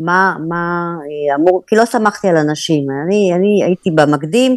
[0.00, 0.94] מה, מה
[1.34, 2.86] אמור, כי לא סמכתי על אנשים.
[3.06, 4.56] אני, אני הייתי במקדים,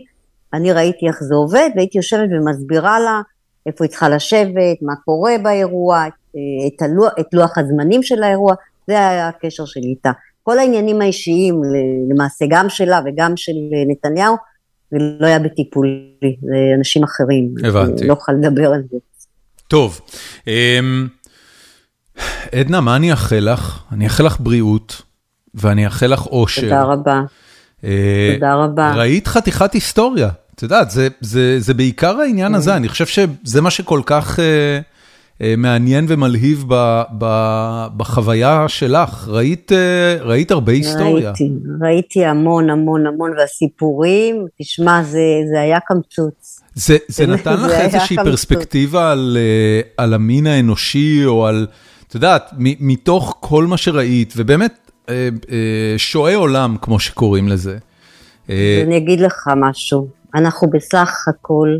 [0.54, 3.22] אני ראיתי איך זה עובד, והייתי יושבת ומסבירה לה
[3.66, 6.06] איפה היא צריכה לשבת, מה קורה באירוע,
[6.68, 8.54] את, הלוח, את לוח הזמנים של האירוע,
[8.88, 10.12] זה היה הקשר שלי איתה.
[10.44, 11.62] כל העניינים האישיים,
[12.10, 13.56] למעשה גם שלה וגם של
[13.88, 14.36] נתניהו,
[14.92, 17.54] זה לא היה בטיפולי, זה אנשים אחרים.
[17.64, 18.08] הבנתי.
[18.08, 18.98] לא אוכל לדבר על זה.
[19.68, 20.02] טוב,
[20.48, 21.08] אמ,
[22.52, 23.84] עדנה, מה אני אאחל לך?
[23.92, 25.02] אני אאחל לך בריאות,
[25.56, 26.62] ואני אאחל לך אושר.
[26.62, 27.22] תודה רבה.
[27.84, 28.94] אה, תודה רבה.
[28.96, 30.30] ראית חתיכת היסטוריה.
[30.56, 34.80] את יודעת, זה זה, זה בעיקר העניין הזה, אני חושב שזה מה שכל כך אה,
[35.58, 37.26] מעניין ומלהיב ב, ב,
[37.98, 39.28] בחוויה שלך.
[39.28, 41.30] ראית אה, ראית הרבה היסטוריה.
[41.30, 41.52] ראיתי,
[41.82, 45.20] ראיתי המון המון המון, והסיפורים, תשמע, זה
[45.52, 46.62] זה היה קמצוץ.
[46.74, 51.68] זה זה נתן לך איזושהי פרספקטיבה על אה, על המין האנושי, או על,
[52.08, 57.78] את יודעת, מתוך כל מה שראית, ובאמת, אה, אה, שועי עולם, כמו שקוראים לזה.
[58.50, 60.08] אה, אני אגיד לך משהו.
[60.36, 61.78] אנחנו בסך הכל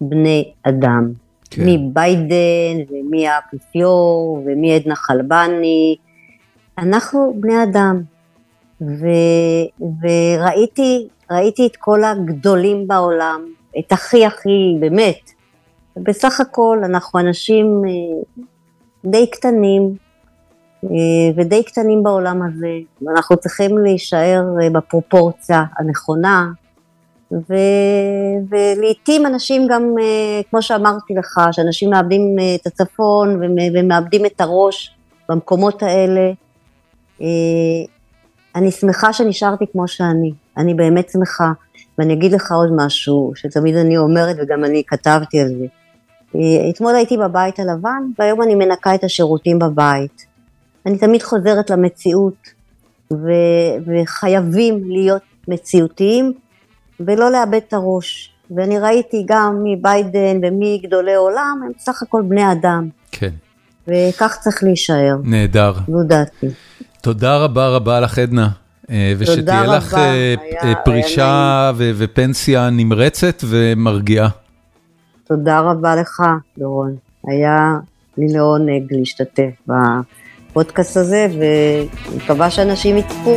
[0.00, 1.21] בני אדם.
[1.54, 1.62] כן.
[1.66, 5.96] מביידן ומהאפיפיור ומעדנה חלבני,
[6.78, 8.02] אנחנו בני אדם.
[8.80, 9.06] ו,
[9.80, 13.46] וראיתי ראיתי את כל הגדולים בעולם,
[13.78, 15.30] את הכי הכי, באמת.
[15.96, 18.40] בסך הכל אנחנו אנשים אה,
[19.10, 19.96] די קטנים,
[20.84, 20.88] אה,
[21.36, 26.50] ודי קטנים בעולם הזה, ואנחנו צריכים להישאר אה, בפרופורציה הנכונה,
[27.32, 27.54] ו...
[28.48, 33.40] ולעיתים אנשים גם, אה, כמו שאמרתי לך, שאנשים מאבדים אה, את הצפון
[33.74, 34.96] ומאבדים את הראש
[35.28, 36.30] במקומות האלה.
[37.20, 37.26] אה,
[38.54, 41.52] אני שמחה שנשארתי כמו שאני, אני באמת שמחה.
[41.98, 45.66] ואני אגיד לך עוד משהו, שתמיד אני אומרת וגם אני כתבתי על זה.
[46.70, 50.26] אתמול הייתי בבית הלבן, והיום אני מנקה את השירותים בבית.
[50.86, 52.48] אני תמיד חוזרת למציאות,
[53.12, 53.30] ו...
[53.86, 56.32] וחייבים להיות מציאותיים,
[57.06, 58.32] ולא לאבד את הראש.
[58.56, 62.88] ואני ראיתי גם מביידן ומגדולי עולם, הם בסך הכל בני אדם.
[63.12, 63.30] כן.
[63.88, 65.16] וכך צריך להישאר.
[65.24, 65.72] נהדר.
[65.88, 66.46] זו דעתי.
[67.00, 68.48] תודה רבה רבה לך עדנה.
[68.90, 74.28] אה, ושתהיה לך אה, היה, פרישה היה ופנסיה נמרצת ומרגיעה.
[75.26, 76.22] תודה רבה לך,
[76.58, 76.96] דורון.
[77.26, 77.76] היה
[78.18, 81.26] לי לעונג להשתתף בפודקאסט הזה,
[82.12, 83.36] ומקווה שאנשים יצפו.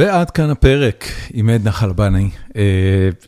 [0.00, 2.62] ועד כאן הפרק עם עדנה חלבני, אה,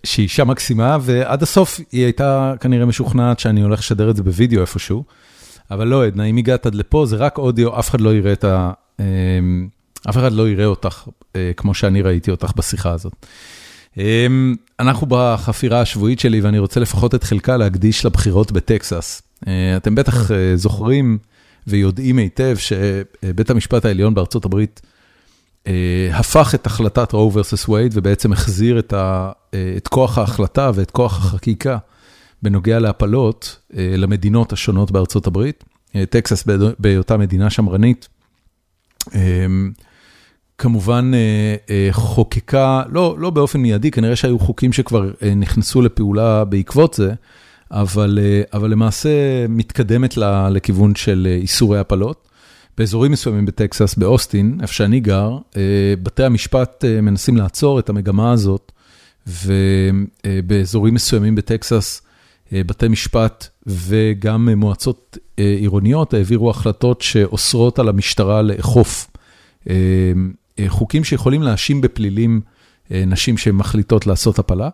[0.05, 4.61] שהיא אישה מקסימה, ועד הסוף היא הייתה כנראה משוכנעת שאני הולך לשדר את זה בווידאו
[4.61, 5.05] איפשהו,
[5.71, 8.45] אבל לא עדנה, אם הגעת עד לפה זה רק אודיו, אף אחד לא יראה את
[8.45, 8.73] ה...
[9.01, 9.05] אה,
[10.09, 13.27] אף אחד לא יראה אותך אה, כמו שאני ראיתי אותך בשיחה הזאת.
[14.81, 19.23] אנחנו בחפירה השבועית שלי, ואני רוצה לפחות את חלקה להקדיש לבחירות בטקסס.
[19.77, 21.19] אתם בטח זוכרים
[21.67, 24.81] ויודעים היטב שבית המשפט העליון בארצות הברית,
[26.13, 30.91] הפך את החלטת רו ורסס וייד ובעצם החזיר את ה, אה, את כוח ההחלטה ואת
[30.91, 31.79] כוח החקיקה
[32.43, 35.65] בנוגע להפלות אה, למדינות השונות בארצות הברית.
[36.11, 36.45] טקסס
[36.79, 38.09] בהיותה מדינה שמרנית,
[40.59, 41.13] כמובן
[41.91, 47.13] חוקקה, לא לא באופן מיידי, כנראה שהיו חוקים שכבר נכנסו לפעולה בעקבות זה,
[47.71, 49.09] אבל למעשה
[49.49, 50.17] מתקדמת
[50.51, 52.29] לכיוון של איסורי הפלות.
[52.79, 55.39] באזורים מסוימים בטקסס, באוסטין, איפה שאני גר,
[56.03, 58.73] בתי המשפט מנסים לעצור את המגמה הזאת,
[59.27, 62.03] ובאזורים מסוימים בטקסס,
[62.53, 69.11] בתי משפט וגם מועצות עירוניות העבירו החלטות שאוסרות על המשטרה לאכוף
[70.69, 72.41] חוקים שיכולים להאשים בפלילים
[72.91, 74.69] נשים שמחליטות לעשות הפלה.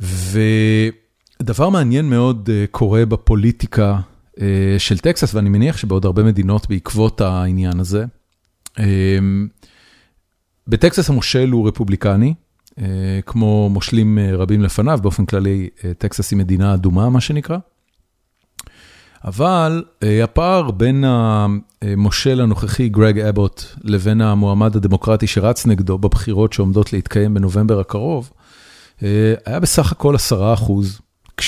[0.00, 4.00] ודבר מעניין מאוד קורה בפוליטיקה
[4.78, 8.04] של טקסס, ואני מניח שבעוד הרבה מדינות בעקבות העניין הזה.
[10.68, 12.34] בטקסס המושל הוא רפובליקני.
[13.26, 15.68] כמו מושלים רבים לפניו, באופן כללי
[15.98, 17.58] טקסס היא מדינה אדומה, מה שנקרא.
[19.24, 19.84] אבל
[20.24, 27.80] הפער בין המושל הנוכחי גרג אבוט לבין המועמד הדמוקרטי שרץ נגדו בבחירות שעומדות להתקיים בנובמבר
[27.80, 28.30] הקרוב,
[29.46, 30.14] היה בסך הכל
[31.36, 31.40] 10%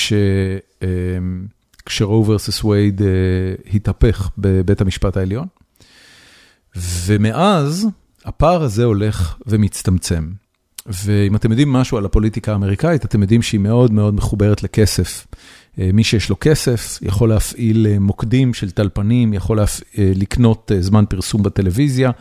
[1.85, 3.01] כשרו ורסס וייד
[3.73, 5.47] התהפך בבית המשפט העליון.
[6.75, 7.87] ומאז
[8.25, 10.29] הפער הזה הולך ומצטמצם.
[10.85, 15.27] ואם אתם יודעים משהו על הפוליטיקה האמריקאית, אתם יודעים שהיא מאוד מאוד מחוברת לכסף.
[15.77, 19.59] מי שיש לו כסף יכול להפעיל מוקדים של טלפנים, יכול
[19.97, 22.11] לקנות זמן פרסום בטלוויזיה.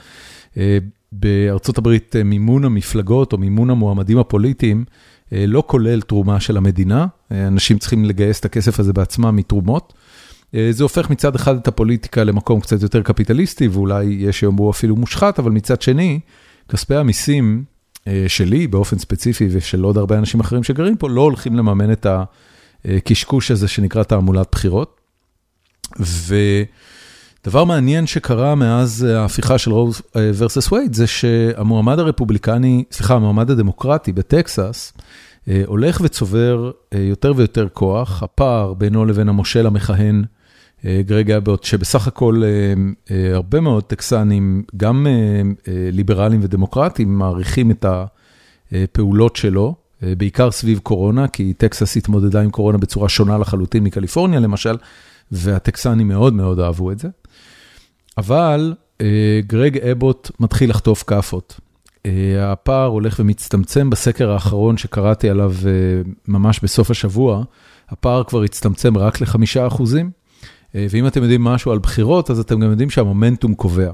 [1.12, 4.84] בארצות הברית מימון המפלגות או מימון המועמדים הפוליטיים
[5.32, 9.92] לא כולל תרומה של המדינה, אנשים צריכים לגייס את הכסף הזה בעצמם מתרומות.
[10.70, 15.38] זה הופך מצד אחד את הפוליטיקה למקום קצת יותר קפיטליסטי, ואולי יש שיאמרו אפילו מושחת,
[15.38, 16.20] אבל מצד שני,
[16.68, 17.64] כספי המיסים
[18.28, 22.06] שלי באופן ספציפי ושל עוד הרבה אנשים אחרים שגרים פה, לא הולכים לממן את
[22.84, 25.00] הקשקוש הזה שנקרא תעמולת בחירות.
[27.46, 34.12] ודבר מעניין שקרה מאז ההפיכה של רו ורסס וייד, זה שהמועמד הרפובליקני, סליחה, המועמד הדמוקרטי
[34.12, 34.92] בטקסס,
[35.66, 40.24] הולך וצובר יותר ויותר כוח, הפער בינו לבין המושל המכהן,
[40.84, 42.42] גרג אבוט, שבסך הכל
[43.34, 45.06] הרבה מאוד טקסנים, גם
[45.92, 47.86] ליברלים ודמוקרטים, מעריכים את
[48.72, 54.76] הפעולות שלו, בעיקר סביב קורונה, כי טקסס התמודדה עם קורונה בצורה שונה לחלוטין מקליפורניה למשל,
[55.32, 57.08] והטקסנים מאוד מאוד אהבו את זה.
[58.18, 58.74] אבל
[59.46, 61.60] גרג אבוט מתחיל לחטוף כאפות.
[62.40, 65.54] הפער הולך ומצטמצם בסקר האחרון שקראתי עליו
[66.28, 67.44] ממש בסוף השבוע,
[67.88, 70.10] הפער כבר הצטמצם רק לחמישה אחוזים.
[70.74, 73.92] ואם אתם יודעים משהו על בחירות, אז אתם גם יודעים שהמומנטום קובע.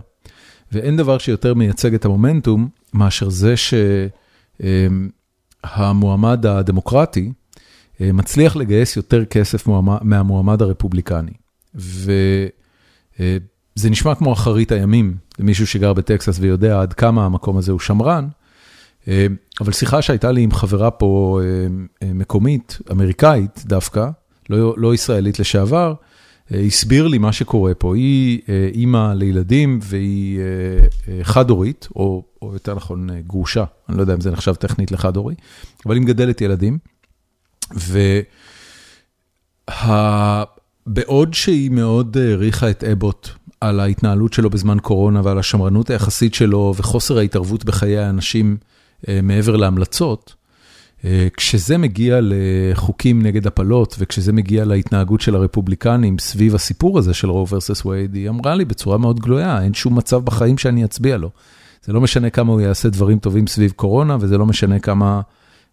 [0.72, 3.54] ואין דבר שיותר מייצג את המומנטום, מאשר זה
[5.66, 7.32] שהמועמד הדמוקרטי
[8.00, 9.68] מצליח לגייס יותר כסף
[10.02, 11.32] מהמועמד הרפובליקני.
[13.78, 18.28] וזה נשמע כמו אחרית הימים, למישהו שגר בטקסס ויודע עד כמה המקום הזה הוא שמרן,
[19.60, 21.40] אבל שיחה שהייתה לי עם חברה פה
[22.04, 24.08] מקומית, אמריקאית דווקא,
[24.50, 25.94] לא, לא ישראלית לשעבר,
[26.50, 28.40] הסביר לי מה שקורה פה, היא
[28.74, 30.40] אימא לילדים והיא
[31.22, 32.22] חד-הורית, או
[32.52, 35.34] יותר נכון גרושה, אני לא יודע אם זה נחשב טכנית לחד-הורי,
[35.86, 36.78] אבל היא מגדלת ילדים.
[40.88, 43.28] ובעוד שהיא מאוד העריכה את אבוט
[43.60, 48.56] על ההתנהלות שלו בזמן קורונה ועל השמרנות היחסית שלו וחוסר ההתערבות בחיי האנשים
[49.22, 50.34] מעבר להמלצות,
[51.36, 57.48] כשזה מגיע לחוקים נגד הפלות וכשזה מגיע להתנהגות של הרפובליקנים סביב הסיפור הזה של רו
[57.48, 61.30] ורסס וייד, היא אמרה לי בצורה מאוד גלויה, אין שום מצב בחיים שאני אצביע לו.
[61.84, 65.20] זה לא משנה כמה הוא יעשה דברים טובים סביב קורונה, וזה לא משנה כמה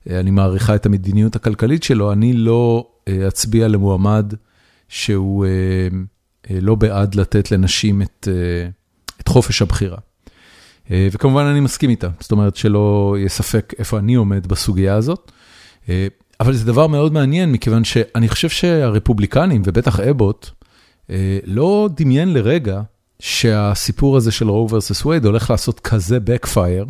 [0.09, 2.87] אני מעריכה את המדיניות הכלכלית שלו, אני לא
[3.27, 4.33] אצביע למועמד
[4.89, 5.45] שהוא
[6.49, 9.97] לא בעד לתת לנשים את חופש הבחירה.
[10.91, 15.31] וכמובן אני מסכים איתה, זאת אומרת שלא יהיה ספק איפה אני עומד בסוגיה הזאת.
[16.39, 20.49] אבל זה דבר מאוד מעניין, מכיוון שאני חושב שהרפובליקנים, ובטח אבוט,
[21.45, 22.81] לא דמיין לרגע
[23.19, 26.89] שהסיפור הזה של רו ורסס וייד הולך לעשות כזה backfire,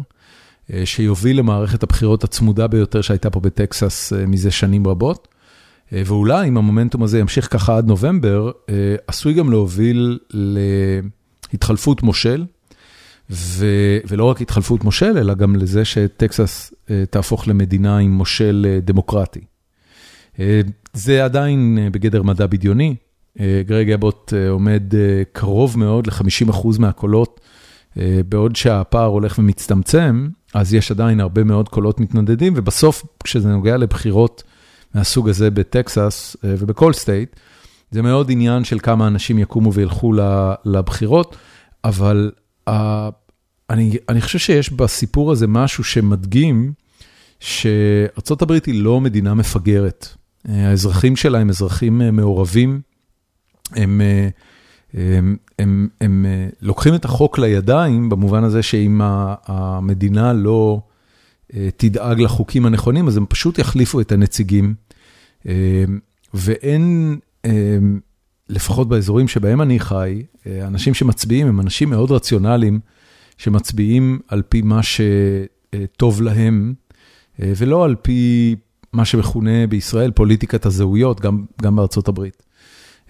[0.85, 5.27] שיוביל למערכת הבחירות הצמודה ביותר שהייתה פה בטקסס מזה שנים רבות.
[5.91, 8.51] ואולי אם המומנטום הזה ימשיך ככה עד נובמבר,
[9.07, 10.19] עשוי גם להוביל
[11.53, 12.45] להתחלפות מושל.
[14.07, 16.73] ולא רק התחלפות מושל, אלא גם לזה שטקסס
[17.09, 19.41] תהפוך למדינה עם מושל דמוקרטי.
[20.93, 22.95] זה עדיין בגדר מדע בדיוני,
[23.41, 24.83] גרג אבוט עומד
[25.31, 27.41] קרוב מאוד ל-50% מהקולות,
[28.29, 34.43] בעוד שהפער הולך ומצטמצם, אז יש עדיין הרבה מאוד קולות מתנדדים, ובסוף כשזה נוגע לבחירות
[34.95, 37.35] מהסוג הזה בטקסס ובכל סטייט,
[37.91, 40.13] זה מאוד עניין של כמה אנשים יקומו וילכו
[40.65, 41.35] לבחירות,
[41.83, 42.31] אבל
[44.09, 46.73] אני חושב שיש בסיפור הזה משהו שמדגים
[47.39, 50.07] שארה"ב היא לא מדינה מפגרת.
[50.45, 52.81] האזרחים שלה הם אזרחים מעורבים,
[53.71, 54.01] הם,
[54.93, 56.25] הם, הם, הם
[56.61, 59.01] לוקחים את החוק לידיים במובן הזה שאם
[59.45, 60.81] המדינה לא
[61.77, 64.84] תדאג לחוקים הנכונים, אז הם פשוט יחליפו את הנציגים.
[66.33, 67.15] ואין,
[68.49, 72.79] לפחות באזורים שבהם אני חי, אנשים שמצביעים הם אנשים מאוד רציונליים,
[73.37, 76.73] שמצביעים על פי מה שטוב להם,
[77.39, 78.55] ולא על פי
[78.93, 82.43] מה שמכונה בישראל פוליטיקת הזהויות, גם, גם בארצות הברית.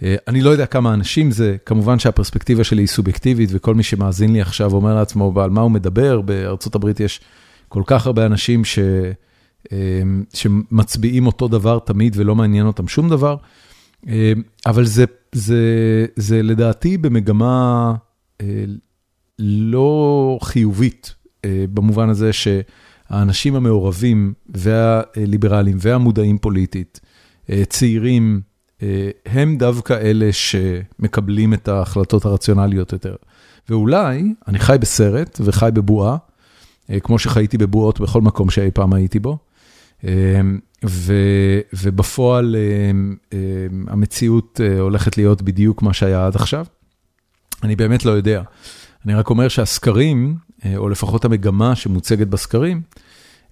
[0.02, 4.42] אני לא יודע כמה אנשים זה, כמובן שהפרספקטיבה שלי היא סובייקטיבית, וכל מי שמאזין לי
[4.42, 7.22] עכשיו אומר לעצמו על מה הוא מדבר, בארצות הברית יש
[7.68, 8.80] כל כך הרבה אנשים ש...
[10.34, 13.36] שמצביעים אותו דבר תמיד ולא מעניין אותם שום דבר,
[14.66, 15.66] אבל זה, זה,
[16.16, 17.94] זה לדעתי במגמה
[19.40, 21.16] לא חיובית,
[21.46, 27.00] במובן הזה שהאנשים המעורבים והליברליים והמודעים פוליטית,
[27.70, 28.42] צעירים,
[29.26, 33.16] הם דווקא אלה שמקבלים את ההחלטות הרציונליות יותר.
[33.70, 36.18] ואולי, אני חי בסרט וחי בבועה,
[37.04, 39.38] כמו שחייתי בבועות בכל מקום שאי פעם הייתי בו,
[41.74, 42.56] ובפועל
[43.88, 46.66] המציאות הולכת להיות בדיוק מה שהיה עד עכשיו.
[47.64, 48.42] אני באמת לא יודע.
[49.06, 50.36] אני רק אומר שהסקרים,
[50.78, 52.82] או לפחות המגמה שמוצגת בסקרים,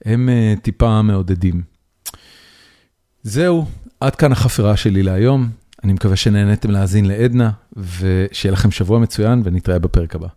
[0.05, 0.29] הם
[0.61, 1.61] טיפה מעודדים.
[3.23, 3.65] זהו,
[3.99, 5.49] עד כאן החפירה שלי להיום.
[5.83, 10.27] אני מקווה שנהניתם להאזין לעדנה, ושיהיה לכם שבוע מצוין ונתראה בפרק הבא.